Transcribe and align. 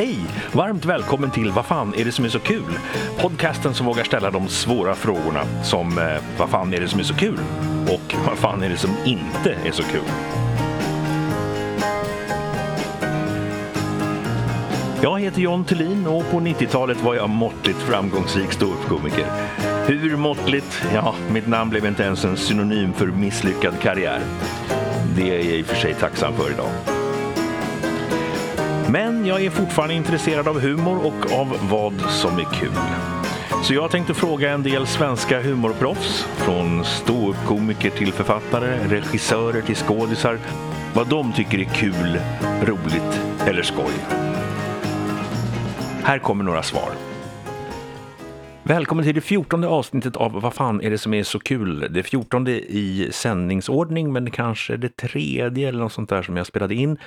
Hej! 0.00 0.16
Varmt 0.52 0.84
välkommen 0.84 1.30
till 1.30 1.50
Vad 1.50 1.66
fan 1.66 1.94
är 1.96 2.04
det 2.04 2.12
som 2.12 2.24
är 2.24 2.28
så 2.28 2.38
kul? 2.38 2.78
Podcasten 3.18 3.74
som 3.74 3.86
vågar 3.86 4.04
ställa 4.04 4.30
de 4.30 4.48
svåra 4.48 4.94
frågorna 4.94 5.44
som 5.62 5.98
eh, 5.98 6.04
Vad 6.38 6.50
fan 6.50 6.74
är 6.74 6.80
det 6.80 6.88
som 6.88 7.00
är 7.00 7.04
så 7.04 7.14
kul? 7.14 7.38
Och 7.88 8.14
Vad 8.26 8.38
fan 8.38 8.62
är 8.62 8.68
det 8.68 8.76
som 8.76 8.90
inte 9.04 9.56
är 9.64 9.72
så 9.72 9.82
kul? 9.82 10.00
Jag 15.02 15.20
heter 15.20 15.40
John 15.40 15.64
Thulin 15.64 16.06
och 16.06 16.30
på 16.30 16.40
90-talet 16.40 17.02
var 17.02 17.14
jag 17.14 17.30
måttligt 17.30 17.78
framgångsrik 17.78 18.52
ståuppkomiker. 18.52 19.26
Hur 19.86 20.16
måttligt? 20.16 20.82
Ja, 20.94 21.14
mitt 21.32 21.46
namn 21.46 21.70
blev 21.70 21.86
inte 21.86 22.02
ens 22.02 22.24
en 22.24 22.36
synonym 22.36 22.92
för 22.92 23.06
misslyckad 23.06 23.80
karriär. 23.80 24.20
Det 25.16 25.30
är 25.30 25.34
jag 25.34 25.44
i 25.44 25.62
och 25.62 25.66
för 25.66 25.76
sig 25.76 25.94
tacksam 25.94 26.32
för 26.32 26.50
idag. 26.50 26.99
Men 28.92 29.26
jag 29.26 29.44
är 29.44 29.50
fortfarande 29.50 29.94
intresserad 29.94 30.48
av 30.48 30.60
humor 30.60 31.06
och 31.06 31.32
av 31.32 31.68
vad 31.70 32.00
som 32.00 32.38
är 32.38 32.44
kul. 32.44 32.70
Så 33.64 33.74
jag 33.74 33.90
tänkte 33.90 34.14
fråga 34.14 34.50
en 34.50 34.62
del 34.62 34.86
svenska 34.86 35.42
humorproffs, 35.42 36.22
från 36.22 36.84
ståuppkomiker 36.84 37.90
till 37.90 38.12
författare, 38.12 38.88
regissörer 38.88 39.62
till 39.62 39.76
skådisar, 39.76 40.38
vad 40.94 41.08
de 41.08 41.32
tycker 41.32 41.58
är 41.58 41.64
kul, 41.64 42.20
roligt 42.62 43.20
eller 43.46 43.62
skoj. 43.62 43.92
Här 46.02 46.18
kommer 46.18 46.44
några 46.44 46.62
svar. 46.62 46.90
Välkommen 48.62 49.04
till 49.04 49.14
det 49.14 49.20
fjortonde 49.20 49.68
avsnittet 49.68 50.16
av 50.16 50.32
Vad 50.32 50.54
fan 50.54 50.80
är 50.80 50.90
det 50.90 50.98
som 50.98 51.14
är 51.14 51.22
så 51.22 51.38
kul? 51.38 51.88
Det 51.90 52.02
fjortonde 52.02 52.52
i 52.60 53.08
sändningsordning, 53.12 54.12
men 54.12 54.30
kanske 54.30 54.76
det 54.76 54.96
tredje 54.96 55.68
eller 55.68 55.78
något 55.78 55.92
sånt 55.92 56.10
där 56.10 56.22
som 56.22 56.36
jag 56.36 56.46
spelade 56.46 56.74
in. 56.74 56.98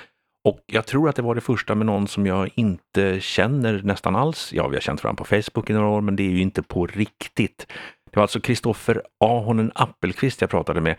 Och 0.44 0.60
jag 0.66 0.86
tror 0.86 1.08
att 1.08 1.16
det 1.16 1.22
var 1.22 1.34
det 1.34 1.40
första 1.40 1.74
med 1.74 1.86
någon 1.86 2.08
som 2.08 2.26
jag 2.26 2.50
inte 2.54 3.20
känner 3.20 3.82
nästan 3.84 4.16
alls. 4.16 4.52
Ja, 4.52 4.68
vi 4.68 4.76
har 4.76 4.80
känt 4.80 5.04
varandra 5.04 5.24
på 5.24 5.42
Facebook 5.42 5.70
i 5.70 5.72
några 5.72 5.88
år, 5.88 6.00
men 6.00 6.16
det 6.16 6.22
är 6.22 6.30
ju 6.30 6.40
inte 6.40 6.62
på 6.62 6.86
riktigt. 6.86 7.66
Det 8.10 8.16
var 8.16 8.22
alltså 8.22 8.40
Kristoffer 8.40 9.02
Ahonen 9.24 9.72
Appelqvist 9.74 10.40
jag 10.40 10.50
pratade 10.50 10.80
med. 10.80 10.96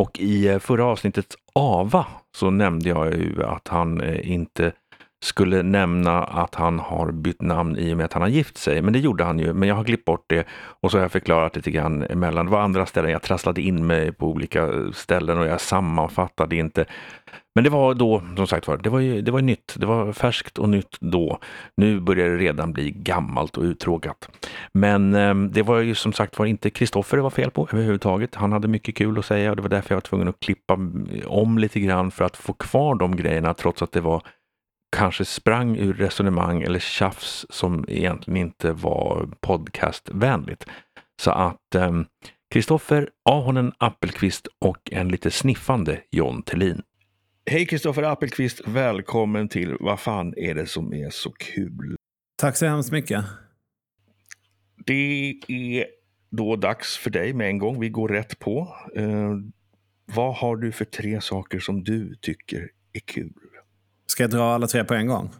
Och 0.00 0.20
i 0.20 0.48
eh, 0.48 0.58
förra 0.58 0.84
avsnittet 0.84 1.34
Ava 1.54 2.06
så 2.36 2.50
nämnde 2.50 2.88
jag 2.88 3.14
ju 3.14 3.44
att 3.44 3.68
han 3.68 4.00
eh, 4.00 4.30
inte 4.30 4.72
skulle 5.24 5.62
nämna 5.62 6.24
att 6.24 6.54
han 6.54 6.78
har 6.78 7.12
bytt 7.12 7.42
namn 7.42 7.76
i 7.78 7.92
och 7.92 7.96
med 7.96 8.04
att 8.06 8.12
han 8.12 8.22
har 8.22 8.28
gift 8.28 8.56
sig. 8.56 8.82
Men 8.82 8.92
det 8.92 8.98
gjorde 8.98 9.24
han 9.24 9.38
ju, 9.38 9.52
men 9.52 9.68
jag 9.68 9.76
har 9.76 9.84
klippt 9.84 10.04
bort 10.04 10.24
det 10.26 10.46
och 10.80 10.90
så 10.90 10.96
har 10.96 11.02
jag 11.02 11.12
förklarat 11.12 11.56
lite 11.56 11.70
grann 11.70 12.02
emellan. 12.02 12.46
Det 12.46 12.52
var 12.52 12.60
andra 12.60 12.86
ställen, 12.86 13.10
jag 13.10 13.22
trasslade 13.22 13.62
in 13.62 13.86
mig 13.86 14.12
på 14.12 14.26
olika 14.26 14.70
ställen 14.92 15.38
och 15.38 15.46
jag 15.46 15.60
sammanfattade 15.60 16.56
inte. 16.56 16.84
Men 17.54 17.64
det 17.64 17.70
var 17.70 17.94
då, 17.94 18.22
som 18.36 18.46
sagt 18.46 18.68
var, 18.68 18.76
det 18.76 18.90
var 18.90 19.00
ju 19.00 19.22
det 19.22 19.30
var 19.30 19.42
nytt. 19.42 19.74
Det 19.78 19.86
var 19.86 20.12
färskt 20.12 20.58
och 20.58 20.68
nytt 20.68 21.00
då. 21.00 21.38
Nu 21.76 22.00
börjar 22.00 22.28
det 22.28 22.36
redan 22.36 22.72
bli 22.72 22.90
gammalt 22.90 23.56
och 23.56 23.62
uttråkat. 23.62 24.28
Men 24.72 25.14
eh, 25.14 25.34
det 25.34 25.62
var 25.62 25.80
ju 25.80 25.94
som 25.94 26.12
sagt 26.12 26.38
var 26.38 26.46
inte 26.46 26.70
Kristoffer 26.70 27.16
det 27.16 27.22
var 27.22 27.30
fel 27.30 27.50
på 27.50 27.68
överhuvudtaget. 27.72 28.34
Han 28.34 28.52
hade 28.52 28.68
mycket 28.68 28.94
kul 28.94 29.18
att 29.18 29.24
säga 29.24 29.50
och 29.50 29.56
det 29.56 29.62
var 29.62 29.68
därför 29.68 29.90
jag 29.90 29.96
var 29.96 30.00
tvungen 30.00 30.28
att 30.28 30.40
klippa 30.40 30.74
mm, 30.74 31.08
om 31.26 31.58
lite 31.58 31.80
grann 31.80 32.10
för 32.10 32.24
att 32.24 32.36
få 32.36 32.52
kvar 32.52 32.94
de 32.94 33.16
grejerna 33.16 33.54
trots 33.54 33.82
att 33.82 33.92
det 33.92 34.00
var 34.00 34.22
kanske 34.94 35.24
sprang 35.24 35.76
ur 35.76 35.94
resonemang 35.94 36.62
eller 36.62 36.78
tjafs 36.78 37.46
som 37.50 37.84
egentligen 37.88 38.36
inte 38.36 38.72
var 38.72 39.28
podcastvänligt. 39.40 40.66
Så 41.22 41.30
att 41.30 41.76
Kristoffer 42.50 43.02
eh, 43.02 43.08
Ahonen 43.22 43.72
Appelqvist 43.78 44.48
och 44.58 44.92
en 44.92 45.08
lite 45.08 45.30
sniffande 45.30 46.00
John 46.10 46.42
Tellin. 46.42 46.82
Hej 47.50 47.66
Kristoffer 47.66 48.02
Appelqvist, 48.02 48.60
välkommen 48.66 49.48
till 49.48 49.76
Vad 49.80 50.00
fan 50.00 50.34
är 50.36 50.54
det 50.54 50.66
som 50.66 50.94
är 50.94 51.10
så 51.10 51.32
kul? 51.32 51.96
Tack 52.36 52.56
så 52.56 52.66
hemskt 52.66 52.92
mycket. 52.92 53.24
Det 54.86 55.34
är 55.48 55.86
då 56.30 56.56
dags 56.56 56.96
för 56.96 57.10
dig 57.10 57.32
med 57.32 57.48
en 57.48 57.58
gång. 57.58 57.80
Vi 57.80 57.88
går 57.88 58.08
rätt 58.08 58.38
på. 58.38 58.76
Eh, 58.96 59.32
vad 60.06 60.34
har 60.34 60.56
du 60.56 60.72
för 60.72 60.84
tre 60.84 61.20
saker 61.20 61.58
som 61.58 61.84
du 61.84 62.14
tycker 62.14 62.70
är 62.92 63.00
kul? 63.00 63.32
Ska 64.06 64.22
jag 64.22 64.30
dra 64.30 64.54
alla 64.54 64.66
tre 64.66 64.84
på 64.84 64.94
en 64.94 65.06
gång? 65.06 65.30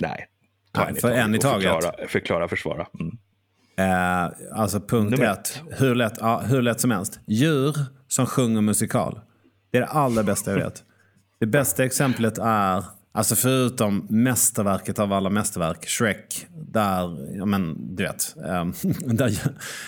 Nej. 0.00 0.26
Ta 0.72 0.84
en, 0.84 0.96
för 0.96 1.10
en 1.10 1.34
i 1.34 1.38
taget. 1.38 1.72
Förklara, 1.72 2.08
förklara 2.08 2.48
försvara. 2.48 2.86
Mm. 3.00 3.18
Eh, 3.76 4.30
alltså 4.52 4.80
punkt 4.80 5.10
Nummer 5.10 5.32
ett. 5.32 5.62
Hur 5.70 5.94
lätt, 5.94 6.14
ja, 6.20 6.40
hur 6.40 6.62
lätt 6.62 6.80
som 6.80 6.90
helst. 6.90 7.20
Djur 7.26 7.76
som 8.08 8.26
sjunger 8.26 8.60
musikal. 8.60 9.20
Det 9.70 9.78
är 9.78 9.82
det 9.82 9.88
allra 9.88 10.22
bästa 10.22 10.50
jag 10.50 10.58
vet. 10.58 10.84
Det 11.38 11.46
bästa 11.46 11.84
exemplet 11.84 12.38
är, 12.38 12.84
alltså 13.12 13.36
förutom 13.36 14.06
mästerverket 14.10 14.98
av 14.98 15.12
alla 15.12 15.30
mästerverk, 15.30 15.88
Shrek, 15.88 16.46
där, 16.50 17.36
ja 17.38 17.46
men 17.46 17.96
du 17.96 18.02
vet, 18.02 18.36
eh, 18.36 18.66
där, 19.06 19.32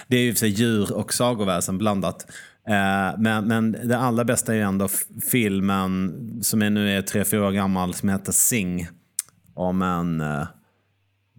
det 0.07 0.17
är 0.17 0.23
ju 0.23 0.33
för 0.33 0.39
sig 0.39 0.49
djur 0.49 0.93
och 0.93 1.15
sagoväsen 1.15 1.79
blandat. 1.79 2.27
Eh, 2.69 3.13
men, 3.19 3.47
men 3.47 3.73
det 3.73 3.99
allra 3.99 4.25
bästa 4.25 4.53
är 4.53 4.57
ju 4.57 4.63
ändå 4.63 4.89
filmen 5.31 6.15
som 6.43 6.63
är 6.63 6.71
nu 6.71 6.97
är 6.97 7.03
tre, 7.03 7.25
fyra 7.25 7.47
år 7.47 7.53
gammal 7.53 7.95
som 7.95 8.09
heter 8.09 8.33
Sing. 8.33 8.89
Om 9.55 9.83
en 9.83 10.21
eh, 10.21 10.47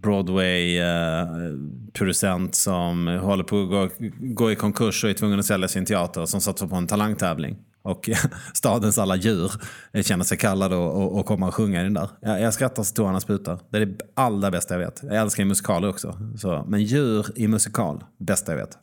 Broadway-producent 0.02 2.50
eh, 2.50 2.52
som 2.52 3.08
håller 3.08 3.44
på 3.44 3.62
att 3.62 3.70
gå, 3.70 3.90
gå 4.20 4.52
i 4.52 4.56
konkurs 4.56 5.04
och 5.04 5.10
är 5.10 5.14
tvungen 5.14 5.40
att 5.40 5.46
sälja 5.46 5.68
sin 5.68 5.86
teater 5.86 6.26
som 6.26 6.42
satsar 6.42 6.68
på 6.68 6.76
en 6.76 6.88
talangtävling. 6.88 7.58
Och 7.82 8.10
stadens 8.54 8.98
alla 8.98 9.16
djur 9.16 9.52
känner 10.02 10.24
sig 10.24 10.38
kallade 10.38 10.76
och, 10.76 11.20
och 11.20 11.26
kommer 11.26 11.48
att 11.48 11.54
sjunga 11.54 11.82
i 11.82 11.84
den 11.84 11.94
där. 11.94 12.10
Jag, 12.22 12.42
jag 12.42 12.54
skrattar 12.54 12.84
så 12.84 12.94
tårarna 12.94 13.20
sprutar. 13.20 13.60
Det 13.70 13.78
är 13.78 13.86
det 13.86 13.98
allra 14.14 14.52
bästa 14.52 14.74
jag 14.74 14.80
vet. 14.80 15.04
Jag 15.04 15.16
älskar 15.16 15.46
musikaler 15.46 15.90
också. 15.90 16.18
Så, 16.38 16.66
men 16.68 16.84
djur 16.84 17.26
i 17.36 17.48
musikal, 17.48 18.04
bästa 18.20 18.52
jag 18.52 18.60
vet. 18.60 18.78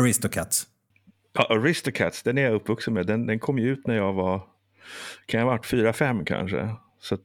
Aristocats. 0.00 0.66
Ja, 1.32 1.46
Aristocats, 1.50 2.22
den 2.22 2.38
är 2.38 2.42
jag 2.42 2.54
uppvuxen 2.54 2.94
med. 2.94 3.06
Den, 3.06 3.26
den 3.26 3.38
kom 3.38 3.58
ju 3.58 3.72
ut 3.72 3.86
när 3.86 3.96
jag 3.96 4.12
var, 4.12 4.42
kan 5.26 5.40
jag 5.40 5.46
ha 5.46 5.52
varit 5.52 5.66
fyra, 5.66 5.92
fem 5.92 6.24
kanske. 6.24 6.68
Så 7.00 7.18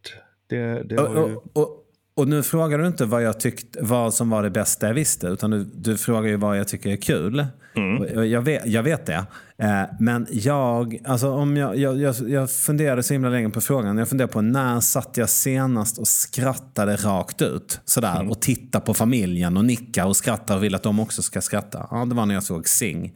det, 0.48 0.84
det 0.84 0.98
och, 0.98 1.30
ju... 1.30 1.36
och, 1.36 1.48
och, 1.54 1.80
och, 2.16 2.28
nu 2.28 2.44
frågar 2.44 2.78
du 2.78 2.88
inte 2.88 3.06
vad 3.06 3.24
jag 3.24 3.40
tyckte, 3.40 3.80
vad 3.82 4.14
som 4.14 4.30
var 4.30 4.44
det 4.44 4.50
bästa 4.50 4.88
jag 4.88 4.94
visste, 4.94 5.28
utan 5.28 5.52
du, 5.52 5.64
du 5.64 5.98
frågar 5.98 6.30
ju 6.30 6.36
vad 6.36 6.60
jag 6.60 6.68
tycker 6.68 6.90
är 6.90 6.96
kul. 6.96 7.46
Mm. 7.76 8.30
Jag, 8.30 8.42
vet, 8.42 8.66
jag 8.66 8.84
vet 8.84 9.06
det. 9.06 9.26
Eh, 9.58 9.84
men 10.00 10.28
jag, 10.32 11.02
alltså 11.06 11.30
om 11.30 11.58
jag, 11.58 11.78
jag, 11.78 11.98
jag, 11.98 12.16
jag 12.30 12.52
funderade 12.52 13.04
så 13.04 13.14
himla 13.14 13.30
länge 13.30 13.50
på 13.50 13.62
frågan. 13.62 13.98
Jag 13.98 14.10
funderade 14.10 14.34
på 14.34 14.42
när 14.42 14.80
satt 14.80 15.18
jag 15.18 15.30
senast 15.30 15.98
och 15.98 16.08
skrattade 16.08 16.96
rakt 16.96 17.42
ut? 17.42 17.80
Sådär, 17.86 18.16
mm. 18.16 18.30
och 18.30 18.42
tittade 18.42 18.86
på 18.86 18.94
familjen 18.94 19.58
och 19.58 19.66
nickade 19.66 20.08
och 20.08 20.16
skrattade 20.16 20.58
och 20.58 20.64
vill 20.64 20.76
att 20.76 20.84
de 20.84 21.00
också 21.00 21.22
ska 21.22 21.42
skratta. 21.42 21.88
Ja, 21.92 22.06
det 22.06 22.16
var 22.16 22.26
när 22.26 22.34
jag 22.34 22.44
såg 22.44 22.68
Sing 22.68 23.14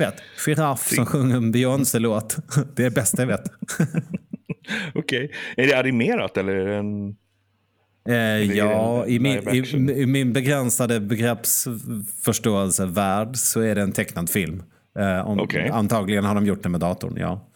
vet, 0.00 0.14
giraff 0.46 0.88
som 0.88 1.06
sjunger 1.06 1.36
en 1.36 1.52
Beyoncé-låt. 1.52 2.36
Det 2.76 2.82
är 2.82 2.84
det 2.84 2.94
bästa 2.94 3.22
jag 3.22 3.26
vet. 3.26 3.44
Okej. 4.94 5.24
Okay. 5.24 5.28
Är 5.56 5.66
det 5.66 5.78
animerat 5.78 6.36
eller 6.36 6.54
är 6.54 6.66
det 6.66 6.76
en... 6.76 7.16
Eh, 8.08 8.42
ja, 8.56 9.06
i 9.06 9.18
min, 9.18 9.48
i, 9.48 9.58
i 10.02 10.06
min, 10.06 10.32
begränsade 10.32 11.00
begreppsförståelsevärld 11.00 13.36
så 13.36 13.60
är 13.60 13.74
det 13.74 13.82
en 13.82 13.92
tecknad 13.92 14.30
film. 14.30 14.62
Eh, 14.98 15.28
om, 15.28 15.40
okay. 15.40 15.68
Antagligen 15.68 16.24
har 16.24 16.34
de 16.34 16.46
gjort 16.46 16.62
det 16.62 16.68
med 16.68 16.80
datorn, 16.80 17.16
ja. 17.16 17.48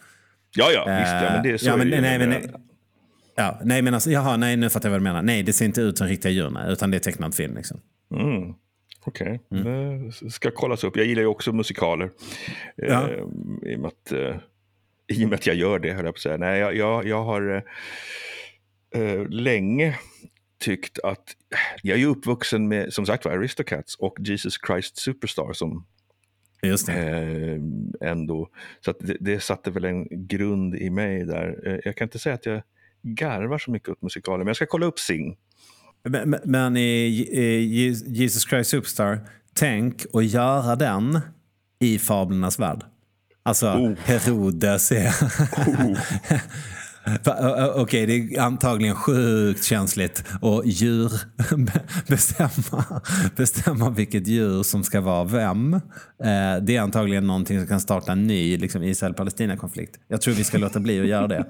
Ja, 0.57 0.71
ja, 0.73 0.99
visst. 0.99 1.13
Ja, 1.13 1.31
men 1.33 1.43
det 1.43 1.51
är 1.51 1.57
så. 1.57 1.67
Ja, 1.67 1.77
men, 1.77 1.89
nej, 1.89 2.01
nej, 2.01 2.19
men, 2.19 2.43
ja, 3.37 3.61
nej, 3.65 3.83
men 3.83 3.95
alltså, 3.95 4.11
jaha, 4.11 4.37
nej, 4.37 4.57
nu 4.57 4.71
fattar 4.71 4.89
jag 4.89 4.91
vad 4.91 5.01
du 5.01 5.05
menar. 5.05 5.23
Nej, 5.23 5.43
det 5.43 5.53
ser 5.53 5.65
inte 5.65 5.81
ut 5.81 5.99
som 5.99 6.07
riktiga 6.07 6.33
djur, 6.33 6.69
utan 6.69 6.91
det 6.91 6.97
är 6.97 6.99
tecknad 6.99 7.35
film. 7.35 7.57
Liksom. 7.57 7.81
Mm. 8.15 8.55
Okej, 9.07 9.41
okay. 9.51 9.61
mm. 9.61 10.11
det 10.21 10.31
ska 10.31 10.51
kollas 10.51 10.85
upp. 10.85 10.97
Jag 10.97 11.07
gillar 11.07 11.23
ju 11.23 11.29
också 11.29 11.53
musikaler. 11.53 12.11
Ja. 12.77 13.11
Eh, 13.11 13.19
i, 13.63 13.77
och 13.77 13.81
med 13.81 13.87
att, 13.87 14.13
eh, 14.13 14.37
I 15.07 15.25
och 15.25 15.29
med 15.29 15.37
att 15.37 15.47
jag 15.47 15.57
gör 15.57 15.79
det, 15.79 15.93
höll 15.93 16.05
jag 16.05 16.15
på 16.15 16.19
att 16.19 16.23
säga. 16.23 16.37
Nej, 16.37 16.61
jag, 16.61 16.77
jag, 16.77 17.07
jag 17.07 17.25
har 17.25 17.65
eh 18.95 19.29
länge 19.29 19.99
tyckt 20.59 20.99
att... 20.99 21.37
Jag 21.83 21.95
är 21.95 22.01
ju 22.01 22.07
uppvuxen 22.07 22.69
med, 22.69 22.93
som 22.93 23.07
sagt 23.07 23.25
var, 23.25 23.33
Aristocats 23.33 23.97
och 23.97 24.17
Jesus 24.19 24.55
Christ 24.67 24.99
Superstar 24.99 25.53
som 25.53 25.87
Just 26.63 26.89
eh, 26.89 27.61
ändå. 28.01 28.49
Så 28.81 28.95
det, 29.01 29.17
det, 29.21 29.41
satte 29.41 29.71
väl 29.71 29.85
en 29.85 30.29
grund 30.29 30.75
i 30.75 30.91
mig 30.91 31.25
där. 31.25 31.81
Jag 31.85 31.97
kan 31.97 32.07
inte 32.07 32.19
säga 32.19 32.35
att 32.35 32.47
jag 32.47 32.63
garvar 33.03 33.59
så 33.59 33.71
mycket 33.71 33.89
åt 33.89 34.03
musikaler, 34.03 34.39
men 34.39 34.47
jag 34.47 34.57
ska 34.57 34.67
kolla 34.67 34.87
upp 34.87 34.99
Sing. 34.99 35.37
Men, 36.09 36.37
men 36.45 36.77
i, 36.77 36.81
i 37.33 37.97
Jesus 38.07 38.49
Christ 38.49 38.71
Superstar, 38.71 39.21
tänk 39.55 40.05
att 40.13 40.25
göra 40.25 40.77
den 40.77 41.21
i 41.81 41.99
Fablernas 41.99 42.59
värld. 42.59 42.85
Alltså 43.43 43.67
oh. 43.67 43.93
Herodes 44.05 44.93
är... 44.93 45.09
oh. 45.67 45.99
Okej, 47.25 47.81
okay, 47.83 48.07
det 48.07 48.37
är 48.37 48.41
antagligen 48.41 48.95
sjukt 48.95 49.65
känsligt 49.65 50.25
att 50.43 50.67
djur 50.67 51.13
bestämma, 52.09 53.03
bestämma 53.37 53.91
vilket 53.91 54.27
djur 54.27 54.63
som 54.63 54.85
ska 54.85 55.01
vara 55.01 55.25
vem. 55.25 55.75
Eh, 55.75 55.81
det 56.63 56.77
är 56.77 56.81
antagligen 56.81 57.27
någonting 57.27 57.59
som 57.59 57.67
kan 57.67 57.81
starta 57.81 58.13
en 58.13 58.27
ny 58.27 58.57
liksom, 58.57 58.83
Israel-Palestina-konflikt. 58.83 59.99
Jag 60.09 60.21
tror 60.21 60.35
vi 60.35 60.45
ska 60.45 60.59
låta 60.59 60.81
bli 60.81 61.01
att 61.01 61.07
göra 61.07 61.27
det. 61.27 61.47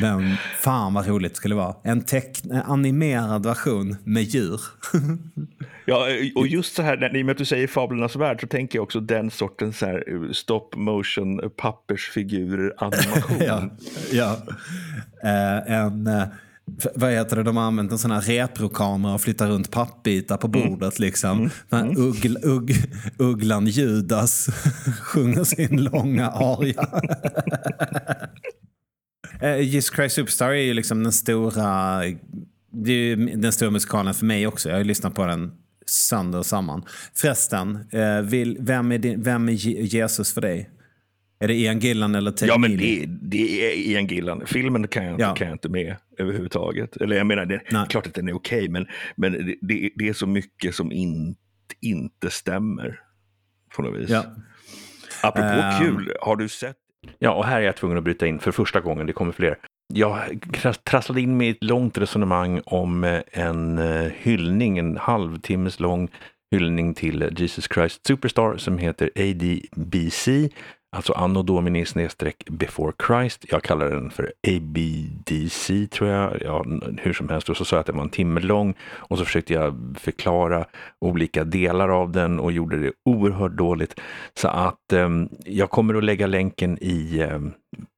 Men 0.00 0.36
fan 0.60 0.94
vad 0.94 1.06
roligt 1.06 1.32
det 1.32 1.36
skulle 1.36 1.54
vara. 1.54 1.74
En, 1.82 2.04
en 2.50 2.62
animerad 2.62 3.46
version 3.46 3.96
med 4.04 4.22
djur. 4.22 4.60
Ja, 5.86 6.06
och 6.34 6.46
just 6.46 6.74
så 6.74 6.82
här, 6.82 7.16
i 7.16 7.22
och 7.22 7.26
med 7.26 7.32
att 7.32 7.38
du 7.38 7.44
säger 7.44 7.66
Fablernas 7.66 8.16
värld 8.16 8.40
så 8.40 8.46
tänker 8.46 8.78
jag 8.78 8.82
också 8.82 9.00
den 9.00 9.30
sortens 9.30 9.78
så 9.78 9.86
här 9.86 10.32
stop 10.32 10.70
motion 10.76 11.50
pappersfigurer 11.56 12.72
animation. 12.76 13.36
ja, 13.46 13.70
ja. 14.12 14.36
Eh, 15.22 15.72
en, 15.72 16.06
eh, 16.06 16.22
vad 16.94 17.12
heter 17.12 17.36
det, 17.36 17.42
de 17.42 17.56
har 17.56 17.64
använt 17.64 17.92
en 17.92 17.98
sån 17.98 18.10
här 18.10 18.20
reprokamera 18.20 19.14
och 19.14 19.20
flyttar 19.20 19.48
runt 19.48 19.70
pappbitar 19.70 20.36
på 20.36 20.48
bordet. 20.48 20.98
Liksom. 20.98 21.50
Den 21.68 21.78
här 21.78 21.98
uggl, 21.98 22.36
ugg, 22.42 22.74
ugglan 23.18 23.66
Judas 23.66 24.48
sjunger 25.02 25.44
sin 25.44 25.84
långa 25.84 26.30
aria. 26.30 26.88
Eh, 29.44 29.60
Jesus 29.60 29.94
Christ 29.96 30.14
Superstar 30.14 30.50
är 30.50 30.54
ju 30.62 30.74
liksom 30.74 31.02
den 31.02 31.12
stora, 31.12 32.00
det 32.72 32.92
är 32.92 32.96
ju 32.96 33.16
den 33.16 33.52
stora 33.52 33.70
musikalen 33.70 34.14
för 34.14 34.26
mig 34.26 34.46
också. 34.46 34.68
Jag 34.68 34.76
har 34.76 34.80
ju 34.80 34.84
lyssnat 34.88 35.14
på 35.14 35.26
den 35.26 35.52
sönder 35.86 36.38
och 36.38 36.46
samman. 36.46 36.84
Förresten, 37.16 37.78
eh, 37.92 38.20
vill, 38.22 38.56
vem, 38.60 38.92
är 38.92 38.98
din, 38.98 39.22
vem 39.22 39.48
är 39.48 39.52
Je- 39.52 39.80
Jesus 39.82 40.32
för 40.34 40.40
dig? 40.40 40.70
Är 41.38 41.48
det 41.48 41.54
Ian 41.54 41.78
Gillan 41.78 42.14
eller 42.14 42.30
Ted 42.30 42.48
Ja, 42.48 42.58
men 42.58 42.76
det, 42.76 43.06
det 43.22 43.66
är 43.72 43.76
Ian 43.76 44.06
Gillan. 44.06 44.42
Filmen 44.46 44.88
kan 44.88 45.04
jag, 45.04 45.12
inte, 45.14 45.22
Ja. 45.22 45.34
kan 45.34 45.46
jag 45.46 45.54
inte 45.54 45.68
med 45.68 45.96
överhuvudtaget. 46.18 46.96
Eller 46.96 47.16
jag 47.16 47.26
menar, 47.26 47.46
det 47.46 47.54
är 47.54 47.86
klart 47.86 48.06
att 48.06 48.14
den 48.14 48.28
är 48.28 48.32
okej, 48.36 48.68
men, 48.68 48.86
men 49.16 49.32
det, 49.62 49.90
det, 49.96 50.08
är 50.08 50.12
så 50.12 50.26
mycket 50.26 50.74
som 50.74 50.92
in, 50.92 51.36
inte 51.80 52.30
stämmer 52.30 53.00
på 53.76 53.82
något 53.82 54.00
vis. 54.00 54.10
Ja. 54.10 54.24
Apropå 55.22 55.46
Ehm. 55.48 55.80
kul, 55.84 56.12
har 56.20 56.36
du 56.36 56.48
sett? 56.48 56.76
Ja, 57.18 57.30
och 57.34 57.44
här 57.44 57.60
är 57.60 57.64
jag 57.64 57.76
tvungen 57.76 57.98
att 57.98 58.04
bryta 58.04 58.26
in 58.26 58.38
för 58.38 58.52
första 58.52 58.80
gången, 58.80 59.06
det 59.06 59.12
kommer 59.12 59.32
fler. 59.32 59.58
Jag 59.94 60.40
trasslade 60.84 61.20
in 61.20 61.36
mig 61.36 61.46
i 61.46 61.50
ett 61.50 61.64
långt 61.64 61.98
resonemang 61.98 62.60
om 62.64 63.04
eh, 63.04 63.20
en 63.32 63.78
eh, 63.78 64.12
hyllning, 64.16 64.78
en 64.78 64.96
halvtimmes 64.96 65.80
lång 65.80 66.08
hyllning 66.50 66.94
till 66.94 67.30
Jesus 67.36 67.68
Christ 67.74 68.06
Superstar 68.06 68.56
som 68.56 68.78
heter 68.78 69.10
ADBC, 69.16 70.28
alltså 70.94 71.12
Anno 71.12 71.42
Domini 71.42 71.86
snedstreck 71.86 72.44
Before 72.50 72.92
Christ. 73.06 73.44
Jag 73.48 73.62
kallar 73.62 73.90
den 73.90 74.10
för 74.10 74.32
ABDC 74.48 75.86
tror 75.86 76.10
jag, 76.10 76.42
ja, 76.42 76.64
hur 76.98 77.12
som 77.12 77.28
helst. 77.28 77.48
Och 77.48 77.56
så 77.56 77.64
sa 77.64 77.76
jag 77.76 77.80
att 77.80 77.86
den 77.86 77.96
var 77.96 78.02
en 78.02 78.10
timme 78.10 78.40
lång 78.40 78.74
och 78.82 79.18
så 79.18 79.24
försökte 79.24 79.52
jag 79.52 79.96
förklara 79.98 80.64
olika 81.00 81.44
delar 81.44 81.88
av 81.88 82.12
den 82.12 82.40
och 82.40 82.52
gjorde 82.52 82.78
det 82.80 82.92
oerhört 83.04 83.52
dåligt. 83.52 84.00
Så 84.34 84.48
att 84.48 84.92
eh, 84.92 85.08
jag 85.44 85.70
kommer 85.70 85.94
att 85.94 86.04
lägga 86.04 86.26
länken 86.26 86.78
i 86.80 87.20
eh, 87.20 87.40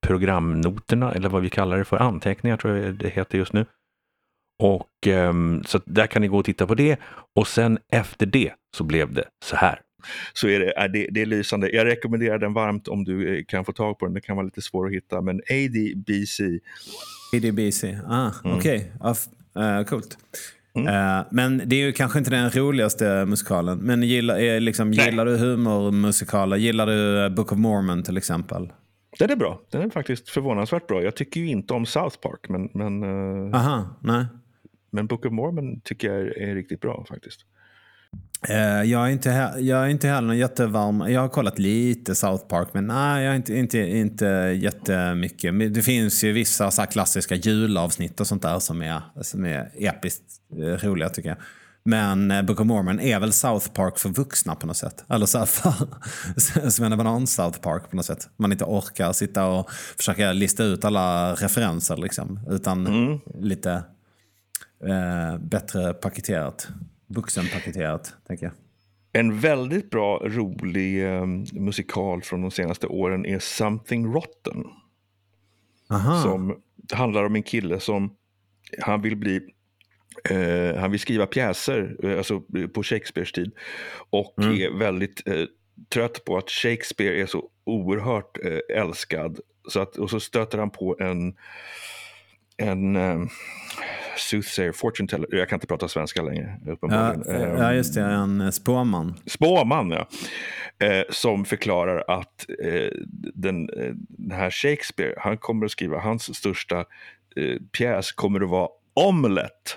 programnoterna, 0.07 1.13
eller 1.13 1.29
vad 1.29 1.43
vi 1.43 1.51
kallar 1.51 1.79
det 1.79 1.85
för, 1.85 1.97
anteckningar 1.97 2.57
tror 2.57 2.77
jag 2.77 2.95
det 2.95 3.09
heter 3.09 3.39
just 3.39 3.53
nu. 3.53 3.67
Och 4.63 5.07
eh, 5.07 5.33
så 5.65 5.81
där 5.85 6.07
kan 6.07 6.23
ni 6.23 6.29
gå 6.29 6.39
och 6.39 6.45
titta 6.45 6.67
på 6.67 6.75
det. 6.75 6.97
Och 7.37 7.49
sen 7.49 7.79
efter 7.93 8.27
det 8.27 8.53
så 8.77 8.85
blev 8.85 9.13
det 9.13 9.25
så 9.45 9.57
här. 9.57 9.81
Så 10.33 10.49
är 10.49 10.61
det, 10.61 10.73
är 10.79 10.89
det, 10.89 11.09
det 11.11 11.23
är 11.23 11.27
lysande. 11.27 11.71
Jag 11.71 11.87
rekommenderar 11.87 12.39
den 12.39 12.53
varmt 12.53 12.89
om 12.89 13.05
du 13.05 13.39
eh, 13.39 13.45
kan 13.45 13.65
få 13.65 13.73
tag 13.73 13.99
på 13.99 14.05
den. 14.07 14.15
Det 14.15 14.21
kan 14.21 14.37
vara 14.37 14.45
lite 14.45 14.63
svår 14.63 14.87
att 14.87 14.93
hitta. 14.93 15.21
Men 15.21 15.37
ADBC, 15.51 16.41
ADBC, 17.35 17.85
ah, 18.09 18.31
Mm. 18.45 18.57
okej. 18.59 18.93
Ja, 19.01 19.11
f- 19.13 19.57
eh, 19.63 19.83
coolt. 19.85 20.19
Eh, 20.77 21.27
men 21.31 21.63
det 21.67 21.77
är 21.77 21.87
ju 21.87 21.93
kanske 21.93 22.19
inte 22.19 22.31
den 22.31 22.51
roligaste 22.51 23.25
musikalen. 23.27 23.79
Men 23.79 24.03
gillar, 24.03 24.61
liksom, 24.61 24.93
gillar 24.93 25.27
du 25.27 25.37
humormusikaler? 25.37 26.57
Gillar 26.57 26.87
du 26.87 27.31
Book 27.35 27.53
of 27.53 27.59
Mormon 27.59 28.03
till 28.03 28.17
exempel? 28.17 28.73
den 29.19 29.31
är 29.31 29.37
bra. 29.37 29.61
Den 29.71 29.83
är 29.83 29.91
faktiskt 29.91 30.29
förvånansvärt 30.29 30.87
bra. 30.87 31.03
Jag 31.03 31.17
tycker 31.17 31.41
ju 31.41 31.47
inte 31.49 31.75
om 31.75 31.87
South 31.87 32.17
Park, 32.21 32.41
men, 32.49 32.69
men, 32.75 33.03
eh, 33.53 33.61
Aha, 33.61 33.97
nej. 34.03 34.25
men 34.91 35.07
Book 35.07 35.27
of 35.27 35.33
Mormon 35.33 35.81
tycker 35.81 36.09
jag 36.13 36.17
är, 36.21 36.39
är 36.39 36.55
riktigt 36.55 36.81
bra 36.81 37.05
faktiskt. 37.09 37.41
Eh, 38.49 38.83
jag, 38.83 39.07
är 39.07 39.09
inte 39.09 39.55
jag 39.59 39.85
är 39.85 39.89
inte 39.89 40.09
heller 40.09 40.27
någon 40.27 40.39
jättevarm. 40.39 41.13
Jag 41.13 41.21
har 41.21 41.29
kollat 41.29 41.59
lite 41.59 42.15
South 42.15 42.47
Park, 42.47 42.69
men 42.73 42.87
nej, 42.87 43.25
jag 43.25 43.33
är 43.33 43.37
inte, 43.37 43.55
inte, 43.55 43.79
inte 43.79 44.27
jättemycket. 44.63 45.75
Det 45.75 45.83
finns 45.83 46.25
ju 46.25 46.33
vissa 46.33 46.71
så 46.71 46.83
klassiska 46.83 47.35
julavsnitt 47.35 48.21
och 48.21 48.27
sånt 48.27 48.43
där 48.43 48.59
som 48.59 48.83
är, 48.83 49.01
som 49.21 49.47
är 49.47 49.71
episkt 49.75 50.23
eh, 50.59 50.87
roliga 50.87 51.09
tycker 51.09 51.29
jag. 51.29 51.39
Men 51.85 52.31
eh, 52.31 52.43
Book 52.43 52.61
of 52.61 52.67
Mormon 52.67 53.01
är 53.01 53.21
väl 53.21 53.33
South 53.33 53.69
Park 53.69 53.99
för 53.99 54.09
vuxna 54.09 54.55
på 54.55 54.67
något 54.67 54.77
sätt. 54.77 55.05
Eller 55.09 55.27
så 55.27 55.39
här 55.39 55.47
för, 55.47 56.71
som 56.71 56.85
en 56.85 56.99
banan 56.99 57.27
South 57.27 57.61
Park 57.61 57.91
på 57.91 57.97
något 57.97 58.07
sätt. 58.07 58.29
Man 58.37 58.53
inte 58.53 58.65
orkar 58.65 59.13
sitta 59.13 59.47
och 59.47 59.71
försöka 59.97 60.33
lista 60.33 60.65
ut 60.65 60.85
alla 60.85 61.35
referenser 61.35 61.97
liksom. 61.97 62.41
Utan 62.51 63.21
lite 63.41 63.73
eh, 64.85 65.39
bättre 65.39 65.95
paketerat. 65.95 66.69
Vuxenpaketerat, 67.07 68.15
tänker 68.27 68.47
jag. 68.47 68.53
En 69.13 69.41
väldigt 69.41 69.91
bra, 69.91 70.19
rolig 70.25 71.05
eh, 71.05 71.27
musikal 71.53 72.23
från 72.23 72.43
de 72.43 72.51
senaste 72.51 72.87
åren 72.87 73.27
är 73.27 73.39
Something 73.39 74.15
Rotten. 74.15 74.65
Aha. 75.91 76.23
Som 76.23 76.61
handlar 76.93 77.25
om 77.25 77.37
en 77.37 77.43
kille 77.43 77.81
som 77.81 78.17
han 78.79 79.03
vill 79.03 79.17
bli 79.17 79.41
eh, 80.31 80.77
han 80.77 80.91
vill 80.91 81.01
skriva 81.01 81.27
pjäser 81.27 81.97
eh, 82.03 82.19
alltså 82.19 82.41
på 82.75 82.83
Shakespeares 82.83 83.33
tid 83.33 83.53
och 84.11 84.35
är 84.39 84.79
väldigt 84.79 85.29
eh, 85.29 85.45
trött 85.89 86.25
på 86.25 86.37
att 86.37 86.51
Shakespeare 86.51 87.23
är 87.23 87.27
så 87.27 87.51
oerhört 87.65 88.39
eh, 88.45 88.81
älskad. 88.81 89.41
Så 89.69 89.81
att, 89.81 89.97
och 89.97 90.11
så 90.11 90.21
stöter 90.21 90.59
han 90.59 90.71
på 90.71 90.97
en, 91.01 91.37
en 92.57 92.97
eh, 92.97 93.21
soothsayer, 94.17 94.73
fortune 94.73 95.09
teller. 95.09 95.29
Jag 95.31 95.49
kan 95.49 95.57
inte 95.57 95.67
prata 95.67 95.89
svenska 95.89 96.23
längre 96.23 96.59
Ja, 96.67 96.73
uppenbarligen. 96.73 97.43
Eh, 97.43 97.61
ja, 97.61 97.75
just 97.75 97.95
det. 97.95 98.03
En 98.03 98.41
eh, 98.41 98.51
spåman. 98.51 99.15
spåman, 99.27 99.91
ja. 99.91 100.09
Eh, 100.87 101.03
som 101.11 101.45
förklarar 101.45 102.05
att 102.09 102.47
eh, 102.65 102.91
den, 103.35 103.71
eh, 103.71 103.93
den 104.09 104.39
här 104.39 104.51
Shakespeare, 104.51 105.15
han 105.19 105.39
kommer 105.39 105.67
att 105.67 105.73
skriva, 105.73 106.01
hans 106.01 106.37
största 106.37 106.79
eh, 107.37 107.57
pjäs 107.73 108.13
kommer 108.13 108.41
att 108.41 108.51
vara 108.51 108.69
Omelette. 108.95 109.71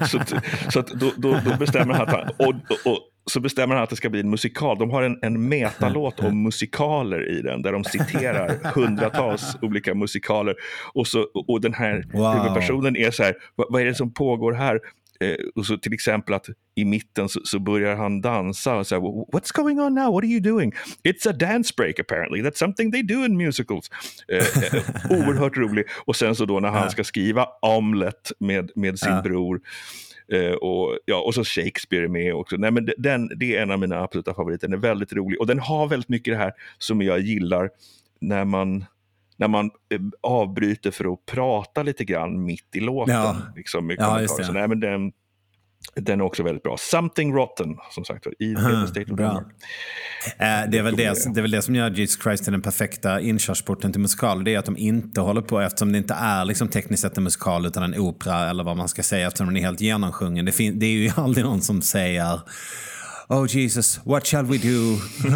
så 0.10 0.18
att, 0.18 0.28
så 0.72 0.82
då, 0.82 1.12
då, 1.16 1.40
då 1.44 1.56
bestämmer 1.56 1.94
han 1.94 2.08
att 2.08 2.12
han, 2.12 2.28
och, 2.38 2.54
och, 2.54 2.92
och, 2.92 3.09
så 3.30 3.40
bestämmer 3.40 3.74
han 3.74 3.84
att 3.84 3.90
det 3.90 3.96
ska 3.96 4.10
bli 4.10 4.20
en 4.20 4.30
musikal. 4.30 4.78
De 4.78 4.90
har 4.90 5.02
en, 5.02 5.18
en 5.22 5.48
metalåt 5.48 6.20
om 6.20 6.42
musikaler 6.42 7.38
i 7.38 7.42
den, 7.42 7.62
där 7.62 7.72
de 7.72 7.84
citerar 7.84 8.58
hundratals 8.74 9.56
olika 9.62 9.94
musikaler. 9.94 10.54
Och, 10.94 11.06
så, 11.06 11.26
och 11.48 11.60
den 11.60 11.74
här 11.74 12.04
Wow. 12.12 12.32
huvudpersonen 12.34 12.96
är 12.96 13.10
så 13.10 13.22
här, 13.22 13.34
vad, 13.56 13.66
vad 13.70 13.82
är 13.82 13.86
det 13.86 13.94
som 13.94 14.14
pågår 14.14 14.52
här? 14.52 14.80
Eh, 15.24 15.34
och 15.54 15.66
så 15.66 15.76
till 15.78 15.92
exempel 15.92 16.34
att 16.34 16.46
i 16.74 16.84
mitten 16.84 17.28
så, 17.28 17.40
så 17.44 17.58
börjar 17.58 17.96
han 17.96 18.20
dansa 18.20 18.76
och 18.76 18.86
så 18.86 18.94
här, 18.94 19.02
What's 19.32 19.52
going 19.56 19.80
on 19.80 19.94
now? 19.94 20.12
What 20.14 20.24
are 20.24 20.30
you 20.30 20.40
doing? 20.40 20.72
It's 21.04 21.28
a 21.30 21.32
dance 21.32 21.72
break 21.76 21.98
apparently. 21.98 22.42
That's 22.42 22.58
something 22.58 22.92
they 22.92 23.02
do 23.02 23.24
in 23.24 23.36
musicals. 23.36 23.90
Eh, 24.32 24.38
eh, 24.38 24.82
oerhört 25.10 25.56
rolig. 25.56 25.84
Och 26.04 26.16
sen 26.16 26.34
så 26.34 26.44
då 26.44 26.60
när 26.60 26.68
han 26.68 26.90
ska 26.90 27.04
skriva 27.04 27.46
Omelette 27.62 28.30
med, 28.40 28.70
med 28.74 28.98
sin 28.98 29.12
Ja. 29.12 29.22
bror 29.22 29.60
Eh, 30.32 30.52
och, 30.52 30.98
ja, 31.04 31.20
och 31.20 31.34
så 31.34 31.44
Shakespeare 31.44 32.04
är 32.04 32.08
med 32.08 32.34
också. 32.34 32.56
Nej, 32.56 32.70
men 32.70 32.88
den, 32.98 33.30
det 33.38 33.56
är 33.56 33.62
en 33.62 33.70
av 33.70 33.78
mina 33.78 34.00
absoluta 34.00 34.34
favoriter. 34.34 34.68
Den 34.68 34.78
är 34.78 34.82
väldigt 34.82 35.12
rolig 35.12 35.40
och 35.40 35.46
den 35.46 35.58
har 35.58 35.88
väldigt 35.88 36.08
mycket 36.08 36.34
det 36.34 36.38
här 36.38 36.52
som 36.78 37.02
jag 37.02 37.20
gillar 37.20 37.70
när 38.20 38.44
man, 38.44 38.84
när 39.36 39.48
man 39.48 39.66
eh, 39.66 40.00
avbryter 40.20 40.90
för 40.90 41.12
att 41.12 41.26
prata 41.26 41.82
lite 41.82 42.04
grann 42.04 42.44
mitt 42.44 42.76
i 42.76 42.80
låten. 42.80 43.14
Ja. 43.14 43.36
Liksom, 43.56 43.90
Ja, 43.98 44.20
just 44.20 44.36
det. 44.36 44.44
Så, 44.44 44.52
nej, 44.52 44.68
men 44.68 44.80
den, 44.80 45.12
den 45.94 46.20
är 46.20 46.24
också 46.24 46.42
väldigt 46.42 46.62
bra. 46.62 46.76
Something 46.78 47.34
Rotten, 47.34 47.76
som 47.90 48.04
sagt, 48.04 48.26
i 48.26 48.54
State 48.88 49.12
of. 49.12 49.18
Denmark. 49.18 49.46
Eh, 50.38 50.70
det, 50.70 50.78
är 50.78 50.82
väl 50.82 50.96
det, 50.96 51.34
det 51.34 51.40
är 51.40 51.42
väl 51.42 51.50
det 51.50 51.62
som 51.62 51.74
gör 51.74 51.90
Jesus 51.90 52.22
Christ 52.22 52.44
till 52.44 52.52
den 52.52 52.62
perfekta 52.62 53.20
inkörsporten 53.20 53.92
till 53.92 54.00
musikal. 54.00 54.44
Det 54.44 54.54
är 54.54 54.58
att 54.58 54.64
de 54.64 54.76
inte 54.76 55.20
håller 55.20 55.42
på, 55.42 55.60
eftersom 55.60 55.92
det 55.92 55.98
inte 55.98 56.14
är 56.14 56.44
liksom 56.44 56.68
tekniskt 56.68 57.02
sett 57.02 57.16
en 57.16 57.24
musikal 57.24 57.66
utan 57.66 57.82
en 57.82 58.00
opera 58.00 58.50
eller 58.50 58.64
vad 58.64 58.76
man 58.76 58.88
ska 58.88 59.02
säga, 59.02 59.26
eftersom 59.26 59.46
den 59.46 59.56
är 59.56 59.60
helt 59.60 59.80
genomsjungen. 59.80 60.44
Det, 60.44 60.70
det 60.70 60.86
är 60.86 60.90
ju 60.90 61.10
aldrig 61.16 61.44
någon 61.44 61.60
som 61.60 61.82
säger 61.82 62.40
Oh 63.32 63.46
Jesus, 63.46 64.00
what 64.04 64.26
shall 64.26 64.44
we 64.44 64.58
do? 64.58 64.98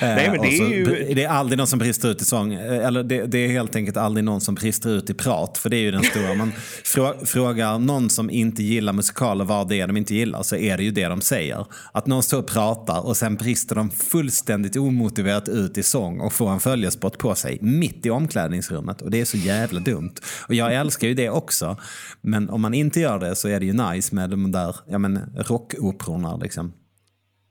Nej, 0.00 0.30
men 0.30 0.40
det 0.42 0.56
så 0.56 0.64
är 0.64 0.68
ju... 0.68 1.14
det 1.14 1.24
är 1.24 1.28
aldrig 1.28 1.58
någon 1.58 1.66
som 1.66 1.78
brister 1.78 2.08
ut 2.08 2.22
i 2.22 2.24
sång. 2.24 2.52
Eh, 2.52 2.86
Eller 2.86 3.02
det, 3.02 3.26
det 3.26 3.38
är 3.38 3.48
helt 3.48 3.76
enkelt 3.76 3.96
aldrig 3.96 4.24
någon 4.24 4.40
som 4.40 4.54
brister 4.54 4.90
ut 4.90 5.10
i 5.10 5.14
prat. 5.14 5.58
För 5.58 5.70
det 5.70 5.76
är 5.76 5.80
ju 5.80 5.90
den 5.90 6.02
stora. 6.02 6.34
Man 6.34 6.52
frå, 6.84 7.14
frågar 7.24 7.78
någon 7.78 8.10
som 8.10 8.30
inte 8.30 8.62
gillar 8.62 8.92
musikaler 8.92 9.44
vad 9.44 9.68
det 9.68 9.80
är 9.80 9.86
de 9.86 9.96
inte 9.96 10.14
gillar 10.14 10.42
så 10.42 10.56
är 10.56 10.76
det 10.76 10.82
ju 10.82 10.90
det 10.90 11.08
de 11.08 11.20
säger. 11.20 11.66
Att 11.92 12.06
någon 12.06 12.22
står 12.22 12.38
och 12.38 12.46
pratar 12.46 13.06
och 13.06 13.16
sen 13.16 13.36
brister 13.36 13.74
de 13.74 13.90
fullständigt 13.90 14.76
omotiverat 14.76 15.48
ut 15.48 15.78
i 15.78 15.82
sång 15.82 16.20
och 16.20 16.32
får 16.32 16.50
en 16.50 16.60
följespott 16.60 17.18
på 17.18 17.34
sig 17.34 17.58
mitt 17.60 18.06
i 18.06 18.10
omklädningsrummet. 18.10 19.02
Och 19.02 19.10
det 19.10 19.20
är 19.20 19.24
så 19.24 19.36
jävla 19.36 19.80
dumt. 19.80 20.14
Och 20.48 20.54
jag 20.54 20.74
älskar 20.74 21.08
ju 21.08 21.14
det 21.14 21.30
också. 21.30 21.76
Men 22.20 22.50
om 22.50 22.60
man 22.60 22.74
inte 22.74 23.00
gör 23.00 23.18
det 23.18 23.36
så 23.36 23.48
är 23.48 23.60
det 23.60 23.66
ju 23.66 23.72
nice 23.72 24.14
med 24.14 24.30
de 24.30 24.52
där 24.52 24.76
ja, 24.88 24.98
men, 24.98 25.20
rockoperorna 26.24 26.36
liksom. 26.42 26.72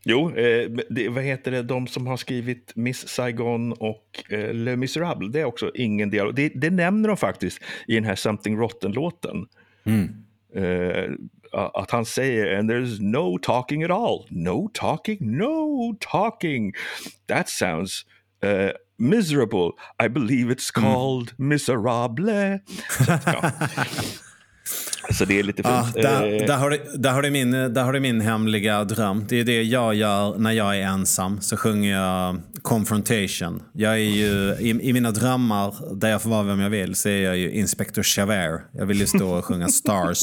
Jo, 0.05 0.29
eh, 0.29 0.69
det, 0.89 1.09
vad 1.09 1.23
heter 1.23 1.51
det, 1.51 1.63
de 1.63 1.87
som 1.87 2.07
har 2.07 2.17
skrivit 2.17 2.71
Miss 2.75 3.07
Saigon 3.07 3.73
och 3.73 4.23
eh, 4.29 4.53
Le 4.53 4.75
Miserable, 4.75 5.29
det 5.29 5.39
är 5.39 5.45
också 5.45 5.71
ingen 5.75 6.09
dialog. 6.09 6.35
Det, 6.35 6.49
det 6.55 6.69
nämner 6.69 7.07
de 7.09 7.17
faktiskt 7.17 7.59
i 7.87 7.95
den 7.95 8.03
här 8.03 8.15
Something 8.15 8.57
Rotten-låten. 8.57 9.47
Mm. 9.83 10.15
Eh, 10.55 11.11
att 11.51 11.91
han 11.91 12.05
säger 12.05 12.57
and 12.59 12.71
there's 12.71 13.01
no 13.01 13.37
talking 13.41 13.83
at 13.83 13.91
all. 13.91 14.25
No 14.29 14.69
talking, 14.73 15.37
no 15.37 15.95
talking. 15.99 16.73
That 17.27 17.49
sounds 17.49 18.05
uh, 18.43 18.71
miserable. 18.97 19.71
I 20.03 20.09
believe 20.09 20.53
it's 20.53 20.71
Mm. 20.77 20.93
called 20.93 21.33
miserable. 21.37 22.59
Så, 23.05 23.11
ja. 23.25 23.51
Så 25.13 25.25
det 25.25 25.39
är 25.39 25.43
lite 25.43 25.61
Ja, 25.65 25.83
fint. 25.83 25.95
där, 26.03 26.41
Eh, 26.41 26.47
där, 26.47 26.57
har 26.57 26.69
du, 26.69 26.79
där, 26.95 27.11
har 27.11 27.21
du 27.21 27.29
min, 27.31 27.51
där 27.51 27.83
har 27.83 27.93
du 27.93 27.99
min 27.99 28.21
hemliga 28.21 28.83
dröm. 28.83 29.25
Det 29.29 29.39
är 29.39 29.43
det 29.43 29.63
jag 29.63 29.95
gör 29.95 30.37
när 30.37 30.51
jag 30.51 30.77
är 30.77 30.81
ensam. 30.81 31.41
Så 31.41 31.57
sjunger 31.57 31.97
jag 31.97 32.37
Confrontation. 32.61 33.61
Jag 33.73 33.93
är 33.93 33.97
ju, 33.97 34.55
i, 34.59 34.69
I 34.89 34.93
mina 34.93 35.11
drömmar, 35.11 35.95
där 35.95 36.09
jag 36.09 36.21
får 36.21 36.29
vara 36.29 36.43
vem 36.43 36.59
jag 36.59 36.69
vill, 36.69 36.95
så 36.95 37.09
är 37.09 37.21
jag 37.23 37.37
ju 37.37 37.51
Inspector 37.51 38.05
Javert. 38.17 38.61
Jag 38.71 38.85
vill 38.85 38.99
ju 38.99 39.07
stå 39.07 39.37
och 39.37 39.45
sjunga 39.45 39.67
Stars 39.67 40.19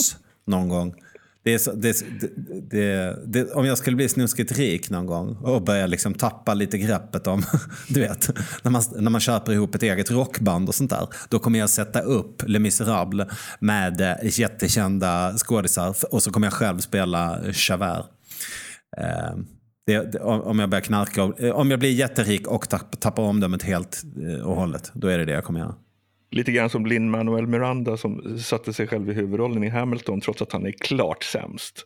någon 0.47 0.69
gång. 0.69 0.95
Det 1.47 1.55
är 1.55 1.59
så, 1.59 1.73
det, 1.73 2.05
det, 2.21 2.31
det, 2.71 3.19
det, 3.27 3.53
om 3.53 3.67
jag 3.67 3.79
skulle 3.79 3.97
bli 3.97 4.09
snuskigt 4.09 4.53
rik 4.53 4.91
någon 4.91 5.07
gång 5.07 5.37
och 5.37 5.63
börja 5.63 5.87
liksom 5.87 6.15
tappa 6.15 6.55
lite 6.55 6.79
greppet 6.79 7.27
om, 7.27 7.43
du 7.89 8.01
vet, 8.01 8.31
när 8.63 8.71
man, 8.71 8.83
när 8.97 9.11
man 9.11 9.21
köper 9.21 9.53
ihop 9.53 9.75
ett 9.75 9.83
eget 9.83 10.11
rockband 10.11 10.69
och 10.69 10.75
sånt 10.75 10.91
där. 10.91 11.09
Då 11.29 11.39
kommer 11.39 11.59
jag 11.59 11.71
sätta 11.71 12.01
upp 12.01 12.43
Les 12.47 12.61
Misérables 12.61 13.29
med 13.61 14.01
eh, 14.01 14.41
jättekända 14.41 15.35
skådisar 15.39 15.95
och 16.11 16.23
så 16.23 16.31
kommer 16.31 16.47
jag 16.47 16.55
själv 16.55 16.79
spela 16.79 17.39
Javert. 17.69 18.07
Eh, 18.97 19.37
det, 19.87 20.13
det, 20.13 20.21
om 20.21 20.59
jag 20.59 20.71
börjar 20.71 20.83
knarka, 20.83 21.33
eh, 21.39 21.51
om 21.51 21.71
jag 21.71 21.81
blir 21.81 21.93
jätterik 21.93 22.47
och 22.47 22.69
tappar 23.01 23.23
omdömet 23.23 23.63
helt 23.63 24.03
eh, 24.23 24.47
och 24.47 24.57
hållet, 24.57 24.91
då 24.95 25.09
är 25.09 25.19
det 25.19 25.25
det 25.25 25.33
jag 25.33 25.45
kommer 25.45 25.61
göra. 25.61 25.75
Lite 26.37 26.53
grann 26.53 26.71
som 26.71 26.87
Lin-Manuel 26.87 27.47
Miranda 27.47 27.97
som 27.97 28.39
satte 28.39 28.73
sig 28.73 28.87
själv 28.87 29.11
i 29.11 29.13
huvudrollen 29.13 29.65
i 29.65 29.69
Hamilton 29.69 30.21
trots 30.21 30.43
att 30.43 30.53
han 30.53 30.67
är 30.67 30.73
klart 30.73 31.25
sämst. 31.25 31.85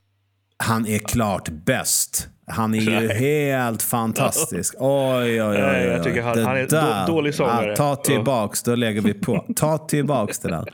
Han 0.57 0.87
är 0.87 0.99
klart 0.99 1.49
bäst. 1.49 2.29
Han 2.47 2.75
är 2.75 2.79
ju 2.79 3.09
helt 3.09 3.83
fantastisk. 3.83 4.75
Oj, 4.79 5.43
oj, 5.43 5.43
oj. 5.43 5.63
Oj. 5.63 5.63
jag 5.85 6.05
tycker 6.05 6.23
han- 6.23 6.37
Det 6.37 6.45
han 6.45 6.57
är 6.57 6.67
där. 6.67 7.07
dålig 7.07 7.35
sångare. 7.35 7.71
Ja, 7.71 7.77
ta 7.77 7.97
tillbaks, 7.97 8.63
då 8.63 8.75
lägger 8.75 9.01
vi 9.01 9.15
på. 9.15 9.45
Ta 9.57 9.79
tillbaks 9.79 10.39
det 10.39 10.49
där. 10.49 10.65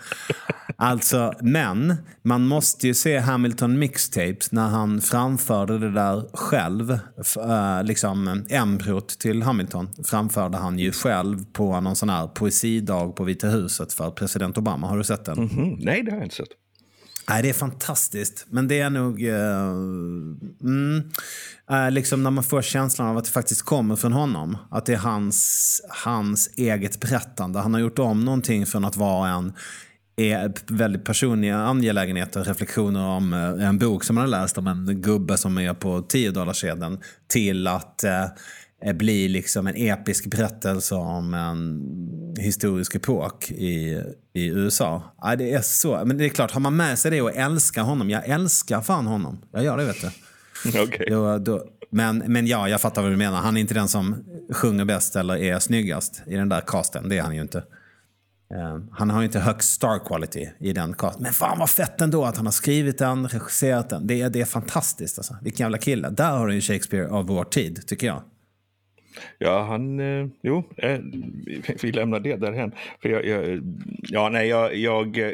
Alltså, 0.79 1.33
men 1.41 1.95
man 2.23 2.47
måste 2.47 2.87
ju 2.87 2.95
se 2.95 3.19
Hamilton 3.19 3.79
Mixtapes 3.79 4.53
när 4.53 4.69
han 4.69 5.01
framförde 5.01 5.79
det 5.79 5.91
där 5.91 6.37
själv. 6.37 6.91
Eh, 7.37 7.85
liksom 7.85 8.45
embryot 8.49 9.09
till 9.09 9.43
Hamilton 9.43 9.89
framförde 10.05 10.57
han 10.57 10.79
ju 10.79 10.93
själv 10.93 11.45
på 11.53 11.81
någon 11.81 11.97
sån 11.97 12.09
här 12.09 12.27
poesidag 12.27 13.17
på 13.17 13.25
Vita 13.25 13.49
huset 13.49 13.93
för 13.93 14.11
president 14.11 14.59
Obama. 14.59 14.87
Har 14.87 14.99
du 14.99 15.05
sett 15.05 15.25
den? 15.25 15.39
Mhm, 15.39 15.77
Nej, 15.81 16.03
det 16.03 16.11
har 16.11 16.19
jag 16.19 16.27
inte 16.27 16.37
sett. 16.37 16.49
Nej, 17.29 17.43
det 17.43 17.49
är 17.49 17.53
fantastiskt. 17.55 18.47
Men 18.51 18.69
det 18.69 18.81
är 18.81 18.91
nog... 18.91 19.23
eh, 19.29 19.71
mm, 20.63 21.11
eh, 21.71 21.91
liksom 21.91 22.23
när 22.23 22.31
man 22.31 22.45
får 22.45 22.63
känslan 22.63 23.09
av 23.09 23.17
att 23.17 23.25
det 23.25 23.31
faktiskt 23.31 23.63
kommer 23.63 23.97
från 23.97 24.13
honom. 24.13 24.57
Att 24.71 24.87
det 24.87 24.93
är 24.93 24.99
hans, 24.99 25.81
hans 25.89 26.51
eget 26.57 27.01
berättande. 27.01 27.59
Han 27.59 27.75
har 27.75 27.81
gjort 27.81 27.99
om 27.99 28.25
någonting 28.25 28.67
från 28.67 28.85
att 28.85 28.97
vara 28.97 29.29
en 29.31 29.53
är 30.17 30.53
väldigt 30.67 31.05
personliga 31.05 31.57
angelägenheter, 31.57 32.45
reflektioner 32.45 33.07
om 33.07 33.33
eh, 33.33 33.69
en 33.69 33.79
bok 33.79 34.05
som 34.05 34.17
han 34.17 34.33
har 34.33 34.41
läst 34.41 34.59
om 34.59 34.67
en 34.67 35.03
gubbe 35.03 35.37
som 35.37 35.59
är 35.59 35.75
på 35.75 36.03
10 36.03 36.55
sedan 36.55 37.01
till 37.29 37.67
att 37.67 38.05
eh, 38.05 38.27
bli 38.95 39.29
liksom 39.29 39.67
en 39.67 39.77
episk 39.77 40.27
berättelse 40.27 40.95
om 40.95 41.35
en 41.35 41.83
historisk 42.39 42.95
epok 42.95 43.51
i, 43.51 44.03
i 44.33 44.47
USA. 44.47 45.15
Ja, 45.23 45.37
det 45.37 45.53
är 45.53 45.61
så. 45.61 46.05
Men 46.05 46.19
det 46.19 46.25
är 46.25 46.29
klart, 46.29 46.51
har 46.51 46.61
man 46.61 46.77
med 46.77 46.99
sig 46.99 47.11
det 47.11 47.23
och 47.23 47.35
älskar 47.35 47.83
honom, 47.83 48.11
jag 48.11 48.29
älskar 48.29 48.81
fan 48.81 49.07
honom. 49.07 49.39
Jag 49.53 49.65
gör 49.65 49.77
det 49.77 49.85
vet 49.85 50.01
du. 50.01 50.11
Okej. 50.83 51.07
Då, 51.11 51.39
då, 51.39 51.65
men, 51.91 52.19
men 52.19 52.47
ja, 52.47 52.69
jag 52.69 52.81
fattar 52.81 53.03
vad 53.03 53.11
du 53.11 53.17
menar. 53.17 53.37
Han 53.37 53.57
är 53.57 53.61
inte 53.61 53.75
den 53.75 53.89
som 53.89 54.25
sjunger 54.53 54.85
bäst 54.85 55.17
eller 55.17 55.37
är 55.37 55.59
snyggast 55.59 56.23
i 56.27 56.35
den 56.35 56.49
där 56.49 56.61
casten. 56.61 57.09
Det 57.09 57.19
är 57.19 57.23
han 57.23 57.35
ju 57.35 57.41
inte. 57.41 57.63
Eh, 58.55 58.79
han 58.93 59.11
har 59.11 59.21
ju 59.21 59.27
inte 59.27 59.39
högst 59.41 59.73
star 59.73 59.99
quality 60.07 60.49
i 60.61 60.73
den 60.73 60.95
casten. 60.95 61.23
Men 61.23 61.33
fan 61.33 61.59
vad 61.59 61.71
fett 61.71 62.01
ändå 62.01 62.25
att 62.25 62.37
han 62.37 62.47
har 62.47 62.53
skrivit 62.53 62.99
den, 62.99 63.29
regisserat 63.29 63.91
den. 63.91 64.07
Det 64.07 64.21
är, 64.21 64.31
det 64.31 64.41
är 64.41 64.45
fantastiskt 64.45 65.19
alltså. 65.19 65.37
Vilken 65.43 65.65
jävla 65.65 65.79
kille. 65.79 66.11
Där 66.11 66.31
har 66.31 66.47
du 66.47 66.55
ju 66.55 66.61
Shakespeare 66.61 67.09
av 67.09 67.27
vår 67.27 67.45
tid, 67.45 67.87
tycker 67.87 68.07
jag. 68.07 68.23
Ja, 69.39 69.65
han... 69.69 70.01
Eh, 70.01 70.27
jo, 70.43 70.65
eh, 70.77 70.99
vi- 71.83 71.93
lämnar 71.93 72.21
det 72.21 72.37
därhen. 72.37 72.73
För 73.03 73.09
jag, 73.09 73.27
jag, 73.27 73.61
ja, 74.03 74.29
nej, 74.29 74.49
jag, 74.49 74.77
jag 74.77 75.19
eh, 75.19 75.33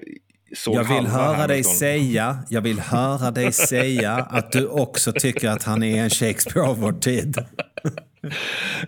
såg 0.57 0.75
Jag 0.75 0.85
vill 0.85 1.07
höra 1.07 1.47
dig 1.47 1.65
säga, 1.65 2.39
jag 2.49 2.61
vill 2.61 2.81
höra 2.81 3.31
dig 3.31 3.53
säga 3.53 4.13
att 4.15 4.53
du 4.53 4.67
också 4.67 5.13
tycker 5.13 5.49
att 5.49 5.63
han 5.63 5.83
är 5.83 6.03
en 6.03 6.11
Shakespeare 6.11 6.69
av 6.69 6.79
vår 6.81 6.93
tid. 6.93 7.37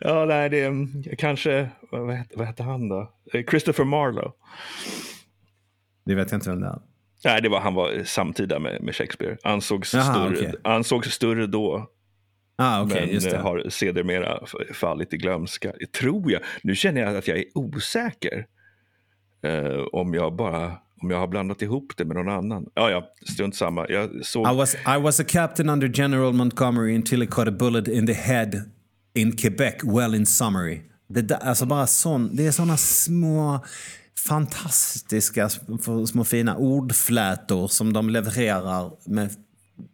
Ja, 0.00 0.25
nej, 0.25 0.50
det 0.50 0.61
är 0.61 1.17
kanske... 1.17 1.69
Vad 1.91 2.14
hette, 2.14 2.37
vad 2.38 2.47
hette 2.47 2.62
han 2.62 2.88
då? 2.88 3.12
Eh, 3.33 3.45
Christopher 3.50 3.85
Marlowe. 3.85 4.31
Det 6.07 6.14
vet 6.14 6.31
jag 6.31 6.37
inte 6.38 6.50
vem 6.50 6.61
det 6.61 6.67
är. 6.67 6.79
Nej, 7.25 7.43
det 7.43 7.49
var, 7.49 7.61
han 7.61 7.75
var 7.75 8.05
samtida 8.05 8.59
med, 8.59 8.83
med 8.83 8.95
Shakespeare. 8.97 9.37
Ansågs, 9.43 9.95
Jaha, 9.95 10.05
större, 10.14 10.37
okej. 10.38 10.55
ansågs 10.64 11.09
större 11.12 11.47
då, 11.47 11.91
Ah, 12.57 12.83
okej, 12.83 13.00
men 13.00 13.14
just 13.14 13.26
eh, 13.26 13.33
det. 13.33 13.38
har 13.38 13.64
sedermera 13.69 14.38
fallit 14.73 15.12
i 15.14 15.17
glömska. 15.17 15.73
Tror 16.00 16.33
jag. 16.33 16.41
Nu 16.62 16.75
känner 16.75 17.00
jag 17.00 17.17
att 17.17 17.29
jag 17.29 17.38
är 17.38 17.45
osäker. 17.55 18.47
Eh, 19.43 19.85
om 19.93 20.14
jag 20.14 20.37
bara 20.37 20.73
om 21.03 21.11
jag 21.11 21.19
har 21.19 21.26
blandat 21.26 21.62
ihop 21.62 21.93
det 21.97 22.05
med 22.05 22.17
någon 22.17 22.29
annan. 22.29 22.67
Ja, 22.75 22.91
ja, 22.91 23.09
strunt 23.35 23.57
samma. 23.57 23.88
Jag 23.88 24.11
såg... 24.25 24.53
I 24.53 24.57
was, 24.57 24.75
I 24.75 25.00
was 25.00 25.21
a 25.21 25.25
captain 25.29 25.69
under 25.71 25.88
General 25.95 26.33
Montgomery 26.33 26.95
until 26.97 27.21
he 27.21 27.26
caught 27.26 27.49
a 27.49 27.57
bullet 27.59 27.88
in 27.88 28.07
the 28.07 28.12
head 28.12 28.62
in 29.14 29.37
Quebec, 29.37 29.75
well 29.85 30.14
in 30.14 30.26
summary. 30.26 30.83
Det, 31.09 31.23
där, 31.23 31.37
alltså 31.37 31.66
bara 31.66 31.87
sån, 31.87 32.37
det 32.37 32.47
är 32.47 32.50
såna 32.52 32.76
små 32.76 33.64
fantastiska 34.28 35.49
sm- 35.49 36.06
små 36.06 36.25
fina 36.25 36.56
ordflätor 36.56 37.68
som 37.68 37.92
de 37.92 38.11
levererar 38.11 38.92
med 39.06 39.30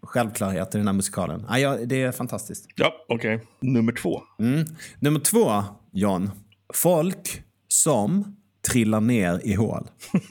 självklarhet 0.03 0.75
i 0.75 0.79
den 0.79 0.87
här 0.87 0.95
musikalen. 0.95 1.47
Ja, 1.49 1.59
ja, 1.59 1.77
det 1.87 2.03
är 2.03 2.13
fantastiskt. 2.13 2.67
Ja, 2.75 2.93
okej. 3.09 3.43
Nummer 3.61 3.93
två. 3.93 4.23
Mm. 4.39 4.65
Nummer 5.01 5.21
två, 5.21 5.63
John. 5.93 6.31
Folk 6.75 7.43
som 7.69 8.37
trillar 8.69 9.01
ner 9.01 9.41
i 9.45 9.55
hål. 9.55 9.89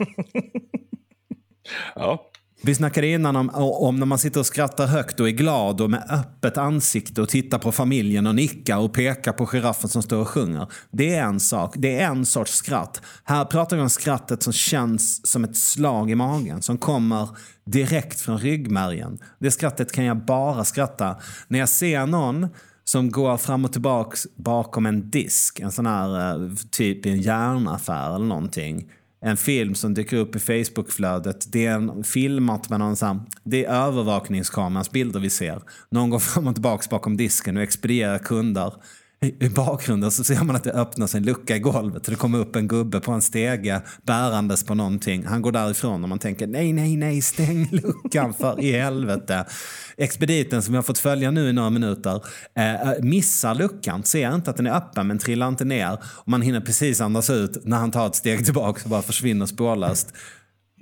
Ja, 1.94 2.29
vi 2.62 2.74
snackade 2.74 3.06
innan 3.06 3.36
om, 3.36 3.50
om 3.54 3.96
när 3.96 4.06
man 4.06 4.18
sitter 4.18 4.40
och 4.40 4.46
skrattar 4.46 4.86
högt 4.86 5.20
och 5.20 5.28
är 5.28 5.32
glad 5.32 5.80
och 5.80 5.90
med 5.90 6.04
öppet 6.10 6.58
ansikte 6.58 7.22
och 7.22 7.28
tittar 7.28 7.58
på 7.58 7.72
familjen 7.72 8.26
och 8.26 8.34
nickar 8.34 8.78
och 8.78 8.94
pekar 8.94 9.32
på 9.32 9.46
giraffen 9.46 9.88
som 9.88 10.02
står 10.02 10.18
och 10.18 10.28
sjunger. 10.28 10.66
Det 10.90 11.14
är 11.14 11.22
en 11.22 11.40
sak. 11.40 11.74
Det 11.76 12.00
är 12.00 12.06
en 12.06 12.26
sorts 12.26 12.52
skratt. 12.52 13.02
Här 13.24 13.44
pratar 13.44 13.76
vi 13.76 13.82
om 13.82 13.90
skrattet 13.90 14.42
som 14.42 14.52
känns 14.52 15.26
som 15.30 15.44
ett 15.44 15.56
slag 15.56 16.10
i 16.10 16.14
magen. 16.14 16.62
Som 16.62 16.78
kommer 16.78 17.28
direkt 17.66 18.20
från 18.20 18.38
ryggmärgen. 18.38 19.18
Det 19.38 19.50
skrattet 19.50 19.92
kan 19.92 20.04
jag 20.04 20.24
bara 20.24 20.64
skratta 20.64 21.16
när 21.48 21.58
jag 21.58 21.68
ser 21.68 22.06
någon 22.06 22.48
som 22.84 23.10
går 23.10 23.36
fram 23.36 23.64
och 23.64 23.72
tillbaks 23.72 24.26
bakom 24.36 24.86
en 24.86 25.10
disk. 25.10 25.60
En 25.60 25.72
sån 25.72 25.86
här 25.86 26.34
eh, 26.34 26.50
typ 26.70 27.06
i 27.06 27.10
en 27.10 27.20
järnaffär 27.20 28.14
eller 28.14 28.26
någonting 28.26 28.88
en 29.20 29.36
film 29.36 29.74
som 29.74 29.94
dyker 29.94 30.16
upp 30.16 30.36
i 30.36 30.38
Facebookflödet. 30.38 31.52
Det 31.52 31.66
är 31.66 31.74
en, 31.74 32.04
filmat 32.04 32.70
med 32.70 32.78
någon 32.78 32.96
sån, 32.96 33.26
det 33.44 33.64
är 33.64 33.86
övervakningskamerans 33.86 34.90
bilder 34.90 35.20
vi 35.20 35.30
ser. 35.30 35.62
Någon 35.90 36.10
går 36.10 36.18
fram 36.18 36.46
och 36.46 36.54
tillbaka 36.54 36.86
bakom 36.90 37.16
disken 37.16 37.56
och 37.56 37.62
expedierar 37.62 38.18
kunder. 38.18 38.74
I, 39.22 39.48
bakgrunden 39.48 40.10
så 40.10 40.24
ser 40.24 40.44
man 40.44 40.56
att 40.56 40.64
det 40.64 40.72
öppnas 40.72 41.14
en 41.14 41.22
lucka 41.22 41.56
i 41.56 41.58
golvet. 41.58 42.04
Det 42.04 42.14
kommer 42.14 42.38
upp 42.38 42.56
en 42.56 42.68
gubbe 42.68 43.00
på 43.00 43.12
en 43.12 43.22
stege 43.22 43.82
bärandes 44.02 44.64
på 44.64 44.74
någonting. 44.74 45.26
Han 45.26 45.42
går 45.42 45.52
därifrån 45.52 46.02
och 46.02 46.08
man 46.08 46.18
tänker 46.18 46.46
nej, 46.46 46.72
nej, 46.72 46.96
nej, 46.96 47.22
stäng 47.22 47.68
luckan 47.70 48.34
för 48.34 48.60
i 48.60 48.72
helvete. 48.72 49.44
Expediten 49.96 50.62
som 50.62 50.74
jag 50.74 50.78
har 50.78 50.82
fått 50.82 50.98
följa 50.98 51.30
nu 51.30 51.48
i 51.48 51.52
några 51.52 51.70
minuter 51.70 52.24
eh, 52.56 52.90
eh, 52.90 53.02
missar 53.02 53.54
luckan, 53.54 54.04
ser 54.04 54.34
inte 54.34 54.50
att 54.50 54.56
den 54.56 54.66
är 54.66 54.76
öppen 54.76 55.06
men 55.06 55.18
trillar 55.18 55.48
inte 55.48 55.64
ner. 55.64 55.98
Och 56.02 56.28
man 56.28 56.42
hinner 56.42 56.60
precis 56.60 57.00
andas 57.00 57.30
ut 57.30 57.64
när 57.64 57.76
han 57.76 57.90
tar 57.90 58.06
ett 58.06 58.14
steg 58.16 58.44
tillbaka 58.44 58.80
och 58.84 58.90
bara 58.90 59.02
försvinner 59.02 59.46
spårlöst. 59.46 60.14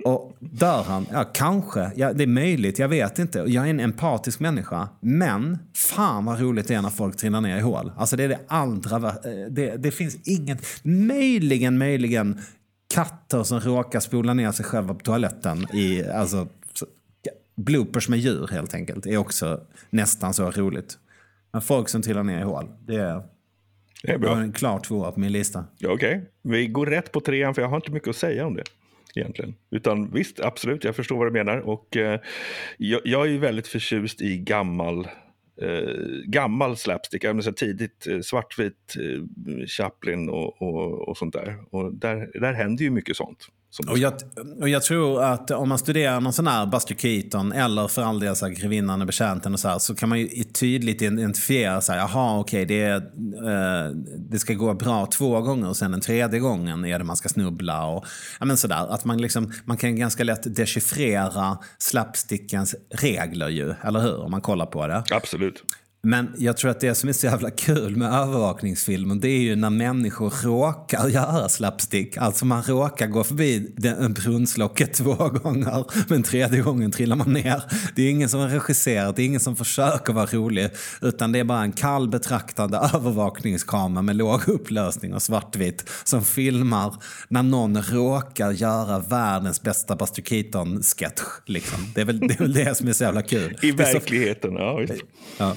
Och 0.05 0.37
dör 0.39 0.83
han? 0.83 1.05
Ja, 1.11 1.23
kanske. 1.33 1.91
Ja, 1.95 2.13
det 2.13 2.23
är 2.23 2.27
möjligt. 2.27 2.79
Jag 2.79 2.87
vet 2.87 3.19
inte. 3.19 3.39
Jag 3.47 3.65
är 3.65 3.69
en 3.69 3.79
empatisk 3.79 4.39
människa. 4.39 4.89
Men 4.99 5.57
fan 5.75 6.25
vad 6.25 6.39
roligt 6.39 6.67
det 6.67 6.73
är 6.75 6.81
när 6.81 6.89
folk 6.89 7.17
trillar 7.17 7.41
ner 7.41 7.57
i 7.57 7.61
hål. 7.61 7.91
Alltså 7.97 8.15
det 8.15 8.23
är 8.23 8.27
det 8.29 8.39
allra 8.47 9.07
eh, 9.09 9.13
det, 9.49 9.75
det 9.77 9.91
finns 9.91 10.17
inget... 10.23 10.65
Möjligen, 10.83 11.77
möjligen 11.77 12.39
katter 12.93 13.43
som 13.43 13.59
råkar 13.59 13.99
spola 13.99 14.33
ner 14.33 14.51
sig 14.51 14.65
själva 14.65 14.93
på 14.93 14.99
toaletten 14.99 15.75
i... 15.75 16.03
Alltså, 16.03 16.47
så- 16.73 16.85
bloopers 17.55 18.09
med 18.09 18.19
djur 18.19 18.47
helt 18.51 18.73
enkelt 18.73 19.05
är 19.05 19.17
också 19.17 19.61
nästan 19.89 20.33
så 20.33 20.51
roligt. 20.51 20.97
Men 21.51 21.61
folk 21.61 21.89
som 21.89 22.01
trillar 22.01 22.23
ner 22.23 22.39
i 22.39 22.43
hål. 22.43 22.65
Det 22.85 22.95
är, 22.95 23.21
Det 24.03 24.07
är 24.07 24.11
jag 24.11 24.21
bra. 24.21 24.35
har 24.35 24.41
en 24.41 24.51
klar 24.51 24.79
tvåa 24.79 25.11
på 25.11 25.19
min 25.19 25.31
lista. 25.31 25.65
Ja, 25.77 25.91
Okej, 25.91 26.29
vi 26.41 26.67
går 26.67 26.85
rätt 26.85 27.11
på 27.11 27.19
trean 27.21 27.55
för 27.55 27.61
jag 27.61 27.69
har 27.69 27.75
inte 27.75 27.91
mycket 27.91 28.09
att 28.09 28.15
säga 28.15 28.45
om 28.47 28.53
det. 28.55 28.63
Egentligen. 29.15 29.55
Utan 29.71 30.11
visst, 30.11 30.39
absolut, 30.39 30.83
jag 30.83 30.95
förstår 30.95 31.17
vad 31.17 31.27
du 31.27 31.31
menar. 31.31 31.57
Och 31.57 31.97
eh, 31.97 32.19
jag, 32.77 33.01
jag 33.03 33.25
är 33.25 33.29
ju 33.31 33.37
väldigt 33.37 33.67
förtjust 33.67 34.21
i 34.21 34.37
gammal, 34.37 35.07
eh, 35.61 35.93
gammal 36.25 36.77
slapstick, 36.77 37.23
jag 37.23 37.35
menar, 37.35 37.51
tidigt 37.51 38.07
eh, 38.07 38.19
svartvit 38.19 38.95
eh, 38.99 39.65
Chaplin 39.67 40.29
och, 40.29 40.61
och, 40.61 41.09
och 41.09 41.17
sånt 41.17 41.33
där. 41.33 41.57
Och 41.69 41.93
där, 41.93 42.39
där 42.39 42.53
händer 42.53 42.83
ju 42.83 42.89
mycket 42.89 43.17
sånt. 43.17 43.47
Och 43.87 43.97
jag, 43.97 44.13
och 44.61 44.69
jag 44.69 44.83
tror 44.83 45.23
att 45.23 45.51
om 45.51 45.69
man 45.69 45.77
studerar 45.77 46.21
någon 46.21 46.33
sån 46.33 46.47
här 46.47 46.65
Buster 46.65 46.95
Keaton 46.95 47.51
eller 47.51 47.87
för 47.87 48.01
all 48.01 48.19
del 48.19 48.35
så 48.35 48.45
här 48.45 48.53
Grevinnan 48.53 49.01
och 49.01 49.07
betjänten 49.07 49.53
och 49.53 49.59
så 49.59 49.67
här, 49.67 49.79
så 49.79 49.95
kan 49.95 50.09
man 50.09 50.19
ju 50.19 50.43
tydligt 50.43 51.01
identifiera 51.01 51.81
så 51.81 51.91
här, 51.91 51.99
jaha 51.99 52.39
okej 52.39 52.65
det, 52.65 52.81
är, 52.81 52.95
eh, 52.95 53.91
det 54.29 54.39
ska 54.39 54.53
gå 54.53 54.73
bra 54.73 55.05
två 55.05 55.41
gånger 55.41 55.69
och 55.69 55.77
sen 55.77 55.91
den 55.91 56.01
tredje 56.01 56.39
gången 56.39 56.85
är 56.85 56.99
det 56.99 57.05
man 57.05 57.17
ska 57.17 57.29
snubbla 57.29 57.85
och 57.85 58.05
ja 58.39 58.45
men 58.45 58.57
sådär. 58.57 58.93
Att 58.93 59.05
man 59.05 59.21
liksom, 59.21 59.51
man 59.65 59.77
kan 59.77 59.95
ganska 59.95 60.23
lätt 60.23 60.55
dechiffrera 60.55 61.57
slapstickens 61.77 62.75
regler 62.89 63.49
ju, 63.49 63.73
eller 63.83 63.99
hur? 63.99 64.19
Om 64.19 64.31
man 64.31 64.41
kollar 64.41 64.65
på 64.65 64.87
det. 64.87 65.03
Absolut. 65.11 65.63
Men 66.01 66.33
jag 66.37 66.57
tror 66.57 66.71
att 66.71 66.79
det 66.79 66.95
som 66.95 67.09
är 67.09 67.13
så 67.13 67.25
jävla 67.25 67.51
kul 67.51 67.95
med 67.95 68.13
övervakningsfilmen 68.13 69.19
det 69.19 69.29
är 69.29 69.39
ju 69.39 69.55
när 69.55 69.69
människor 69.69 70.33
råkar 70.43 71.07
göra 71.07 71.49
slapstick. 71.49 72.17
Alltså 72.17 72.45
man 72.45 72.63
råkar 72.63 73.07
gå 73.07 73.23
förbi 73.23 73.71
brunnslocket 74.09 74.93
två 74.93 75.13
gånger 75.13 75.85
men 76.09 76.23
tredje 76.23 76.61
gången 76.61 76.91
trillar 76.91 77.15
man 77.15 77.33
ner. 77.33 77.63
Det 77.95 78.01
är 78.01 78.09
ingen 78.09 78.29
som 78.29 78.39
har 78.39 78.47
regisserat, 78.47 79.15
det 79.15 79.21
är 79.21 79.25
ingen 79.25 79.39
som 79.39 79.55
försöker 79.55 80.13
vara 80.13 80.25
rolig 80.25 80.69
utan 81.01 81.31
det 81.31 81.39
är 81.39 81.43
bara 81.43 81.61
en 81.61 81.71
kall 81.71 82.09
betraktande 82.09 82.77
övervakningskamera 82.77 84.01
med 84.01 84.15
låg 84.15 84.49
upplösning 84.49 85.13
och 85.13 85.21
svartvitt 85.21 85.89
som 86.03 86.25
filmar 86.25 86.95
när 87.27 87.43
någon 87.43 87.81
råkar 87.81 88.51
göra 88.51 88.99
världens 88.99 89.61
bästa 89.61 89.95
Buster 89.95 90.21
Keaton-sketch. 90.21 91.21
Liksom. 91.45 91.79
Det, 91.95 92.01
är 92.01 92.05
väl, 92.05 92.19
det 92.19 92.33
är 92.33 92.37
väl 92.37 92.53
det 92.53 92.77
som 92.77 92.87
är 92.87 92.93
så 92.93 93.03
jävla 93.03 93.21
kul. 93.21 93.57
I 93.61 93.71
verkligheten, 93.71 94.53
ja. 94.53 94.85
Ja. 95.37 95.55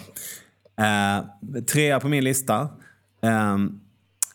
Eh, 0.76 1.62
trea 1.62 2.00
på 2.00 2.08
min 2.08 2.24
lista. 2.24 2.68
Eh, 3.22 3.56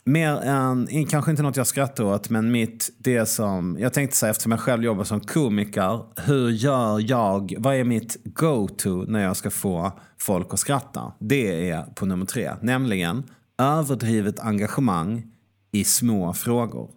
mer 0.07 0.41
än, 0.43 1.05
kanske 1.09 1.31
inte 1.31 1.43
något 1.43 1.57
jag 1.57 1.67
skrattar 1.67 2.03
åt, 2.03 2.29
men 2.29 2.51
mitt, 2.51 2.89
det 2.97 3.25
som, 3.25 3.77
jag 3.79 3.93
tänkte 3.93 4.17
säga 4.17 4.29
eftersom 4.29 4.51
jag 4.51 4.61
själv 4.61 4.83
jobbar 4.83 5.03
som 5.03 5.19
komiker, 5.19 6.01
hur 6.25 6.49
gör 6.49 7.11
jag, 7.11 7.55
vad 7.57 7.75
är 7.75 7.83
mitt 7.83 8.17
go-to 8.23 9.05
när 9.07 9.23
jag 9.23 9.37
ska 9.37 9.49
få 9.49 9.91
folk 10.17 10.53
att 10.53 10.59
skratta? 10.59 11.13
Det 11.19 11.69
är 11.69 11.81
på 11.81 12.05
nummer 12.05 12.25
tre, 12.25 12.51
nämligen 12.61 13.23
överdrivet 13.57 14.39
engagemang 14.39 15.31
i 15.71 15.83
små 15.83 16.33
frågor. 16.33 16.91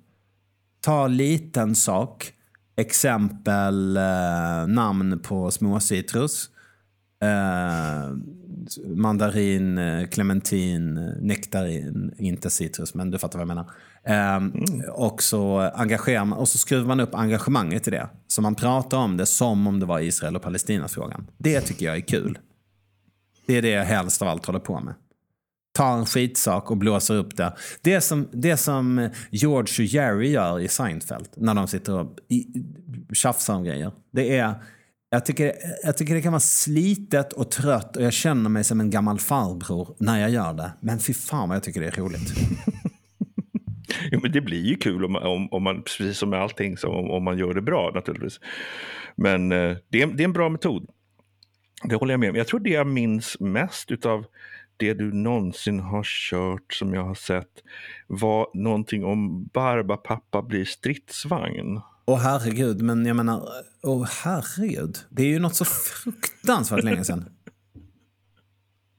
Ta 0.81 1.07
liten 1.07 1.75
sak, 1.75 2.33
exempel 2.77 3.97
eh, 3.97 4.67
namn 4.67 5.21
på 5.23 5.51
småcitrus. 5.51 6.51
Eh, 7.23 8.11
mandarin, 8.97 9.79
eh, 9.79 10.07
clementin, 10.09 10.97
eh, 10.99 11.05
nektarin, 11.21 12.15
inte 12.19 12.50
citrus, 12.50 12.95
men 12.95 13.11
du 13.11 13.19
fattar 13.19 13.39
vad 13.39 13.49
jag 13.49 13.57
menar. 13.57 13.71
Eh, 14.05 14.91
Och 14.95 15.23
så 15.23 15.59
engagerar 15.61 16.25
man, 16.25 16.39
och 16.39 16.49
så 16.49 16.59
skruvar 16.59 16.87
man 16.87 17.00
upp 17.00 17.15
engagemanget 17.15 17.89
i 17.89 17.91
det. 17.91 18.09
Så 18.27 18.43
man 18.43 18.55
pratar 18.55 18.99
om 18.99 19.17
det 19.17 19.27
som 19.27 19.67
om 19.67 19.81
det 19.81 19.87
var 19.87 20.00
Israel 20.00 20.37
och 20.37 20.43
Palestina-frågan. 20.43 21.27
Det 21.39 21.61
tycker 21.61 21.87
jag 21.87 21.97
är 21.97 22.00
kul. 22.00 22.39
Det 23.47 23.57
är 23.57 23.62
det 23.62 23.71
jag 23.71 23.85
helst 23.85 24.23
av 24.23 24.29
allt 24.29 24.47
håller 24.47 24.59
på 24.61 24.81
med. 24.81 24.95
Ta 25.73 25.95
en 25.99 26.07
skitsak 26.07 26.71
och 26.71 26.77
blåser 26.77 27.15
upp 27.15 27.37
det. 27.37 27.53
Det 27.83 28.00
som, 28.00 28.29
det 28.33 28.57
som 28.57 29.09
George 29.31 29.85
och 29.85 29.87
Jerry 29.87 30.31
gör 30.31 30.61
i 30.61 30.69
Seinfeld 30.69 31.29
när 31.37 31.55
de 31.55 31.69
sitter 31.69 31.95
och 31.95 32.17
i- 32.29 32.47
tjafsar 33.12 33.55
om 33.55 33.65
grejer. 33.65 33.93
Det 34.13 34.39
är, 34.39 34.54
jag, 35.11 35.27
tycker, 35.27 35.53
jag 35.85 35.97
tycker 35.97 36.15
det 36.15 36.23
kan 36.23 36.33
vara 36.33 36.41
slitet 36.41 37.33
och 37.33 37.51
trött 37.51 37.97
och 37.97 38.03
jag 38.03 38.13
känner 38.13 38.51
mig 38.51 38.65
som 38.65 38.81
en 38.81 38.91
gammal 38.91 39.19
farbror 39.19 39.97
när 39.99 40.21
jag 40.21 40.31
gör 40.31 40.53
det. 40.53 40.73
Men 40.81 40.99
fy 40.99 41.15
fan 41.15 41.49
vad 41.49 41.57
jag 41.57 41.63
tycker 41.63 41.81
det 41.81 41.87
är 41.87 42.01
roligt. 42.03 42.33
Jo, 44.13 44.21
men 44.23 44.33
det 44.33 44.41
blir 44.41 44.61
ju 44.67 44.77
kul 44.77 45.05
om, 45.05 45.13
man- 45.13 45.23
om, 45.23 45.49
om 45.53 45.63
man, 45.63 45.83
precis 45.83 46.19
som 46.19 46.31
med 46.31 46.41
allting, 46.41 46.77
så 46.77 46.89
om, 46.89 47.11
om 47.11 47.23
man 47.25 47.39
gör 47.39 47.55
det 47.55 47.63
bra 47.63 47.91
naturligtvis. 47.95 48.41
Men 49.17 49.53
eh, 49.53 49.77
det, 49.89 50.03
är, 50.03 50.07
det 50.07 50.23
är 50.23 50.25
en 50.25 50.33
bra 50.33 50.49
metod. 50.49 50.87
Det 51.85 51.95
håller 51.95 52.13
jag 52.13 52.21
med 52.21 52.31
om. 52.31 52.37
Jag 52.37 52.47
tror 52.47 52.61
det 52.61 52.71
jag 52.71 52.87
minns 52.87 53.37
mest 53.41 53.91
utav 53.91 54.25
det 54.77 54.95
du 54.95 55.13
någonsin 55.13 55.81
har 55.81 56.03
kört 56.05 56.73
som 56.73 56.95
jag 56.95 57.05
har 57.05 57.15
sett 57.15 57.51
var 58.07 58.47
någonting 58.55 59.05
om 59.05 59.45
Barbapappa 59.45 60.43
blir 60.43 60.65
stridsvagn. 60.65 61.81
Åh 62.11 62.19
herregud, 62.19 62.83
men 62.83 63.07
jag 63.07 63.17
menar, 63.17 63.49
åh 63.83 64.07
herregud. 64.25 64.99
Det 65.11 65.23
är 65.23 65.27
ju 65.27 65.39
något 65.39 65.55
så 65.55 65.65
fruktansvärt 65.65 66.85
länge 66.85 67.05
sedan. 67.05 67.25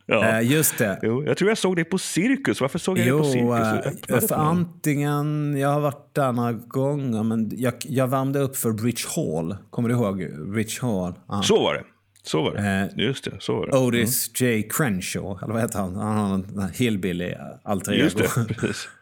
Ja. 0.05 0.39
Eh, 0.39 0.51
just 0.51 0.77
det. 0.77 0.99
Jo, 1.03 1.23
jag 1.25 1.37
tror 1.37 1.49
jag 1.51 1.57
såg 1.57 1.75
det 1.75 1.83
på 1.83 1.97
Cirkus. 1.97 2.61
Varför 2.61 2.79
såg 2.79 2.97
jag 2.97 3.05
det 3.07 3.11
på 3.11 3.23
Cirkus? 3.23 4.09
Eh, 4.23 4.27
för 4.27 4.35
antingen, 4.35 5.57
jag 5.57 5.69
har 5.69 5.79
varit 5.79 6.15
där 6.15 6.31
några 6.31 6.51
gånger, 6.53 7.23
men 7.23 7.51
jag, 7.55 7.73
jag 7.79 8.07
värmde 8.07 8.39
upp 8.39 8.55
för 8.57 8.73
Rich 8.73 9.05
Hall. 9.15 9.57
Kommer 9.69 9.89
du 9.89 9.95
ihåg 9.95 10.27
Rich 10.57 10.79
Hall? 10.81 11.13
Ja. 11.27 11.41
Så 11.43 11.63
var 11.63 11.73
det. 11.73 11.83
Så 12.23 12.41
var 12.43 12.53
det. 12.53 12.91
Eh, 12.97 13.05
Just 13.05 13.23
det, 13.23 13.31
så 13.39 13.53
var 13.55 13.67
det. 13.67 13.77
Otis 13.77 14.41
J. 14.41 14.63
Crenshaw, 14.69 15.39
eller 15.43 15.53
vad 15.53 15.61
heter 15.61 15.79
han? 15.79 15.95
Han 15.95 16.17
har 16.17 16.35
en 16.35 16.69
hillbilly 16.73 17.33
alter 17.63 17.91
Just 17.93 18.19
ego. 18.19 18.27
det, 18.47 18.53
precis. 18.53 18.89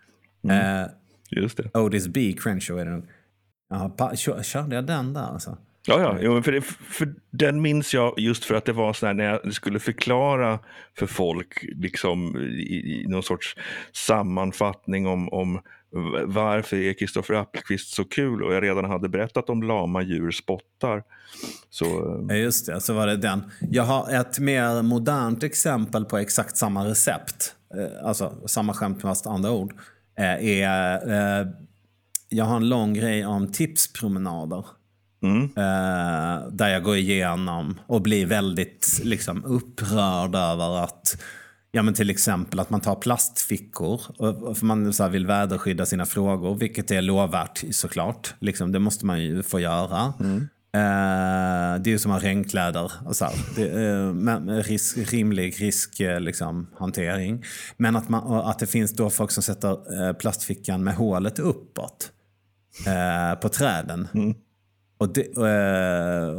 Eh, 0.50 0.86
Just 1.32 1.58
det. 1.58 1.78
Otis 1.80 2.08
B. 2.08 2.36
Crenshaw 2.40 2.82
är 2.82 2.86
det 2.86 2.92
nog. 2.92 3.06
Ja, 3.70 4.12
körde 4.44 4.76
jag 4.76 4.86
den 4.86 5.14
där 5.14 5.22
alltså? 5.24 5.58
Ja, 5.88 6.00
ja. 6.02 6.18
Jo, 6.22 6.42
för, 6.42 6.52
det, 6.52 6.62
för 6.62 7.14
den 7.32 7.62
minns 7.62 7.94
jag 7.94 8.14
just 8.20 8.46
för 8.46 8.56
att 8.56 8.66
det 8.66 8.74
var 8.74 8.94
så 8.94 9.06
här 9.06 9.14
när 9.14 9.24
jag 9.24 9.54
skulle 9.54 9.80
förklara 9.80 10.60
för 10.98 11.06
folk 11.06 11.66
liksom 11.76 12.36
i, 12.38 13.02
i 13.04 13.06
någon 13.08 13.24
sorts 13.24 13.56
sammanfattning 13.94 15.08
om, 15.08 15.30
om 15.30 15.60
varför 16.26 16.78
är 16.78 16.94
Kristoffer 16.94 17.34
Appelqvist 17.34 17.94
så 17.94 18.04
kul 18.04 18.44
och 18.44 18.54
jag 18.54 18.64
redan 18.64 18.86
hade 18.86 19.10
berättat 19.10 19.50
om 19.50 19.64
lama 19.64 20.02
djur 20.02 20.32
spottar. 20.32 21.04
Så 21.70 21.86
Ja, 22.30 22.36
just 22.36 22.66
det. 22.66 22.82
Så 22.82 22.94
var 22.94 23.08
det 23.08 23.18
den. 23.18 23.44
Jag 23.72 23.84
har 23.84 24.14
ett 24.14 24.40
mer 24.40 24.82
modernt 24.82 25.44
exempel 25.44 26.06
på 26.06 26.18
exakt 26.18 26.58
samma 26.58 26.86
recept. 26.86 27.56
Eh, 27.78 28.08
Alltså 28.08 28.34
samma 28.48 28.74
skämt 28.74 29.02
fast 29.02 29.28
andra 29.28 29.52
ord. 29.52 29.74
eh, 30.20 30.48
Är, 30.62 31.10
eh, 31.42 31.48
jag 32.30 32.46
har 32.46 32.56
en 32.56 32.70
lång 32.70 32.94
grej 32.94 33.26
om 33.26 33.52
tipspromenader. 33.52 34.66
mm, 35.24 35.44
Eh, 35.44 36.48
där 36.52 36.68
jag 36.68 36.84
går 36.84 36.96
igenom 36.98 37.80
och 37.88 38.02
blir 38.02 38.26
väldigt 38.26 39.00
liksom, 39.04 39.46
upprörd 39.46 40.36
över 40.36 40.84
att 40.84 41.22
Ja, 41.72 41.82
men 41.82 41.94
till 41.94 42.10
exempel 42.10 42.60
att 42.60 42.70
man 42.70 42.82
tar 42.82 42.96
plastfickor 42.96 44.02
för 44.54 44.66
man 44.66 44.94
så 44.94 45.08
vill 45.08 45.28
väderskydda 45.28 45.86
sina 45.86 46.06
frågor, 46.06 46.56
vilket 46.56 46.92
är 46.92 47.02
lovvärt 47.02 47.64
såklart. 47.72 48.34
Liksom, 48.40 48.72
det 48.72 48.80
måste 48.80 49.06
man 49.06 49.22
ju 49.22 49.44
få 49.44 49.60
göra. 49.60 50.14
Eh, 50.74 51.82
det 51.82 51.90
är 51.90 51.92
ju 51.92 52.00
som 52.00 52.12
att 52.12 52.22
ha 52.22 52.30
regnkläder 52.30 52.92
och 53.06 53.16
så. 53.16 53.28
Det, 53.56 53.72
men 54.14 54.46
med 54.46 54.66
risk, 54.66 54.98
rimlig 55.14 55.62
risk, 55.62 56.00
eh, 56.00 56.20
liksom, 56.20 56.68
hantering. 56.78 57.44
Men 57.78 57.96
att, 57.96 58.10
man, 58.10 58.34
att 58.34 58.60
det 58.60 58.68
finns 58.68 58.96
då 58.96 59.10
folk 59.10 59.32
som 59.32 59.44
sätter 59.44 60.14
plastfickan 60.14 60.84
med 60.84 60.96
hålet 60.96 61.40
uppåt 61.40 62.12
eh, 62.88 63.40
på 63.40 63.50
träden. 63.50 64.08
Och 65.00 65.14
det, 65.14 65.38
eh, 65.38 66.30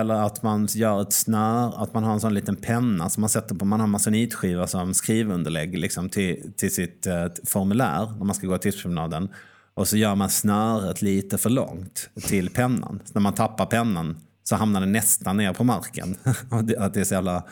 eller 0.00 0.14
att 0.14 0.42
man 0.42 0.66
gör 0.66 1.02
ett 1.02 1.12
snör, 1.12 1.82
att 1.82 1.94
man 1.94 2.04
har 2.04 2.12
en 2.12 2.20
sån 2.20 2.34
liten 2.34 2.56
penna 2.56 3.08
som 3.08 3.20
man 3.20 3.30
sätter 3.30 3.54
på, 3.54 3.64
man 3.64 3.80
har 3.80 3.86
masonitskiva 3.86 4.66
som 4.66 4.94
skrivunderlägg 4.94 5.78
liksom, 5.78 6.08
till, 6.08 6.52
till 6.56 6.74
sitt 6.74 7.06
eh, 7.06 7.26
formulär 7.44 8.12
när 8.18 8.24
man 8.24 8.34
ska 8.34 8.46
gå 8.46 8.58
till 8.58 8.72
tipspromenaden. 8.72 9.28
Och 9.74 9.88
så 9.88 9.96
gör 9.96 10.14
man 10.14 10.30
snöret 10.30 11.02
lite 11.02 11.38
för 11.38 11.50
långt 11.50 12.10
till 12.26 12.50
pennan. 12.50 13.00
Så 13.04 13.10
när 13.14 13.20
man 13.20 13.32
tappar 13.32 13.66
pennan 13.66 14.16
så 14.44 14.56
hamnar 14.56 14.80
den 14.80 14.92
nästan 14.92 15.36
ner 15.36 15.52
på 15.52 15.64
marken. 15.64 16.16
Att 16.78 16.94
det 16.94 17.00
är 17.00 17.04
så 17.04 17.14
jävla 17.14 17.42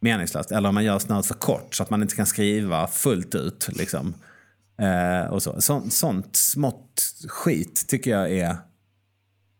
meningslöst. 0.00 0.52
Eller 0.52 0.68
om 0.68 0.74
man 0.74 0.84
gör 0.84 0.98
snöret 0.98 1.26
för 1.26 1.34
kort 1.34 1.74
så 1.74 1.82
att 1.82 1.90
man 1.90 2.02
inte 2.02 2.16
kan 2.16 2.26
skriva 2.26 2.86
fullt 2.86 3.34
ut. 3.34 3.68
Liksom. 3.72 4.14
Eh, 4.78 5.30
och 5.30 5.42
så. 5.42 5.60
Så, 5.60 5.90
sånt 5.90 6.36
smått 6.36 7.14
skit 7.28 7.84
tycker 7.88 8.10
jag 8.10 8.32
är 8.32 8.56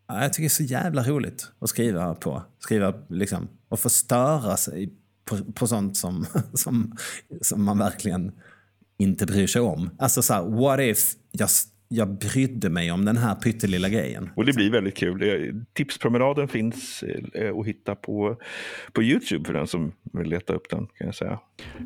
Jag 0.09 0.33
tycker 0.33 0.43
det 0.43 0.47
är 0.47 0.49
så 0.49 0.63
jävla 0.63 1.03
roligt 1.03 1.51
att 1.59 1.69
skriva 1.69 2.15
på. 2.15 2.43
Skriva 2.59 2.95
liksom, 3.09 3.49
och 3.69 3.81
få 3.81 3.89
störa 3.89 4.57
sig 4.57 4.93
på, 5.25 5.53
på 5.53 5.67
sånt 5.67 5.97
som, 5.97 6.27
som, 6.55 6.97
som 7.41 7.65
man 7.65 7.79
verkligen 7.79 8.33
inte 8.99 9.27
bryr 9.27 9.47
sig 9.47 9.61
om. 9.61 9.91
Alltså 9.99 10.23
så 10.23 10.35
här, 10.35 10.43
what 10.43 10.81
if 10.81 11.15
jag 11.31 11.51
jag 11.89 12.09
brydde 12.09 12.71
mig 12.71 12.93
om 12.93 13.05
den 13.05 13.17
här 13.17 13.35
pyttelilla 13.35 13.89
grejen. 13.89 14.31
Och 14.35 14.45
det 14.45 14.53
blir 14.53 14.71
väldigt 14.71 14.97
kul. 14.97 15.65
Tipspromenaden 15.73 16.49
finns 16.49 17.05
eh, 17.35 17.57
att 17.59 17.67
hitta 17.67 17.95
på, 17.95 18.37
på 18.93 19.03
Youtube 19.03 19.45
för 19.45 19.53
den 19.53 19.67
som 19.67 19.93
vill 20.13 20.29
leta 20.29 20.53
upp 20.53 20.71
den. 20.71 20.87
kan 20.87 21.07
jag 21.07 21.15
säga. 21.15 21.39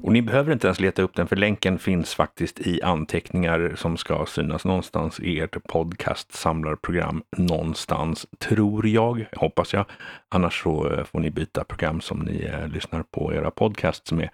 Och 0.02 0.12
ni 0.12 0.22
behöver 0.22 0.52
inte 0.52 0.66
ens 0.66 0.80
leta 0.80 1.02
upp 1.02 1.14
den 1.14 1.26
för 1.26 1.36
länken 1.36 1.78
finns 1.78 2.14
faktiskt 2.14 2.60
i 2.60 2.82
anteckningar 2.82 3.72
som 3.76 3.96
ska 3.96 4.26
synas 4.26 4.64
någonstans 4.64 5.20
i 5.20 5.40
ert 5.40 5.56
podcast-samlarprogram 5.68 7.22
någonstans, 7.36 8.26
tror 8.38 8.88
jag, 8.88 9.26
hoppas 9.32 9.72
jag. 9.72 9.84
Annars 10.28 10.62
så 10.62 10.92
eh, 10.92 11.04
får 11.04 11.20
ni 11.20 11.30
byta 11.30 11.64
program 11.64 12.00
som 12.00 12.18
ni 12.18 12.44
eh, 12.44 12.68
lyssnar 12.68 13.02
på 13.02 13.34
era 13.34 13.50
podcasts 13.50 14.12
med. 14.12 14.28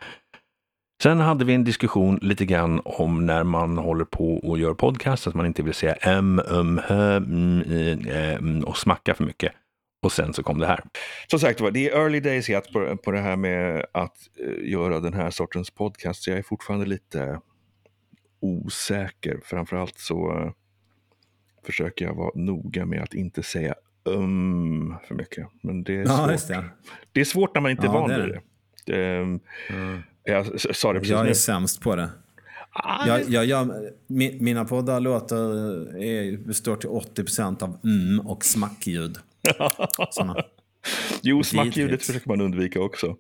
Sen 1.03 1.21
hade 1.21 1.45
vi 1.45 1.55
en 1.55 1.65
diskussion 1.65 2.19
lite 2.23 2.47
grann 2.47 2.81
om 2.85 3.27
när 3.27 3.45
man 3.45 3.79
håller 3.79 4.05
på 4.05 4.37
och 4.37 4.59
gör 4.59 4.75
podcast, 4.75 5.27
att 5.27 5.35
man 5.35 5.47
inte 5.47 5.63
vill 5.63 5.75
säga 5.75 5.95
m, 5.95 6.41
um, 6.49 6.81
hö, 6.85 7.17
mm, 7.17 7.63
mm, 8.09 8.65
och 8.65 8.77
smacka 8.77 9.15
för 9.15 9.25
mycket. 9.25 9.53
Och 10.03 10.13
sen 10.13 10.33
så 10.33 10.43
kom 10.43 10.59
det 10.59 10.67
här. 10.67 10.85
Som 11.27 11.39
sagt 11.39 11.61
det 11.73 11.89
är 11.89 11.97
early 11.97 12.21
days 12.21 12.51
yet 12.51 12.73
på, 12.73 12.97
på 12.97 13.11
det 13.11 13.19
här 13.19 13.37
med 13.37 13.87
att 13.93 14.17
uh, 14.47 14.71
göra 14.71 15.01
den 15.01 15.15
här 15.15 15.31
sortens 15.31 15.71
podcast. 15.71 16.23
Så 16.23 16.31
jag 16.31 16.39
är 16.39 16.43
fortfarande 16.43 16.87
lite 16.87 17.41
osäker. 18.41 19.41
Framförallt 19.45 19.99
så 19.99 20.33
uh, 20.33 20.51
försöker 21.67 22.05
jag 22.05 22.15
vara 22.15 22.31
noga 22.35 22.87
med 22.87 23.03
att 23.03 23.15
inte 23.15 23.43
säga 23.43 23.75
um 24.05 24.95
för 25.09 25.15
mycket. 25.15 25.47
Men 25.63 25.85
det 25.85 25.95
är 25.95 26.07
ja, 26.07 26.39
svårt. 26.39 26.49
Det. 26.49 26.65
det. 27.13 27.21
är 27.21 27.25
svårt 27.25 27.55
när 27.55 27.61
man 27.61 27.71
inte 27.71 27.87
är 27.87 27.93
van 27.93 28.11
vid 28.11 28.19
det. 28.19 28.33
det 28.33 28.41
um, 28.89 29.41
mm. 29.71 30.03
Jag 30.25 30.61
sa 30.61 30.93
det 30.93 30.99
precis 30.99 31.11
Jag 31.11 31.21
är 31.21 31.25
nu. 31.25 31.35
sämst 31.35 31.81
på 31.81 31.97
det. 31.97 32.11
Ah, 32.73 33.07
jag, 33.07 33.29
jag, 33.29 33.47
jag, 33.47 33.71
mina 34.41 34.65
poddar 34.65 35.01
låter, 35.01 35.37
är, 36.03 36.37
består 36.37 36.77
till 36.77 36.91
80% 36.91 37.63
av 37.63 37.79
mm 37.85 38.27
och 38.27 38.45
smackljud. 38.45 39.19
jo, 41.23 41.43
smackljudet 41.43 42.03
försöker 42.03 42.29
man 42.29 42.41
undvika 42.41 42.81
också. 42.81 43.17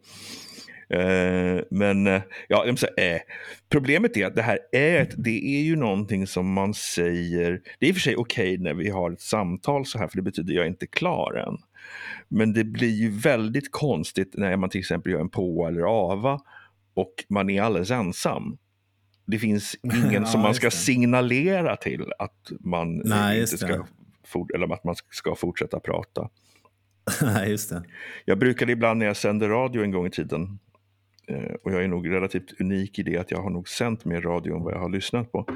Eh, 0.88 1.60
men 1.70 2.06
eh, 2.06 2.22
ja, 2.48 2.66
eh, 2.96 3.20
problemet 3.68 4.16
är 4.16 4.26
att 4.26 4.34
det 4.34 4.42
här 4.42 4.58
är, 4.72 5.10
det 5.16 5.58
är 5.58 5.62
ju 5.62 5.76
någonting 5.76 6.26
som 6.26 6.52
man 6.52 6.74
säger, 6.74 7.60
det 7.78 7.86
är 7.86 7.90
i 7.90 7.92
och 7.92 7.96
för 7.96 8.00
sig 8.00 8.16
okej 8.16 8.52
okay 8.54 8.64
när 8.64 8.74
vi 8.74 8.90
har 8.90 9.10
ett 9.10 9.20
samtal 9.20 9.86
så 9.86 9.98
här, 9.98 10.08
för 10.08 10.16
det 10.16 10.22
betyder 10.22 10.54
jag 10.54 10.64
är 10.64 10.68
inte 10.68 10.86
klar 10.86 11.34
än. 11.34 11.58
Men 12.28 12.52
det 12.52 12.64
blir 12.64 12.94
ju 12.94 13.10
väldigt 13.10 13.72
konstigt 13.72 14.34
när 14.36 14.56
man 14.56 14.70
till 14.70 14.80
exempel 14.80 15.12
gör 15.12 15.20
en 15.20 15.28
på 15.28 15.66
eller 15.68 15.82
ava 15.82 16.40
och 16.94 17.24
man 17.28 17.50
är 17.50 17.62
alldeles 17.62 17.90
ensam. 17.90 18.58
Det 19.26 19.38
finns 19.38 19.76
ingen 19.82 20.22
ja, 20.22 20.24
som 20.24 20.40
man 20.40 20.54
ska 20.54 20.70
signalera 20.70 21.76
till 21.76 22.12
att 22.18 22.52
man 22.60 22.96
Nej, 23.04 23.40
inte 23.40 23.58
ska, 23.58 23.86
for, 24.24 24.54
eller 24.54 24.74
att 24.74 24.84
man 24.84 24.94
ska 25.10 25.34
fortsätta 25.34 25.80
prata. 25.80 26.28
Nej, 27.22 27.50
just 27.50 27.70
det. 27.70 27.84
Jag 28.24 28.38
brukade 28.38 28.72
ibland 28.72 28.98
när 28.98 29.06
jag 29.06 29.16
sände 29.16 29.48
radio 29.48 29.82
en 29.82 29.90
gång 29.90 30.06
i 30.06 30.10
tiden, 30.10 30.58
eh, 31.28 31.54
och 31.62 31.72
jag 31.72 31.84
är 31.84 31.88
nog 31.88 32.10
relativt 32.10 32.60
unik 32.60 32.98
i 32.98 33.02
det 33.02 33.16
att 33.16 33.30
jag 33.30 33.42
har 33.42 33.50
nog 33.50 33.68
sänt 33.68 34.04
mer 34.04 34.20
radio 34.20 34.56
än 34.56 34.62
vad 34.62 34.74
jag 34.74 34.80
har 34.80 34.88
lyssnat 34.88 35.32
på. 35.32 35.48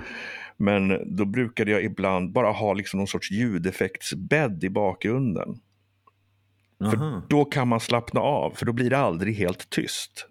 Men 0.56 1.16
då 1.16 1.24
brukade 1.24 1.70
jag 1.70 1.84
ibland 1.84 2.32
bara 2.32 2.50
ha 2.50 2.74
liksom 2.74 2.98
någon 2.98 3.06
sorts 3.06 3.30
ljudeffektsbädd 3.30 4.64
i 4.64 4.70
bakgrunden. 4.70 5.60
För 6.80 7.22
då 7.28 7.44
kan 7.44 7.68
man 7.68 7.80
slappna 7.80 8.20
av, 8.20 8.50
för 8.50 8.66
då 8.66 8.72
blir 8.72 8.90
det 8.90 8.98
aldrig 8.98 9.34
helt 9.36 9.70
tyst. 9.70 10.26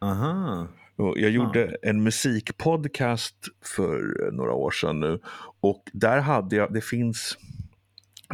Aha. 0.00 0.66
Jag 0.96 1.30
gjorde 1.30 1.76
en 1.82 2.02
musikpodcast 2.02 3.36
för 3.76 4.30
några 4.32 4.52
år 4.52 4.70
sedan 4.70 5.00
nu 5.00 5.20
och 5.60 5.82
där 5.92 6.20
hade 6.20 6.56
jag, 6.56 6.72
det 6.72 6.80
finns 6.80 7.38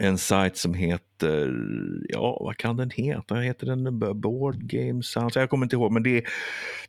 en 0.01 0.19
sajt 0.19 0.57
som 0.57 0.75
heter, 0.75 1.53
ja 2.09 2.39
vad 2.41 2.57
kan 2.57 2.77
den 2.77 2.91
heta? 2.91 3.35
Heter 3.35 3.67
den 3.67 3.99
Board 4.21 4.57
Game 4.57 5.03
Sounds? 5.03 5.37
Jag 5.37 5.51
kommer 5.51 5.67
inte 5.67 5.77
ihåg, 5.77 5.93
men 5.93 6.03
det 6.03 6.19
är, 6.19 6.25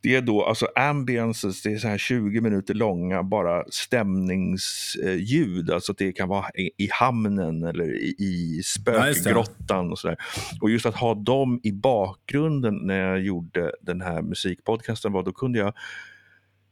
det 0.02 0.16
är 0.16 0.22
då 0.22 0.46
alltså 0.46 0.68
ambiances, 0.76 1.62
det 1.62 1.74
är 1.74 1.78
så 1.78 1.88
här 1.88 1.98
20 1.98 2.42
minuter 2.42 2.74
långa 2.74 3.24
bara 3.24 3.64
stämningsljud. 3.70 5.72
Alltså 5.72 5.94
det 5.94 6.12
kan 6.12 6.30
vara 6.30 6.46
i, 6.78 6.90
hamnen 6.92 7.64
eller 7.64 7.96
i, 7.96 8.16
i 8.20 8.62
spökgrottan 8.64 9.92
och 9.92 10.00
sådär. 10.00 10.18
Och 10.62 10.70
just 10.70 10.86
att 10.86 10.96
ha 10.96 11.14
dem 11.14 11.60
i 11.64 11.72
bakgrunden 11.72 12.76
när 12.76 13.00
jag 13.00 13.22
gjorde 13.22 13.72
den 13.82 14.02
här 14.02 14.22
musikpodcasten 14.22 15.12
var, 15.12 15.24
då 15.24 15.32
kunde 15.32 15.60
jag 15.60 15.74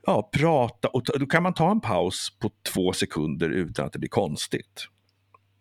ja, 0.07 0.29
prata 0.33 0.87
och 0.87 1.03
då 1.19 1.25
kan 1.25 1.43
man 1.43 1.53
ta 1.53 1.71
en 1.71 1.81
paus 1.81 2.37
på 2.39 2.51
två 2.73 2.93
sekunder 2.93 3.49
utan 3.49 3.85
att 3.85 3.93
det 3.93 3.99
blir 3.99 4.09
konstigt. 4.09 4.87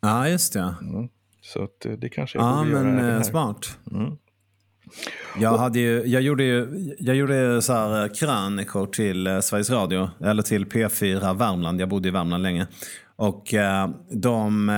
Ja, 0.07 0.29
just 0.29 0.53
det. 0.53 0.75
Mm. 0.81 1.09
Så 1.43 1.63
att, 1.63 1.87
eh, 1.87 1.93
det 1.93 2.09
kanske 2.09 2.39
jag 2.39 2.47
Ja, 2.47 2.65
men 2.65 2.99
göra 2.99 3.17
eh, 3.17 3.23
smart. 3.23 3.79
Mm. 3.93 4.13
Jag, 5.41 5.59
hade 5.59 5.79
ju, 5.79 6.07
jag 6.07 6.23
gjorde 6.23 6.45
ju 6.45 6.95
jag 6.99 7.17
gjorde 7.17 7.63
så 7.63 7.73
här 7.73 8.03
eh, 8.03 8.13
krönikor 8.13 8.87
till 8.87 9.39
Sveriges 9.43 9.71
Radio, 9.71 10.11
eller 10.25 10.43
till 10.43 10.67
P4 10.67 11.39
Värmland. 11.39 11.81
Jag 11.81 11.89
bodde 11.89 12.09
i 12.09 12.11
Värmland 12.11 12.43
länge. 12.43 12.67
Och 13.17 13.55
de, 14.11 14.73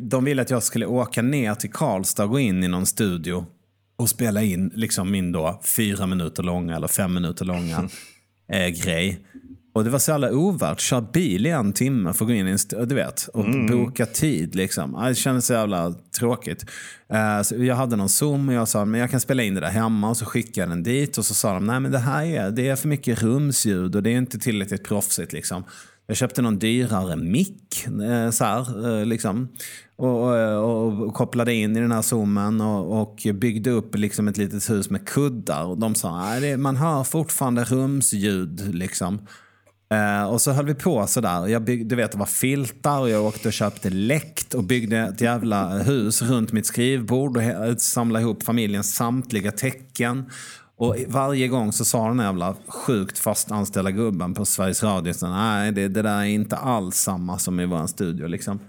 de 0.00 0.24
ville 0.24 0.42
att 0.42 0.50
jag 0.50 0.62
skulle 0.62 0.86
åka 0.86 1.22
ner 1.22 1.54
till 1.54 1.70
Karlstad 1.70 2.24
och 2.24 2.30
gå 2.30 2.38
in 2.38 2.64
i 2.64 2.68
någon 2.68 2.86
studio 2.86 3.46
och 3.96 4.08
spela 4.08 4.42
in 4.42 4.72
liksom 4.74 5.10
min 5.10 5.32
då 5.32 5.60
fyra 5.76 6.06
minuter 6.06 6.42
långa 6.42 6.76
eller 6.76 6.88
fem 6.88 7.14
minuter 7.14 7.44
långa 7.44 7.88
grej. 8.84 9.26
Och 9.74 9.84
det 9.84 9.90
var 9.90 9.98
så 9.98 10.10
jävla 10.10 10.32
ovärt. 10.32 10.80
Kör 10.80 11.00
bil 11.00 11.46
i 11.46 11.50
en 11.50 11.72
timme 11.72 12.12
för 12.12 12.24
att 12.24 12.28
gå 12.28 12.34
in 12.34 12.48
i 12.48 12.50
en 12.50 12.88
du 12.88 12.94
vet, 12.94 13.28
och 13.34 13.44
mm. 13.44 13.66
boka 13.66 14.06
tid. 14.06 14.54
Liksom. 14.54 15.04
Det 15.08 15.14
kändes 15.14 15.46
så 15.46 15.52
jävla 15.52 15.94
tråkigt. 16.18 16.64
Uh, 17.12 17.64
jag 17.66 17.76
hade 17.76 17.96
någon 17.96 18.08
Zoom 18.08 18.48
och 18.48 18.54
jag 18.54 18.68
sa 18.68 18.84
men 18.84 19.00
jag 19.00 19.10
kan 19.10 19.20
spela 19.20 19.42
in 19.42 19.54
det 19.54 19.60
där 19.60 19.70
hemma. 19.70 20.10
Och 20.10 20.16
så 20.16 20.24
skickade 20.24 20.60
jag 20.60 20.68
den 20.68 20.82
dit 20.82 21.18
och 21.18 21.24
så 21.24 21.34
sa 21.34 21.54
de 21.54 21.66
nej 21.66 21.80
men 21.80 21.92
det 21.92 21.98
här 21.98 22.24
är, 22.24 22.50
det 22.50 22.68
är 22.68 22.76
för 22.76 22.88
mycket 22.88 23.22
rumsljud 23.22 23.96
och 23.96 24.02
det 24.02 24.10
är 24.10 24.18
inte 24.18 24.38
tillräckligt 24.38 24.84
proffsigt. 24.84 25.32
Liksom. 25.32 25.64
Jag 26.06 26.16
köpte 26.16 26.42
någon 26.42 26.58
dyrare 26.58 27.16
mick 27.16 27.86
eh, 27.86 28.30
så 28.30 28.44
här, 28.44 28.88
eh, 29.00 29.06
liksom. 29.06 29.48
Och, 29.96 30.30
och, 30.30 31.02
och, 31.02 31.14
kopplade 31.14 31.54
in 31.54 31.76
i 31.76 31.80
den 31.80 31.92
här 31.92 32.02
zoomen 32.02 32.60
och, 32.60 33.00
och 33.00 33.26
byggde 33.34 33.70
upp 33.70 33.94
liksom 33.94 34.28
ett 34.28 34.36
litet 34.36 34.70
hus 34.70 34.90
med 34.90 35.08
kuddar. 35.08 35.64
Och 35.64 35.78
de 35.78 35.94
sa 35.94 36.20
att 36.20 36.60
man 36.60 36.76
hör 36.76 37.04
fortfarande 37.04 37.64
rumsljud. 37.64 38.74
Liksom. 38.74 39.26
Uh, 39.92 40.24
och 40.24 40.40
så 40.40 40.52
höll 40.52 40.66
vi 40.66 40.74
på 40.74 41.06
sådär. 41.06 41.46
Jag 41.46 41.62
bygg, 41.62 41.86
du 41.86 41.96
vet, 41.96 42.12
det 42.12 42.18
var 42.18 42.26
filtar 42.26 43.00
och 43.00 43.10
jag 43.10 43.24
åkte 43.24 43.48
och 43.48 43.52
köpte 43.52 43.90
läkt 43.90 44.54
och 44.54 44.64
byggde 44.64 44.98
ett 44.98 45.20
jävla 45.20 45.68
hus 45.68 46.22
runt 46.22 46.52
mitt 46.52 46.66
skrivbord 46.66 47.36
och 47.36 47.80
samlade 47.80 48.22
ihop 48.22 48.42
familjens 48.42 48.94
samtliga 48.94 49.52
tecken. 49.52 50.30
Och 50.76 50.96
varje 51.08 51.48
gång 51.48 51.72
så 51.72 51.84
sa 51.84 52.08
den 52.08 52.18
jävla 52.18 52.54
sjukt 52.68 53.18
fast 53.18 53.50
anställda 53.50 53.90
gubben 53.90 54.34
på 54.34 54.44
Sveriges 54.44 54.82
Radio 54.82 55.14
nej 55.22 55.72
det, 55.72 55.88
det 55.88 56.02
där 56.02 56.18
är 56.18 56.24
inte 56.24 56.56
alls 56.56 56.96
samma 56.96 57.38
som 57.38 57.60
i 57.60 57.66
vår 57.66 57.86
studio. 57.86 58.26
Liksom. 58.26 58.60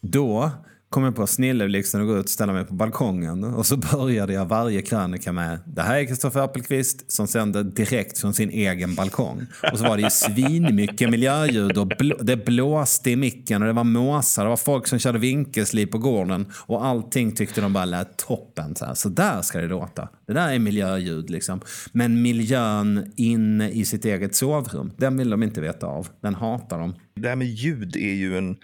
Då 0.00 0.50
kom 0.92 1.04
jag 1.04 1.16
på 1.16 1.26
snilleblixten 1.26 2.00
och 2.00 2.06
gå 2.06 2.16
ut 2.18 2.24
och 2.24 2.30
ställa 2.30 2.52
mig 2.52 2.64
på 2.64 2.74
balkongen. 2.74 3.44
Och 3.44 3.66
så 3.66 3.76
började 3.92 4.32
jag 4.32 4.46
varje 4.46 4.82
krönika 4.82 5.32
med 5.32 5.58
Det 5.66 5.82
här 5.82 5.98
är 5.98 6.04
Kristoffer 6.04 6.40
Appelqvist 6.40 7.12
som 7.12 7.26
sände 7.26 7.62
direkt 7.62 8.18
från 8.18 8.34
sin 8.34 8.50
egen 8.50 8.94
balkong. 8.94 9.46
Och 9.72 9.78
så 9.78 9.84
var 9.84 9.96
det 9.96 10.02
ju 10.02 10.10
svinmycket 10.10 11.10
miljöljud 11.10 11.78
och 11.78 11.86
blå, 11.86 12.16
det 12.20 12.36
blåste 12.36 13.10
i 13.10 13.16
micken 13.16 13.62
och 13.62 13.68
det 13.68 13.72
var 13.72 13.84
måsar. 13.84 14.42
Det 14.42 14.48
var 14.48 14.56
folk 14.56 14.86
som 14.86 14.98
körde 14.98 15.18
vinkelslip 15.18 15.90
på 15.90 15.98
gården. 15.98 16.52
Och 16.66 16.84
allting 16.84 17.32
tyckte 17.32 17.60
de 17.60 17.72
bara 17.72 17.84
lät 17.84 18.16
toppen. 18.16 18.76
Så, 18.76 18.84
här. 18.84 18.94
så 18.94 19.08
där 19.08 19.42
ska 19.42 19.58
det 19.58 19.68
låta. 19.68 20.08
Det 20.26 20.32
där 20.32 20.52
är 20.52 20.58
miljöljud 20.58 21.30
liksom. 21.30 21.60
Men 21.92 22.22
miljön 22.22 23.12
inne 23.16 23.70
i 23.70 23.84
sitt 23.84 24.04
eget 24.04 24.34
sovrum, 24.34 24.92
den 24.96 25.16
vill 25.16 25.30
de 25.30 25.42
inte 25.42 25.60
veta 25.60 25.86
av. 25.86 26.08
Den 26.20 26.34
hatar 26.34 26.78
de. 26.78 26.94
Det 27.14 27.28
här 27.28 27.36
med 27.36 27.46
ljud 27.46 27.96
är 27.96 28.14
ju 28.14 28.38
en 28.38 28.56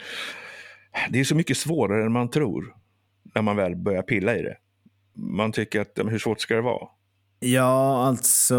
det 1.10 1.20
är 1.20 1.24
så 1.24 1.34
mycket 1.34 1.56
svårare 1.56 2.04
än 2.04 2.12
man 2.12 2.30
tror 2.30 2.74
när 3.34 3.42
man 3.42 3.56
väl 3.56 3.76
börjar 3.76 4.02
pilla 4.02 4.36
i 4.36 4.42
det. 4.42 4.56
Man 5.14 5.52
tycker 5.52 5.80
att, 5.80 5.92
hur 5.96 6.18
svårt 6.18 6.40
ska 6.40 6.54
det 6.54 6.62
vara? 6.62 6.88
Ja, 7.40 8.06
alltså, 8.06 8.54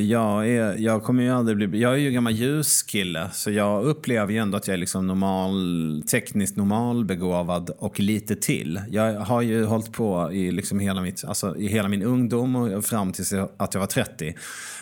jag, 0.00 0.48
är, 0.48 0.78
jag 0.78 1.02
kommer 1.04 1.22
ju 1.22 1.30
aldrig 1.30 1.56
bli... 1.56 1.80
Jag 1.80 1.92
är 1.92 1.96
ju 1.96 2.10
gammal 2.10 2.32
ljuskille, 2.32 3.30
så 3.32 3.50
jag 3.50 3.84
upplever 3.84 4.32
ju 4.32 4.38
ändå 4.38 4.56
att 4.56 4.66
jag 4.66 4.74
är 4.74 4.78
liksom 4.78 5.06
normal, 5.06 6.04
tekniskt 6.10 6.56
normalbegåvad 6.56 7.70
och 7.70 8.00
lite 8.00 8.36
till. 8.36 8.80
Jag 8.88 9.20
har 9.20 9.42
ju 9.42 9.64
hållit 9.64 9.92
på 9.92 10.32
i, 10.32 10.50
liksom 10.50 10.78
hela, 10.78 11.00
mitt, 11.00 11.24
alltså, 11.24 11.56
i 11.56 11.66
hela 11.66 11.88
min 11.88 12.02
ungdom 12.02 12.56
och 12.56 12.84
fram 12.84 13.12
tills 13.12 13.32
att 13.56 13.74
jag 13.74 13.80
var 13.80 13.86
30. 13.86 14.34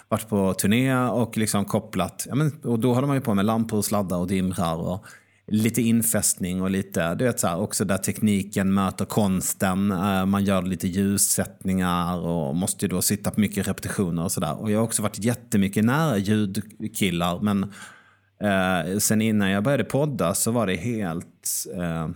Varit 0.09 0.29
på 0.29 0.55
turné 0.55 0.96
och 0.96 1.37
liksom 1.37 1.64
kopplat, 1.64 2.26
ja, 2.29 2.35
men, 2.35 2.53
och 2.62 2.79
då 2.79 2.94
håller 2.94 3.07
man 3.07 3.16
ju 3.16 3.22
på 3.22 3.35
med 3.35 3.44
lampor, 3.44 3.83
sladdar 3.83 4.16
och 4.16 4.26
dimrar 4.26 4.76
och 4.76 5.07
lite 5.51 5.83
infästning 5.83 6.63
och 6.63 6.71
lite, 6.71 7.15
du 7.15 7.25
vet 7.25 7.41
så 7.41 7.47
här, 7.47 7.59
också 7.59 7.85
där 7.85 7.99
tekniken 7.99 8.75
möter 8.75 9.05
konsten. 9.05 9.91
Eh, 9.91 10.27
man 10.27 10.45
gör 10.45 10.63
lite 10.63 10.89
ljussättningar 10.89 12.19
och 12.19 12.57
måste 12.57 12.89
då 12.89 13.03
sitta 13.03 13.31
på 13.31 13.41
mycket 13.41 13.69
repetitioner 13.69 14.25
och 14.25 14.33
sådär. 14.33 14.61
Och 14.61 14.71
jag 14.71 14.79
har 14.79 14.85
också 14.85 15.03
varit 15.03 15.25
jättemycket 15.25 15.85
nära 15.85 16.19
ljudkillar 16.19 17.41
men 17.41 17.73
Eh, 18.43 18.99
sen 18.99 19.23
innan 19.23 19.51
jag 19.51 19.65
började 19.65 19.85
podda 19.85 20.35
så 20.35 20.51
var 20.51 20.67
det 20.67 20.77
helt, 20.77 21.67
eh, 21.77 22.09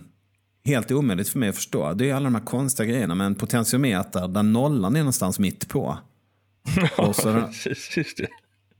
helt 0.65 0.91
omöjligt 0.91 1.29
för 1.29 1.39
mig 1.39 1.49
att 1.49 1.55
förstå. 1.55 1.93
Det 1.93 2.09
är 2.09 2.13
alla 2.13 2.23
de 2.23 2.35
här 2.35 2.45
konstiga 2.45 2.89
grejerna 2.89 3.15
med 3.15 3.27
en 3.27 3.35
potentiometer 3.35 4.27
där 4.27 4.43
nollan 4.43 4.95
är 4.95 4.99
någonstans 4.99 5.39
mitt 5.39 5.69
på. 5.69 5.97
Och 6.97 7.15
så, 7.15 7.49
Just 7.95 8.17
det. 8.17 8.27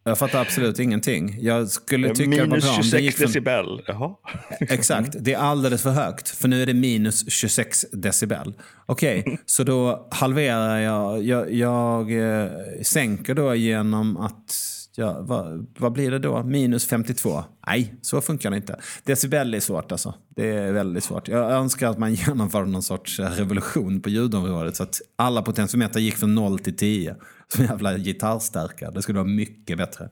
Jag 0.09 0.17
fattar 0.17 0.41
absolut 0.41 0.79
ingenting. 0.79 1.37
Jag 1.39 1.69
skulle 1.69 2.09
tycka 2.09 2.29
Minus 2.29 2.63
bra 2.63 2.73
om 2.73 2.77
det 2.77 2.83
26 2.83 3.03
gick 3.03 3.17
från, 3.17 3.27
decibel. 3.27 3.81
Jaha. 3.87 4.15
Exakt, 4.59 5.15
det 5.19 5.33
är 5.33 5.37
alldeles 5.37 5.83
för 5.83 5.89
högt. 5.89 6.29
För 6.29 6.47
nu 6.47 6.61
är 6.61 6.65
det 6.65 6.73
minus 6.73 7.31
26 7.31 7.85
decibel. 7.91 8.53
Okej, 8.85 9.39
så 9.45 9.63
då 9.63 10.07
halverar 10.11 10.77
jag. 10.79 11.23
Jag, 11.23 11.53
jag 11.53 12.11
eh, 12.41 12.49
sänker 12.83 13.35
då 13.35 13.55
genom 13.55 14.17
att... 14.17 14.74
Ja, 14.97 15.21
vad, 15.21 15.67
vad 15.77 15.91
blir 15.91 16.11
det 16.11 16.19
då? 16.19 16.43
Minus 16.43 16.87
52? 16.87 17.43
Nej, 17.67 17.95
så 18.01 18.21
funkar 18.21 18.51
det 18.51 18.57
inte. 18.57 18.79
Decibel 19.03 19.53
är 19.53 19.59
svårt 19.59 19.91
alltså. 19.91 20.13
Det 20.29 20.47
är 20.47 20.71
väldigt 20.71 21.03
svårt. 21.03 21.27
Jag 21.27 21.51
önskar 21.51 21.89
att 21.89 21.97
man 21.97 22.13
genomförde 22.13 22.71
någon 22.71 22.83
sorts 22.83 23.19
revolution 23.19 24.01
på 24.01 24.09
ljudområdet 24.09 24.75
så 24.75 24.83
att 24.83 25.01
alla 25.15 25.41
potentiometer 25.41 25.99
gick 25.99 26.15
från 26.15 26.35
0 26.35 26.59
till 26.59 26.77
10. 26.77 27.15
Som 27.47 27.65
jävla 27.65 27.97
gitarrstärkare. 27.97 28.91
Det 28.91 29.01
skulle 29.01 29.19
vara 29.19 29.27
mycket 29.27 29.77
bättre. 29.77 30.09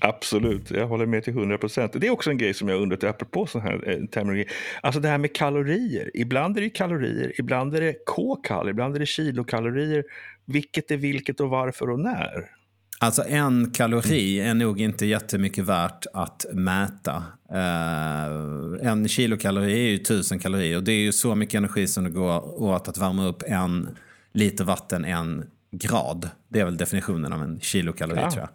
Absolut, 0.00 0.70
jag 0.70 0.86
håller 0.86 1.06
med 1.06 1.24
till 1.24 1.32
100 1.32 1.58
procent. 1.58 1.92
Det 1.94 2.06
är 2.06 2.10
också 2.10 2.30
en 2.30 2.38
grej 2.38 2.54
som 2.54 2.68
jag 2.68 2.82
undrat, 2.82 3.04
apropå 3.04 3.46
sån 3.46 3.60
här 3.60 3.88
eh, 3.90 4.06
terminologi. 4.06 4.46
Alltså 4.80 5.00
det 5.00 5.08
här 5.08 5.18
med 5.18 5.34
kalorier. 5.34 6.10
Ibland 6.14 6.56
är 6.56 6.60
det 6.60 6.70
kalorier, 6.70 7.32
ibland 7.40 7.74
är 7.74 7.80
det 7.80 7.94
k-kal, 8.06 8.68
ibland 8.68 8.96
är 8.96 9.00
det 9.00 9.06
kilokalorier. 9.06 10.04
Vilket 10.44 10.90
är 10.90 10.96
vilket 10.96 11.40
och 11.40 11.50
varför 11.50 11.90
och 11.90 12.00
när? 12.00 12.50
Alltså 12.98 13.24
en 13.28 13.70
kalori 13.70 14.40
är 14.40 14.54
nog 14.54 14.80
inte 14.80 15.06
jättemycket 15.06 15.64
värt 15.64 16.06
att 16.14 16.46
mäta. 16.52 17.22
Eh, 17.52 18.88
en 18.90 19.08
kilokalori 19.08 19.72
är 19.72 19.90
ju 19.90 19.98
tusen 19.98 20.38
kalorier 20.38 20.76
och 20.76 20.84
det 20.84 20.92
är 20.92 21.00
ju 21.00 21.12
så 21.12 21.34
mycket 21.34 21.54
energi 21.54 21.86
som 21.86 22.04
det 22.04 22.10
går 22.10 22.62
åt 22.62 22.88
att 22.88 22.98
värma 22.98 23.26
upp 23.26 23.42
en 23.46 23.88
liter 24.32 24.64
vatten 24.64 25.04
en 25.04 25.44
grad. 25.72 26.28
Det 26.48 26.60
är 26.60 26.64
väl 26.64 26.76
definitionen 26.76 27.32
av 27.32 27.42
en 27.42 27.60
kilokalori 27.60 28.20
Ja. 28.20 28.30
tror 28.30 28.42
jag. 28.42 28.50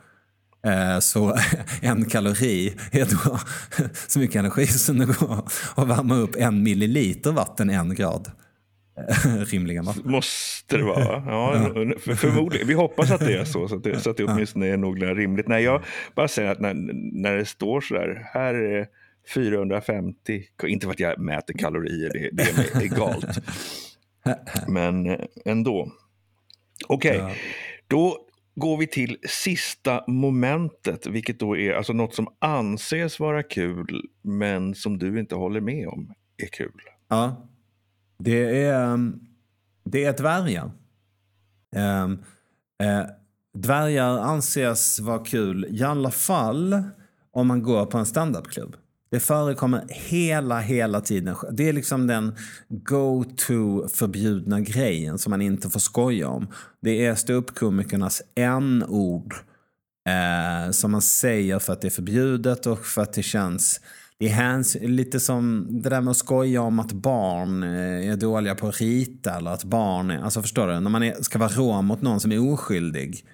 Eh, 0.94 1.00
Så 1.00 1.38
en 1.82 2.06
kalori 2.06 2.76
är 2.92 3.06
då 3.06 3.40
så 4.08 4.20
mycket 4.20 4.36
energi 4.36 4.68
som 4.68 5.00
det 5.00 5.06
går 5.06 5.48
att 5.76 5.88
värma 5.88 6.16
upp 6.16 6.36
en 6.36 6.64
milliliter 6.64 7.32
vatten 7.32 7.70
en 7.70 7.96
grad. 7.96 8.32
Rimligen 9.46 9.86
va? 9.86 9.94
Måste 10.04 10.78
det 10.78 10.84
vara? 10.84 11.24
Ja, 11.26 11.72
för, 12.00 12.16
förmodligen. 12.16 12.68
Vi 12.68 12.74
hoppas 12.74 13.12
att 13.12 13.20
det 13.20 13.34
är 13.34 13.46
så, 13.46 13.68
så 13.68 13.76
att 13.76 13.84
det, 13.84 14.00
så 14.00 14.10
att 14.10 14.18
det 14.18 14.24
åtminstone 14.24 14.68
är 14.68 14.78
någorlunda 14.78 15.14
rimligt. 15.16 15.48
Nej, 15.48 15.64
jag 15.64 15.84
bara 16.16 16.28
säger 16.28 16.52
att 16.52 16.60
när, 16.60 16.74
när 17.22 17.36
det 17.38 17.46
står 17.46 17.82
så 17.82 17.94
där, 17.94 18.30
här 18.34 18.54
är 18.54 18.80
det 18.80 18.88
450, 19.34 20.44
inte 20.68 20.86
för 20.86 20.94
att 20.94 21.00
jag 21.00 21.20
mäter 21.20 21.54
kalorier, 21.58 22.10
det, 22.14 22.30
det 22.34 22.44
är 22.44 22.84
egalt. 22.84 23.40
Men 24.68 25.06
eh, 25.10 25.20
ändå. 25.46 25.92
Okej, 26.88 27.18
Ja. 27.18 27.32
då 27.88 28.18
går 28.56 28.78
vi 28.78 28.88
till 28.88 29.18
sista 29.28 30.04
momentet, 30.08 31.08
vilket 31.08 31.40
då 31.40 31.58
är 31.58 31.74
alltså 31.74 31.94
något 31.94 32.16
som 32.16 32.28
anses 32.40 33.20
vara 33.20 33.44
kul, 33.44 34.02
men 34.24 34.76
som 34.76 34.98
du 34.98 35.20
inte 35.20 35.36
håller 35.36 35.62
med 35.62 35.88
om 35.88 36.14
är 36.44 36.48
kul. 36.48 36.82
Ja. 37.10 37.48
Det 38.20 38.66
är, 38.66 38.94
ehm, 38.94 39.20
det 39.84 40.04
är 40.04 40.14
dvärgar. 40.14 40.72
Um, 41.76 42.24
eh, 42.84 43.06
dvärgar 43.54 44.18
anses 44.18 45.00
vara 45.00 45.26
kul, 45.26 45.68
i 45.70 45.84
alla 45.84 46.12
fall 46.12 46.84
om 47.32 47.48
man 47.48 47.64
går 47.64 47.86
på 47.86 47.98
en 47.98 48.06
standupklubb. 48.06 48.76
Det 49.12 49.20
förekommer 49.20 49.86
hela, 49.90 50.60
hela 50.60 51.02
tiden. 51.02 51.36
Det 51.52 51.70
är 51.70 51.74
liksom 51.74 52.08
den 52.08 52.36
go-to 52.70 53.88
förbjudna 53.88 54.60
grejen 54.60 55.18
som 55.18 55.30
man 55.30 55.42
inte 55.42 55.70
får 55.70 55.80
skoja 55.80 56.28
om. 56.28 56.48
Det 56.82 57.06
är 57.06 57.16
ståuppkomikernas 57.16 58.22
n-ord 58.36 59.34
eh, 60.10 60.72
som 60.72 60.92
man 60.92 61.02
säger 61.02 61.60
för 61.60 61.74
att 61.74 61.82
det 61.82 61.88
är 61.88 61.92
förbjudet 61.92 62.66
och 62.66 62.86
för 62.86 63.02
att 63.02 63.14
det 63.14 63.24
känns... 63.24 63.82
Det 64.20 64.30
är 64.30 64.34
hands, 64.34 64.78
lite 64.82 65.20
som 65.20 65.68
det 65.70 65.90
där 65.90 66.02
med 66.02 66.12
att 66.12 66.18
skoja 66.18 66.62
om 66.62 66.80
att 66.80 66.92
barn 66.92 67.64
eh, 67.64 68.10
är 68.10 68.16
dåliga 68.16 68.56
på 68.56 68.68
att 68.68 68.82
rita 68.82 69.38
eller 69.38 69.52
att 69.52 69.64
barn 69.64 70.12
är... 70.12 70.24
Alltså 70.24 70.42
förstår 70.42 70.68
du? 70.68 70.80
När 70.80 70.90
man 70.90 71.04
är, 71.04 71.22
ska 71.22 71.40
vara 71.40 71.50
rå 71.50 71.82
mot 71.82 72.02
någon 72.02 72.20
som 72.20 72.32
är 72.32 72.54
oskyldig. 72.54 73.26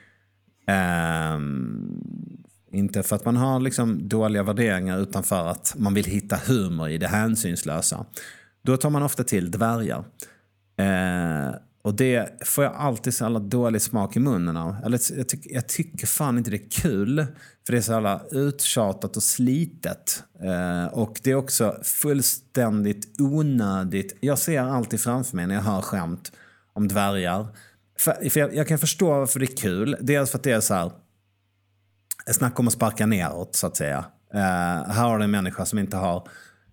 Um, 0.68 2.44
inte 2.72 3.04
för 3.04 3.16
att 3.16 3.26
man 3.26 3.36
har 3.36 3.60
liksom 3.60 4.08
dåliga 4.08 4.44
värderingar 4.44 5.00
utan 5.00 5.24
för 5.24 5.48
att 5.48 5.76
man 5.78 5.94
vill 5.94 6.06
hitta 6.06 6.40
humor 6.48 6.90
i 6.90 6.98
det 6.98 7.08
hänsynslösa. 7.08 8.06
Då 8.62 8.78
tar 8.78 8.90
man 8.90 9.04
ofta 9.04 9.24
till 9.24 9.52
dvärgar. 9.52 10.04
Eh, 10.78 11.56
och 11.86 11.96
det 11.96 12.44
får 12.46 12.64
jag 12.64 12.74
alltid 12.76 13.14
så 13.14 13.24
jävla 13.24 13.40
dålig 13.40 13.82
smak 13.82 14.16
i 14.16 14.20
munnen 14.20 14.58
av. 14.58 14.76
Eller, 14.86 15.18
jag, 15.18 15.30
tyck, 15.30 15.42
jag 15.46 15.68
tycker 15.68 16.08
fan 16.08 16.38
inte 16.38 16.50
det 16.50 16.58
är 16.58 16.70
kul. 16.70 17.26
För 17.66 17.74
det 17.74 17.78
är 17.78 17.82
så 17.82 17.92
jävla 17.92 18.22
uttjatat 18.32 19.18
och 19.18 19.24
slitet. 19.24 20.24
Eh, 20.44 20.94
och 20.94 21.20
det 21.24 21.32
är 21.32 21.36
också 21.36 21.78
fullständigt 21.84 23.22
onödigt. 23.22 24.18
Jag 24.20 24.40
ser 24.40 24.62
alltid 24.62 25.00
framför 25.00 25.36
mig 25.36 25.48
när 25.48 25.56
jag 25.56 25.62
hör 25.62 25.82
skämt 25.82 26.32
om 26.74 26.88
dvärgar. 26.88 27.48
För, 28.00 28.30
för 28.30 28.40
jag, 28.40 28.56
jag 28.56 28.68
kan 28.68 28.80
förstå 28.80 29.10
varför 29.10 29.40
det 29.40 29.54
är 29.54 29.58
kul. 29.58 29.98
Dels 30.02 30.32
för 30.32 30.38
att 30.38 30.44
det 30.44 30.52
är 30.52 30.62
så 30.62 30.74
här 30.74 30.92
snack 32.32 32.60
om 32.60 32.68
att 32.68 32.74
sparka 32.74 33.06
neråt 33.06 33.56
så 33.56 33.68
att 33.68 33.78
säga. 33.78 34.06
Eh, 34.34 34.40
här 34.92 35.10
har 35.10 35.18
du 35.18 35.24
en 35.24 35.32
människa 35.32 35.66
som 35.66 35.80
inte 35.80 35.98
har 35.98 36.28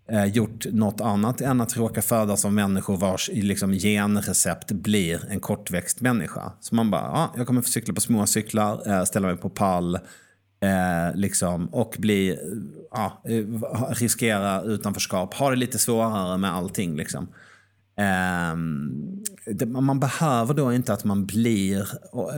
eh, 0.09 0.25
gjort 0.25 0.67
något 0.73 1.01
annat 1.01 1.41
än 1.41 1.61
att 1.61 1.77
råka 1.77 2.03
födas 2.03 2.45
av 2.45 2.53
människor 2.53 2.97
vars 2.97 3.31
liksom, 3.33 3.73
genrecept 3.73 4.73
blir 4.73 5.25
en 5.31 5.41
kortväxt 5.41 6.01
människa. 6.01 6.53
Så 6.61 6.75
man 6.75 6.91
bara, 6.91 7.11
ah, 7.11 7.35
jag 7.37 7.47
kommer 7.47 7.63
få 7.63 7.69
cykla 7.69 7.95
på 7.95 8.01
små 8.01 8.27
cyklar, 8.27 8.91
eh, 8.91 9.05
ställa 9.05 9.27
mig 9.27 9.37
på 9.37 9.51
pall 9.51 9.95
eh, 9.95 11.15
liksom, 11.15 11.67
och 11.67 11.95
bli, 11.99 12.39
ah, 12.91 13.11
riskera 13.91 14.63
utanförskap. 14.63 15.35
Ha 15.35 15.51
det 15.51 15.57
lite 15.57 15.79
svårare 15.79 16.39
med 16.39 16.55
allting 16.55 16.97
liksom. 16.97 17.29
Ehm, 17.97 19.23
det, 19.47 19.67
man 19.67 20.01
behöver 20.01 20.55
då 20.55 20.73
inte 20.73 20.93
att 20.93 21.05
man 21.05 21.27
blir 21.27 21.81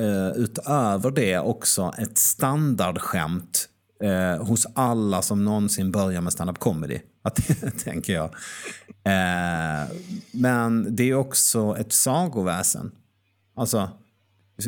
eh, 0.01 0.37
utöver 0.37 1.11
det 1.11 1.39
också 1.39 1.93
ett 1.99 2.19
standardskämt 2.19 3.69
eh, 4.03 4.47
hos 4.47 4.67
alla 4.75 5.23
som 5.23 5.45
någonsin 5.45 5.93
börjar 5.93 6.21
med 6.21 6.33
stand-up 6.33 6.59
comedy. 6.59 6.99
Att, 7.23 7.41
tänker 7.85 8.13
jag. 8.13 8.25
Eh, 9.05 9.89
men 10.33 10.97
det 10.97 11.11
är 11.11 11.15
också 11.15 11.77
ett 11.79 11.93
sagoväsen. 11.93 12.93
Alltså, 13.57 13.91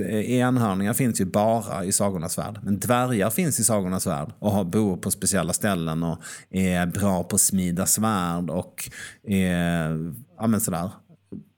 eh, 0.00 0.30
enhörningar 0.30 0.92
finns 0.92 1.20
ju 1.20 1.24
bara 1.24 1.84
i 1.84 1.92
sagornas 1.92 2.38
värld. 2.38 2.60
Men 2.62 2.78
dvärgar 2.78 3.30
finns 3.30 3.60
i 3.60 3.64
sagornas 3.64 4.06
värld 4.06 4.32
och 4.38 4.50
har, 4.50 4.64
bor 4.64 4.96
på 4.96 5.10
speciella 5.10 5.52
ställen 5.52 6.02
och 6.02 6.18
är 6.50 6.86
bra 6.86 7.24
på 7.24 7.34
att 7.34 7.40
smida 7.40 7.86
svärd 7.86 8.50
och 8.50 8.90
är, 9.22 10.14
ja 10.38 10.46
men 10.46 10.60
sådär, 10.60 10.90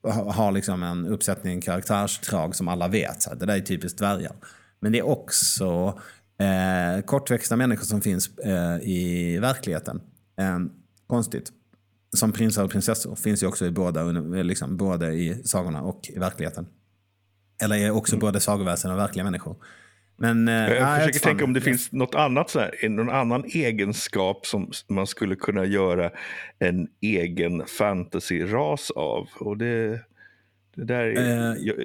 har 0.09 0.53
liksom 0.53 0.83
en 0.83 1.07
uppsättning 1.07 1.61
karaktärsdrag 1.61 2.57
som 2.57 2.69
alla 2.69 2.89
vet. 2.89 3.23
Så 3.23 3.31
här, 3.31 3.37
det 3.37 3.47
där 3.47 3.57
är 3.57 3.61
typiskt 3.61 3.99
dvärgar. 3.99 4.33
Men 4.81 4.93
det 4.93 4.99
är 4.99 5.07
också 5.07 5.99
eh, 6.39 7.03
kortväxta 7.05 7.57
människor 7.57 7.85
som 7.85 8.01
finns 8.01 8.39
eh, 8.39 8.77
i 8.83 9.39
verkligheten. 9.41 10.01
Eh, 10.41 10.59
konstigt. 11.07 11.53
Som 12.17 12.33
prinsar 12.33 12.65
och 12.65 12.71
prinsessor 12.71 13.15
finns 13.15 13.43
ju 13.43 13.47
också 13.47 13.67
i 13.67 13.71
båda, 13.71 14.03
uni- 14.03 14.43
liksom, 14.43 14.77
både 14.77 15.13
i 15.13 15.43
sagorna 15.45 15.83
och 15.83 16.01
i 16.09 16.19
verkligheten. 16.19 16.67
Eller 17.63 17.77
är 17.77 17.91
också 17.91 18.17
både 18.17 18.41
sagoväsen 18.41 18.91
och 18.91 18.99
verkliga 18.99 19.25
människor. 19.25 19.57
Men, 20.17 20.49
eh, 20.49 20.55
Jag 20.55 20.83
nej, 20.83 21.01
försöker 21.01 21.19
tänka 21.19 21.45
om 21.45 21.53
det 21.53 21.61
finns 21.61 21.93
något 21.93 22.15
annat, 22.15 22.51
så 22.51 22.59
här, 22.59 22.89
någon 22.89 23.11
annan 23.11 23.45
egenskap 23.45 24.47
som 24.47 24.71
man 24.89 25.07
skulle 25.07 25.37
kunna 25.37 25.65
göra 25.65 26.11
en 26.59 26.89
egen 27.01 27.67
fantasy-ras 27.67 28.91
av. 28.91 29.29
Och 29.41 29.57
det, 29.57 30.01
det 30.75 30.85
där 30.85 31.05
är... 31.05 31.51
Eh, 31.51 31.57
jag, 31.59 31.77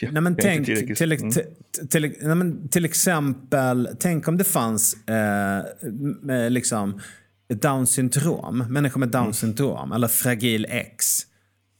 jag, 0.00 0.12
Nej, 0.12 0.22
men 0.22 0.32
jag 0.38 0.42
tänk, 0.42 0.66
till, 0.66 1.12
mm. 1.12 1.30
till, 1.30 1.88
till, 1.88 2.14
nej, 2.20 2.34
men 2.34 2.68
till 2.68 2.84
exempel, 2.84 3.88
tänk 4.00 4.28
om 4.28 4.36
det 4.36 4.44
fanns 4.44 4.96
eh, 5.08 6.50
liksom, 6.50 7.00
down 7.48 7.86
syndrom, 7.86 8.58
människor 8.58 9.00
med 9.00 9.14
Mm. 9.14 9.24
down 9.24 9.34
syndrom 9.34 9.92
eller 9.92 10.08
fragil 10.08 10.66
X. 10.70 11.06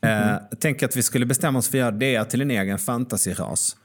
Eh, 0.03 0.09
Mm-hmm. 0.11 0.39
Tänk 0.61 0.83
att 0.83 0.97
vi 0.97 1.03
skulle 1.03 1.27
bestämma 1.27 1.59
oss 1.59 1.69
för 1.69 1.79
att 1.79 1.81
göra 1.81 1.91
det 1.91 2.25
till 2.25 2.41
en 2.41 2.51
egen 2.51 2.79
fantasyras. 2.79 3.77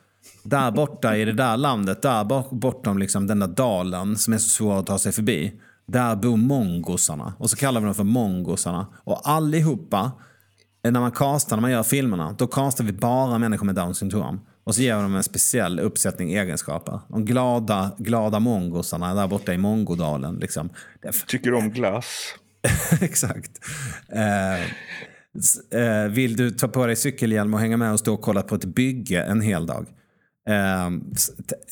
Där 0.44 0.72
borta 0.72 1.18
i 1.18 1.26
det 1.26 1.34
där 1.34 1.58
landet, 1.58 2.02
där 2.02 2.24
bort- 2.24 2.52
bortom 2.52 2.98
liksom 2.98 3.28
den 3.28 3.40
där 3.40 3.48
dalen 3.48 4.18
som 4.18 4.34
är 4.34 4.38
så 4.38 4.50
svår 4.50 4.80
att 4.80 4.88
ta 4.88 5.00
sig 5.00 5.12
förbi. 5.12 5.54
Där 5.88 6.16
bor 6.16 6.38
mongosarna. 6.38 7.34
Och 7.38 7.50
så 7.50 7.56
kallar 7.58 7.82
vi 7.82 7.86
dem 7.86 7.96
för 7.96 8.04
mongosarna. 8.04 8.88
Och 9.04 9.30
allihopa, 9.30 10.12
när 10.92 11.00
man 11.00 11.12
castar, 11.12 11.56
när 11.56 11.62
man 11.62 11.72
gör 11.72 11.84
filmerna, 11.84 12.36
då 12.38 12.48
castar 12.48 12.84
vi 12.84 12.92
bara 12.92 13.38
människor 13.38 13.66
med 13.66 13.76
down 13.76 13.96
syndrom. 13.96 14.42
Och 14.64 14.76
så 14.76 14.82
ger 14.82 14.96
de 14.96 15.16
en 15.16 15.24
speciell 15.24 15.80
uppsättning 15.80 16.34
egenskaper. 16.34 17.00
De 17.08 17.26
glada, 17.26 17.92
glada 17.98 18.40
mongosarna 18.40 19.14
där 19.14 19.28
borta 19.28 19.54
i 19.54 19.58
Mongodalen. 19.58 20.36
Liksom. 20.36 20.70
Tycker 21.28 21.54
om 21.54 21.70
glass. 21.70 22.36
Exakt. 23.02 23.52
Eh, 24.10 24.62
eh, 25.82 26.08
vill 26.10 26.36
du 26.36 26.52
ta 26.52 26.68
på 26.68 26.86
dig 26.86 26.96
cykelhjälm 26.96 27.54
och 27.54 27.60
hänga 27.60 27.78
med 27.78 27.92
och 27.92 28.00
stå 28.00 28.14
och 28.14 28.22
kolla 28.22 28.42
på 28.42 28.56
ett 28.56 28.66
bygge 28.66 29.24
en 29.24 29.42
hel 29.42 29.66
dag? 29.66 29.88
Eh, 30.50 30.90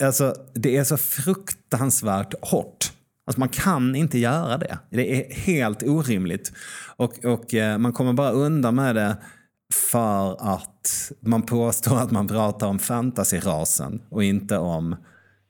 alltså, 0.05 0.35
det 0.53 0.77
är 0.77 0.83
så 0.83 0.97
fruktansvärt 0.97 2.33
hårt. 2.41 2.91
Alltså 3.25 3.39
man 3.39 3.49
kan 3.49 3.95
inte 3.95 4.17
göra 4.17 4.57
det. 4.57 4.79
Det 4.89 5.15
är 5.15 5.33
helt 5.33 5.83
orimligt. 5.83 6.51
Och, 6.95 7.25
och 7.25 7.53
eh, 7.53 7.77
man 7.77 7.93
kommer 7.93 8.13
bara 8.13 8.31
undan 8.31 8.75
med 8.75 8.95
det 8.95 9.17
för 9.91 10.53
att 10.53 11.11
man 11.19 11.41
påstår 11.41 11.97
att 11.97 12.11
man 12.11 12.27
pratar 12.27 12.67
om 12.67 12.79
fantasyrasen 12.79 14.01
och 14.09 14.23
inte 14.23 14.57
om 14.57 14.91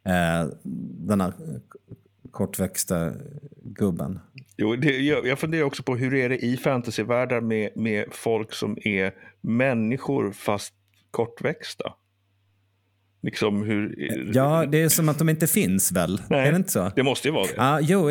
eh, 0.05 0.49
den 1.07 1.21
här 1.21 1.33
kortväxta 2.31 3.11
gubben. 3.63 4.19
Jo, 4.57 4.75
det, 4.75 4.97
jag, 4.97 5.27
jag 5.27 5.39
funderar 5.39 5.63
också 5.63 5.83
på 5.83 5.95
hur 5.95 6.13
är 6.13 6.29
det 6.29 6.37
i 6.37 6.57
fantasyvärldar 6.57 7.41
med, 7.41 7.69
med 7.75 8.05
folk 8.11 8.53
som 8.53 8.77
är 8.81 9.13
människor 9.41 10.31
fast 10.31 10.73
kortväxta? 11.11 11.93
Liksom 13.23 13.63
hur... 13.63 13.95
Ja, 14.33 14.65
det 14.65 14.81
är 14.81 14.89
som 14.89 15.09
att 15.09 15.19
de 15.19 15.29
inte 15.29 15.47
finns 15.47 15.91
väl? 15.91 16.21
Nej, 16.29 16.47
är 16.47 16.51
det 16.51 16.57
inte 16.57 16.71
så? 16.71 16.91
Det 16.95 17.03
måste 17.03 17.27
ju 17.27 17.33
vara 17.33 17.43
det. 17.43 17.53
Ja, 17.57 17.79
jo, 17.81 18.09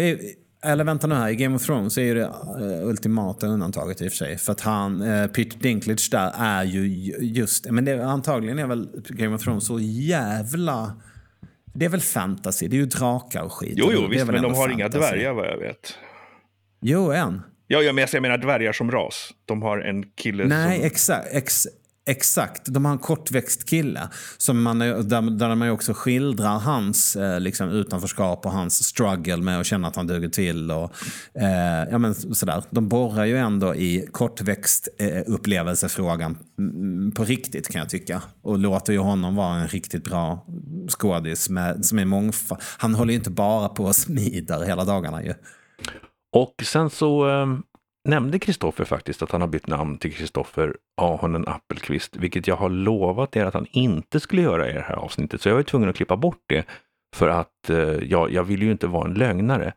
eller 0.65 0.85
vänta 0.85 1.07
nu 1.07 1.15
här, 1.15 1.31
i 1.31 1.37
Game 1.37 1.57
of 1.57 1.67
Thrones 1.67 1.99
är 1.99 2.15
det 2.15 2.25
uh, 2.25 2.89
ultimata 2.89 3.47
undantaget 3.47 4.03
i 4.03 4.09
och 4.09 4.11
för 4.11 4.17
sig. 4.17 4.39
För 4.39 4.53
att 4.53 4.61
han, 4.61 5.03
uh, 5.03 5.27
Peter 5.27 5.59
Dinklage 5.59 6.09
där 6.11 6.33
är 6.39 6.65
ju 6.65 6.87
just, 7.21 7.71
men 7.71 7.85
det, 7.85 8.07
antagligen 8.07 8.59
är 8.59 8.67
väl 8.67 8.89
Game 9.09 9.35
of 9.35 9.43
Thrones 9.43 9.67
så 9.67 9.79
jävla... 9.81 11.01
Det 11.75 11.85
är 11.85 11.89
väl 11.89 12.01
fantasy, 12.01 12.69
det 12.69 12.77
är 12.77 12.79
ju 12.79 12.87
drakar 12.87 13.43
och 13.43 13.53
skit. 13.53 13.75
Jo, 13.77 13.91
jo, 13.93 14.07
visst, 14.07 14.27
men 14.27 14.35
de 14.35 14.45
har 14.45 14.55
fantasy. 14.55 14.73
inga 14.73 14.89
dvärgar 14.89 15.33
vad 15.33 15.47
jag 15.47 15.59
vet. 15.59 15.95
Jo, 16.81 17.13
en. 17.13 17.43
Ja, 17.67 17.83
jag 17.83 17.95
menar 17.95 18.39
dvärgar 18.39 18.73
som 18.73 18.91
ras. 18.91 19.31
De 19.45 19.63
har 19.63 19.79
en 19.79 20.03
kille 20.03 20.45
Nej, 20.45 20.79
som... 20.79 20.87
exakt. 20.87 21.29
Ex 21.33 21.67
Exakt, 22.07 22.67
de 22.67 22.85
har 22.85 22.93
en 22.93 22.99
kortväxt 22.99 23.69
kille 23.69 24.09
som 24.37 24.63
man, 24.63 24.79
där, 24.79 25.39
där 25.39 25.55
man 25.55 25.71
också 25.71 25.93
skildrar 25.95 26.59
hans 26.59 27.17
eh, 27.17 27.41
liksom, 27.41 27.69
utanförskap 27.69 28.47
och 28.47 28.53
hans 28.53 28.85
struggle 28.85 29.37
med 29.37 29.61
att 29.61 29.67
känna 29.67 29.89
att 29.89 29.97
han 29.97 30.07
duger 30.07 30.29
till. 30.29 30.71
Och, 30.71 30.93
eh, 31.35 31.89
ja, 31.91 31.99
men, 31.99 32.15
sådär. 32.15 32.65
De 32.71 32.89
borrar 32.89 33.25
ju 33.25 33.37
ändå 33.37 33.75
i 33.75 34.09
kortväxtupplevelsefrågan 34.13 36.33
eh, 36.33 36.39
mm, 36.59 37.13
på 37.13 37.25
riktigt 37.25 37.69
kan 37.69 37.79
jag 37.79 37.89
tycka. 37.89 38.23
Och 38.43 38.59
låter 38.59 38.93
ju 38.93 38.99
honom 38.99 39.35
vara 39.35 39.55
en 39.55 39.69
riktigt 39.69 40.05
bra 40.05 40.47
skådis 40.89 41.49
med, 41.49 41.85
som 41.85 41.99
är 41.99 42.05
mångfald. 42.05 42.61
Han 42.79 42.95
håller 42.95 43.13
ju 43.13 43.19
inte 43.19 43.31
bara 43.31 43.69
på 43.69 43.85
och 43.85 43.97
smider 43.97 44.65
hela 44.65 44.85
dagarna 44.85 45.25
ju. 45.25 45.35
Och 46.33 46.55
sen 46.65 46.91
så 46.91 47.29
ehm, 47.29 47.63
nämnde 48.09 48.39
Kristoffer 48.39 48.85
faktiskt 48.85 49.23
att 49.23 49.31
han 49.31 49.41
har 49.41 49.49
bytt 49.49 49.67
namn 49.67 49.99
till 49.99 50.13
Kristoffer 50.13 50.77
Ahonen 51.01 51.49
Appelqvist, 51.49 52.17
vilket 52.17 52.47
jag 52.47 52.57
har 52.57 52.69
lovat 52.69 53.37
er 53.37 53.45
att 53.45 53.55
han 53.55 53.67
inte 53.71 54.21
skulle 54.21 54.43
göra 54.43 54.71
i 54.71 54.73
det 54.73 54.81
här 54.81 54.95
avsnittet. 54.95 55.41
Så 55.41 55.49
jag 55.49 55.57
var 55.57 55.63
tvungen 55.63 55.89
att 55.89 55.97
klippa 55.97 56.17
bort 56.17 56.43
det 56.49 56.67
för 57.17 57.29
att 57.29 57.71
eh, 57.71 57.79
ja, 57.79 58.29
jag 58.29 58.45
vill 58.45 58.63
ju 58.63 58.73
inte 58.73 58.87
vara 58.87 59.09
en 59.09 59.15
lögnare. 59.15 59.73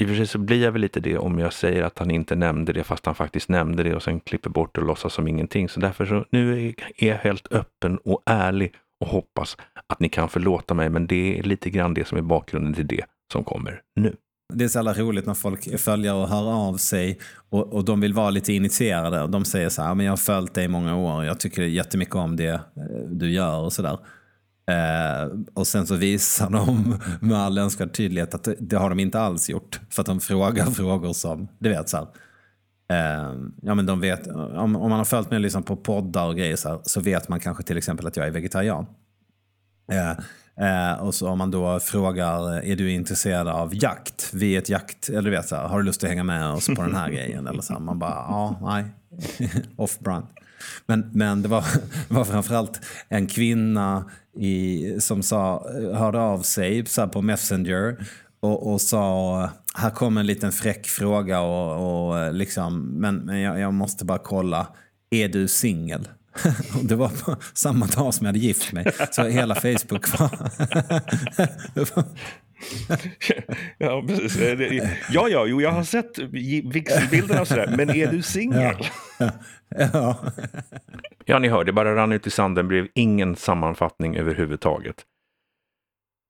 I 0.00 0.04
och 0.04 0.08
för 0.08 0.16
sig 0.16 0.26
så 0.26 0.38
blir 0.38 0.62
jag 0.62 0.72
väl 0.72 0.80
lite 0.80 1.00
det 1.00 1.18
om 1.18 1.38
jag 1.38 1.52
säger 1.52 1.82
att 1.82 1.98
han 1.98 2.10
inte 2.10 2.36
nämnde 2.36 2.72
det 2.72 2.84
fast 2.84 3.06
han 3.06 3.14
faktiskt 3.14 3.48
nämnde 3.48 3.82
det 3.82 3.94
och 3.94 4.02
sen 4.02 4.20
klipper 4.20 4.50
bort 4.50 4.74
det 4.74 4.80
och 4.80 4.86
låtsas 4.86 5.14
som 5.14 5.28
ingenting. 5.28 5.68
Så 5.68 5.80
därför 5.80 6.06
så 6.06 6.24
nu 6.30 6.66
är 6.66 6.74
jag 6.96 7.16
helt 7.16 7.52
öppen 7.52 7.98
och 7.98 8.22
ärlig 8.26 8.74
och 9.00 9.06
hoppas 9.06 9.56
att 9.86 10.00
ni 10.00 10.08
kan 10.08 10.28
förlåta 10.28 10.74
mig. 10.74 10.90
Men 10.90 11.06
det 11.06 11.38
är 11.38 11.42
lite 11.42 11.70
grann 11.70 11.94
det 11.94 12.04
som 12.04 12.18
är 12.18 12.22
bakgrunden 12.22 12.74
till 12.74 12.86
det 12.86 13.04
som 13.32 13.44
kommer 13.44 13.82
nu. 14.00 14.16
Det 14.54 14.64
är 14.64 14.68
så 14.68 14.78
jävla 14.78 14.92
roligt 14.92 15.26
när 15.26 15.34
folk 15.34 15.78
följer 15.80 16.14
och 16.14 16.28
hör 16.28 16.52
av 16.52 16.76
sig 16.76 17.18
och, 17.50 17.72
och 17.72 17.84
de 17.84 18.00
vill 18.00 18.14
vara 18.14 18.30
lite 18.30 18.52
initierade. 18.52 19.26
De 19.26 19.44
säger 19.44 19.68
så 19.68 19.82
här, 19.82 19.94
men 19.94 20.06
jag 20.06 20.12
har 20.12 20.16
följt 20.16 20.54
dig 20.54 20.64
i 20.64 20.68
många 20.68 20.96
år, 20.96 21.24
jag 21.24 21.40
tycker 21.40 21.62
jättemycket 21.62 22.14
om 22.14 22.36
det 22.36 22.48
eh, 22.48 22.60
du 23.10 23.30
gör 23.30 23.58
och 23.58 23.72
sådär. 23.72 23.98
Eh, 24.70 25.28
och 25.54 25.66
sen 25.66 25.86
så 25.86 25.94
visar 25.94 26.50
de 26.50 26.98
med 27.20 27.38
all 27.38 27.58
önskvärd 27.58 27.92
tydlighet 27.92 28.34
att 28.34 28.44
det, 28.44 28.56
det, 28.58 28.76
har 28.76 28.90
de 28.90 29.00
inte 29.00 29.20
alls 29.20 29.50
gjort. 29.50 29.80
För 29.90 30.02
att 30.02 30.06
de 30.06 30.20
frågar 30.20 30.66
frågor 30.70 31.12
som, 31.12 31.48
du 31.58 31.68
vet 31.68 31.88
så 31.88 31.96
här. 31.96 32.06
Eh, 32.90 33.34
ja 33.62 33.74
men 33.74 33.86
de 33.86 34.00
vet, 34.00 34.26
om, 34.26 34.76
om 34.76 34.90
man 34.90 34.98
har 34.98 35.04
följt 35.04 35.30
mig 35.30 35.40
liksom 35.40 35.62
på 35.62 35.76
poddar 35.76 36.26
och 36.26 36.36
grejer 36.36 36.56
så, 36.56 36.68
här, 36.68 36.80
så 36.82 37.00
vet 37.00 37.28
man 37.28 37.40
kanske 37.40 37.62
till 37.62 37.76
exempel 37.76 38.06
att 38.06 38.16
jag 38.16 38.26
är 38.26 38.30
vegetarian. 38.30 38.86
Eh, 39.92 40.24
Eh, 40.60 40.92
och 40.92 41.14
så 41.14 41.28
om 41.28 41.38
man 41.38 41.50
då 41.50 41.80
frågar, 41.80 42.62
är 42.64 42.76
du 42.76 42.92
intresserad 42.92 43.48
av 43.48 43.74
jakt? 43.74 44.30
Vi 44.34 44.54
är 44.54 44.58
ett 44.58 44.68
jakt, 44.68 45.08
eller 45.08 45.22
du 45.22 45.30
vet 45.30 45.48
så 45.48 45.56
här, 45.56 45.68
har 45.68 45.78
du 45.78 45.84
lust 45.84 46.04
att 46.04 46.10
hänga 46.10 46.24
med 46.24 46.50
oss 46.50 46.66
på 46.66 46.82
den 46.82 46.94
här 46.94 47.08
grejen? 47.12 47.46
Eller 47.46 47.62
så 47.62 47.72
här, 47.72 47.80
man 47.80 47.98
bara, 47.98 48.10
ja, 48.10 48.58
nej, 48.62 48.84
off 49.76 49.98
brand. 49.98 50.26
Men, 50.86 51.10
men 51.12 51.42
det 51.42 51.48
var, 51.48 51.64
var 52.08 52.24
framförallt 52.24 52.80
en 53.08 53.26
kvinna 53.26 54.10
i, 54.36 54.96
som 55.00 55.22
sa, 55.22 55.70
hörde 55.94 56.20
av 56.20 56.42
sig 56.42 56.86
så 56.86 57.08
på 57.08 57.22
Messenger 57.22 57.96
och, 58.40 58.72
och 58.72 58.80
sa, 58.80 59.50
här 59.74 59.90
kommer 59.90 60.20
en 60.20 60.26
liten 60.26 60.52
fräck 60.52 60.86
fråga 60.86 61.40
och, 61.40 62.10
och 62.10 62.34
liksom, 62.34 62.80
men, 62.80 63.16
men 63.16 63.40
jag, 63.40 63.60
jag 63.60 63.74
måste 63.74 64.04
bara 64.04 64.18
kolla, 64.18 64.66
är 65.10 65.28
du 65.28 65.48
singel? 65.48 66.08
det 66.82 66.96
var 66.96 67.08
på 67.08 67.36
samma 67.54 67.86
dag 67.86 68.14
som 68.14 68.26
jag 68.26 68.32
hade 68.32 68.38
gift 68.38 68.72
mig. 68.72 68.92
Så 69.10 69.24
hela 69.24 69.54
Facebook 69.54 70.18
var... 70.18 70.30
ja, 73.78 74.04
precis. 74.08 74.36
Ja, 75.10 75.28
ja, 75.28 75.46
jo, 75.46 75.60
jag 75.60 75.70
har 75.70 75.84
sett 75.84 76.18
vigselbilderna 76.18 77.40
och 77.40 77.48
sådär. 77.48 77.74
Men 77.76 77.90
är 77.90 78.12
du 78.12 78.22
singel? 78.22 78.76
Ja. 79.18 79.30
ja. 79.68 80.32
ja, 81.24 81.38
ni 81.38 81.48
hör, 81.48 81.64
det 81.64 81.72
bara 81.72 81.96
rann 81.96 82.12
ut 82.12 82.26
i 82.26 82.30
sanden. 82.30 82.68
Blev 82.68 82.88
ingen 82.94 83.36
sammanfattning 83.36 84.16
överhuvudtaget. 84.16 85.04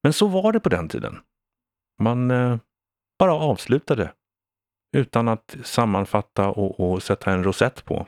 Men 0.03 0.13
så 0.13 0.27
var 0.27 0.53
det 0.53 0.61
på 0.61 0.69
den 0.69 0.89
tiden. 0.89 1.19
Man 2.03 2.31
eh, 2.31 2.59
bara 3.19 3.35
avslutade 3.35 4.13
utan 4.97 5.29
att 5.29 5.57
sammanfatta 5.63 6.49
och, 6.49 6.81
och 6.81 7.03
sätta 7.03 7.33
en 7.33 7.45
rosett 7.45 7.85
på. 7.85 8.07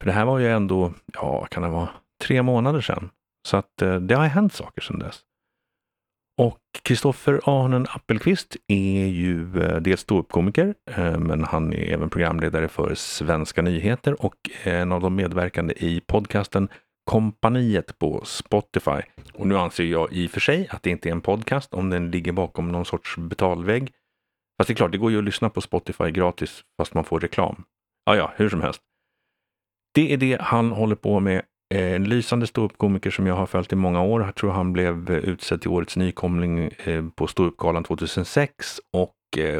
För 0.00 0.06
det 0.06 0.12
här 0.12 0.24
var 0.24 0.38
ju 0.38 0.48
ändå, 0.48 0.92
ja, 1.12 1.46
kan 1.50 1.62
det 1.62 1.68
vara, 1.68 1.88
tre 2.24 2.42
månader 2.42 2.80
sedan. 2.80 3.10
Så 3.48 3.56
att 3.56 3.82
eh, 3.82 3.96
det 3.96 4.14
har 4.14 4.26
hänt 4.26 4.52
saker 4.52 4.82
sedan 4.82 4.98
dess. 4.98 5.20
Och 6.38 6.60
Kristoffer 6.82 7.40
Ahnen 7.44 7.86
Appelqvist 7.90 8.56
är 8.66 9.06
ju 9.06 9.62
eh, 9.62 9.76
dels 9.76 10.00
ståuppkomiker, 10.00 10.74
eh, 10.90 11.18
men 11.18 11.44
han 11.44 11.72
är 11.72 11.92
även 11.92 12.10
programledare 12.10 12.68
för 12.68 12.94
Svenska 12.94 13.62
nyheter 13.62 14.24
och 14.24 14.50
en 14.62 14.92
av 14.92 15.00
de 15.00 15.14
medverkande 15.14 15.74
i 15.76 16.00
podcasten 16.00 16.68
Kompaniet 17.10 17.98
på 17.98 18.24
Spotify. 18.24 19.02
Och 19.34 19.46
nu 19.46 19.56
anser 19.56 19.84
jag 19.84 20.12
i 20.12 20.26
och 20.26 20.30
för 20.30 20.40
sig 20.40 20.68
att 20.70 20.82
det 20.82 20.90
inte 20.90 21.08
är 21.08 21.12
en 21.12 21.20
podcast 21.20 21.74
om 21.74 21.90
den 21.90 22.10
ligger 22.10 22.32
bakom 22.32 22.72
någon 22.72 22.84
sorts 22.84 23.16
betalvägg. 23.16 23.92
Fast 24.58 24.68
det 24.68 24.72
är 24.72 24.76
klart, 24.76 24.92
det 24.92 24.98
går 24.98 25.10
ju 25.10 25.18
att 25.18 25.24
lyssna 25.24 25.50
på 25.50 25.60
Spotify 25.60 26.10
gratis 26.10 26.64
fast 26.78 26.94
man 26.94 27.04
får 27.04 27.20
reklam. 27.20 27.64
Ja, 28.04 28.16
ja, 28.16 28.32
hur 28.36 28.48
som 28.48 28.60
helst. 28.60 28.82
Det 29.96 30.12
är 30.12 30.16
det 30.16 30.40
han 30.40 30.72
håller 30.72 30.94
på 30.94 31.20
med. 31.20 31.42
Eh, 31.74 31.92
en 31.92 32.04
lysande 32.04 32.46
ståuppkomiker 32.46 33.10
som 33.10 33.26
jag 33.26 33.34
har 33.34 33.46
följt 33.46 33.72
i 33.72 33.76
många 33.76 34.02
år. 34.02 34.22
Jag 34.22 34.34
tror 34.34 34.50
han 34.50 34.72
blev 34.72 35.10
eh, 35.10 35.16
utsedd 35.16 35.60
till 35.60 35.70
årets 35.70 35.96
nykomling 35.96 36.70
eh, 36.84 37.04
på 37.14 37.26
Ståuppgalan 37.26 37.84
2006 37.84 38.80
och 38.92 39.12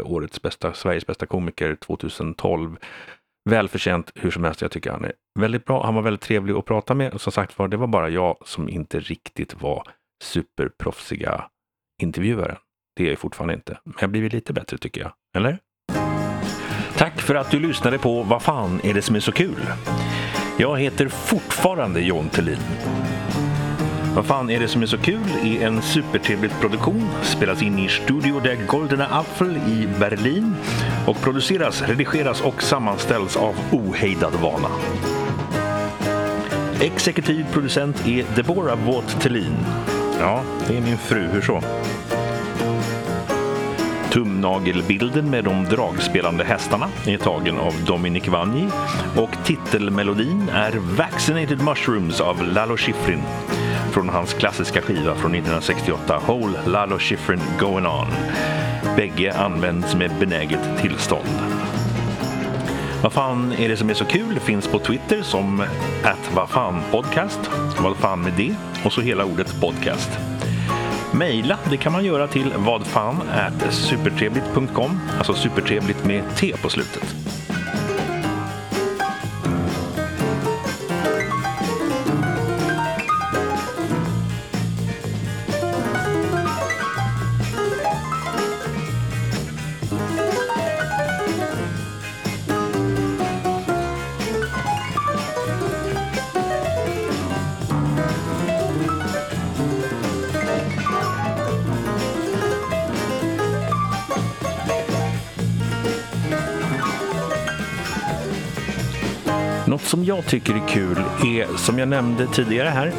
årets 0.05 0.43
bästa, 0.43 0.75
Sveriges 0.75 1.07
bästa 1.07 1.27
komiker 1.27 1.75
2012. 1.75 2.77
Välförtjänt 3.51 4.13
hur 4.15 4.31
som 4.31 4.45
helst. 4.45 4.63
Jag 4.63 4.71
tycker 4.71 4.91
han 4.91 5.05
är 5.05 5.13
väldigt 5.39 5.65
bra. 5.65 5.85
Han 5.85 5.95
var 5.95 6.03
väldigt 6.03 6.21
trevlig 6.21 6.55
att 6.55 6.65
prata 6.65 6.95
med. 6.95 7.21
Som 7.21 7.33
sagt 7.33 7.59
var, 7.59 7.69
det 7.69 7.77
var 7.77 7.87
bara 7.87 8.09
jag 8.09 8.37
som 8.45 8.69
inte 8.69 9.01
riktigt 9.01 9.63
var 9.63 9.83
superproffsiga 10.25 11.45
intervjuaren. 12.03 12.57
Det 12.97 13.07
är 13.07 13.09
jag 13.09 13.19
fortfarande 13.19 13.55
inte. 13.55 13.79
Men 13.85 13.95
jag 13.97 14.09
har 14.09 14.13
blivit 14.13 14.33
lite 14.33 14.53
bättre 14.53 14.79
tycker 14.79 15.01
jag. 15.01 15.13
Eller? 15.37 15.59
Tack 16.97 17.21
för 17.21 17.35
att 17.35 17.51
du 17.51 17.61
lyssnade 17.61 17.99
på 17.99 18.23
Vad 18.23 18.43
fan 18.43 18.81
är 18.85 18.95
det 18.95 19.03
som 19.03 19.17
är 19.17 19.21
så 19.21 19.33
kul? 19.33 19.67
Jag 20.59 20.81
heter 20.81 21.09
fortfarande 21.09 22.01
John 22.01 22.29
Thelin. 22.29 22.59
Vad 24.15 24.27
fan 24.27 24.51
är 24.51 24.61
det 24.61 24.69
som 24.69 24.83
är 24.83 24.87
så 24.87 24.99
kul 24.99 25.21
är 25.45 25.67
en 25.67 25.83
supertrevlig 25.83 26.51
produktion, 26.61 27.09
spelas 27.23 27.63
in 27.63 27.79
i 27.79 27.89
Studio 27.89 28.41
der 28.41 28.67
Goldene 28.67 29.07
Apfel 29.07 29.57
i 29.57 29.89
Berlin 30.01 30.55
och 31.07 31.21
produceras, 31.21 31.83
redigeras 31.83 32.41
och 32.41 32.63
sammanställs 32.63 33.37
av 33.37 33.55
Ohejdad 33.73 34.35
Vana. 34.35 34.69
Exekutiv 36.81 37.47
producent 37.53 38.07
är 38.07 38.25
Deborah 38.37 38.79
Vought 38.87 39.21
Thelin. 39.21 39.57
Ja, 40.21 40.43
det 40.69 40.77
är 40.77 40.81
min 40.81 40.99
fru. 40.99 41.29
Hur 41.33 41.43
så? 41.43 41.63
Tumnagelbilden 44.11 45.31
med 45.31 45.45
de 45.45 45.65
dragspelande 45.65 46.45
hästarna 46.45 46.89
är 47.07 47.19
tagen 47.19 47.59
av 47.59 47.75
Dominic 47.87 48.29
Vanji 48.29 48.69
och 49.17 49.31
titelmelodin 49.45 50.49
är 50.49 50.73
Vaccinated 50.73 51.63
Mushrooms 51.63 52.21
av 52.21 52.43
Lalo 52.43 52.77
Schifrin 52.77 53.23
från 53.91 54.09
hans 54.09 54.35
klassiska 54.35 54.83
skiva 54.83 55.15
från 55.15 55.35
1968 55.35 56.21
Whole 56.27 56.59
Lalo 56.67 56.99
Schifrin 56.99 57.41
Going 57.61 57.87
On. 57.87 58.07
Bägge 58.97 59.35
används 59.39 59.95
med 59.95 60.11
benäget 60.21 60.81
tillstånd. 60.81 61.29
Vad 63.03 63.13
fan 63.13 63.53
är 63.53 63.69
det 63.69 63.77
som 63.77 63.91
är 63.91 63.95
så 63.95 64.05
kul? 64.05 64.41
Finns 64.41 64.69
på 64.69 64.79
Twitter 64.79 65.23
som 65.23 65.61
att 66.05 66.35
vad 66.35 66.49
fan 66.49 66.81
podcast. 66.91 67.41
Vad 67.81 67.97
fan 67.97 68.23
med 68.23 68.33
det? 68.37 68.55
Och 68.85 68.93
så 68.93 69.01
hela 69.01 69.25
ordet 69.25 69.61
podcast. 69.61 70.36
Mejla, 71.19 71.59
det 71.71 71.77
kan 71.77 71.93
man 71.93 72.05
göra 72.05 72.29
till 72.29 72.53
vadfan 72.57 73.23
supertrevligt.com, 73.71 75.01
alltså 75.19 75.35
supertrevligt 75.35 76.05
med 76.05 76.23
T 76.37 76.55
på 76.63 76.69
slutet. 76.69 77.15
Jag 110.27 110.31
tycker 110.31 110.55
är 110.55 110.69
kul 110.69 110.99
är, 111.25 111.57
som 111.57 111.79
jag 111.79 111.89
nämnde 111.89 112.27
tidigare 112.27 112.69
här, 112.69 112.93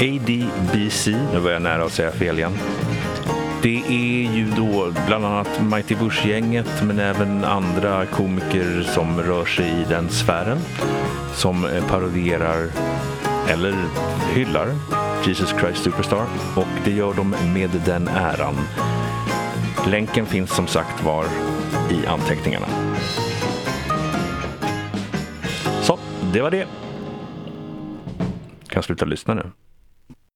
ADBC. 0.00 1.10
Nu 1.32 1.38
var 1.38 1.50
jag 1.50 1.62
nära 1.62 1.84
att 1.84 1.92
säga 1.92 2.10
fel 2.10 2.38
igen. 2.38 2.58
Det 3.62 3.82
är 3.88 4.34
ju 4.34 4.50
då 4.56 4.92
bland 5.06 5.24
annat 5.24 5.62
Mighty 5.62 5.94
Bush-gänget 5.94 6.82
men 6.82 6.98
även 6.98 7.44
andra 7.44 8.06
komiker 8.06 8.82
som 8.94 9.22
rör 9.22 9.44
sig 9.44 9.66
i 9.66 9.84
den 9.88 10.08
sfären 10.08 10.58
som 11.34 11.66
eh, 11.66 11.86
parodierar 11.86 12.68
eller 13.48 13.74
hyllar 14.34 14.68
Jesus 15.26 15.54
Christ 15.60 15.84
Superstar 15.84 16.26
och 16.56 16.66
det 16.84 16.90
gör 16.90 17.14
de 17.14 17.34
med 17.54 17.70
den 17.86 18.08
äran. 18.08 18.54
Länken 19.86 20.26
finns 20.26 20.50
som 20.50 20.66
sagt 20.66 21.04
var 21.04 21.24
i 21.90 22.06
anteckningarna. 22.06 22.83
Det 26.34 26.42
var 26.42 26.50
det. 26.50 26.66
Kan 28.68 28.74
jag 28.74 28.84
sluta 28.84 29.04
lyssna 29.04 29.34
nu? 29.34 29.50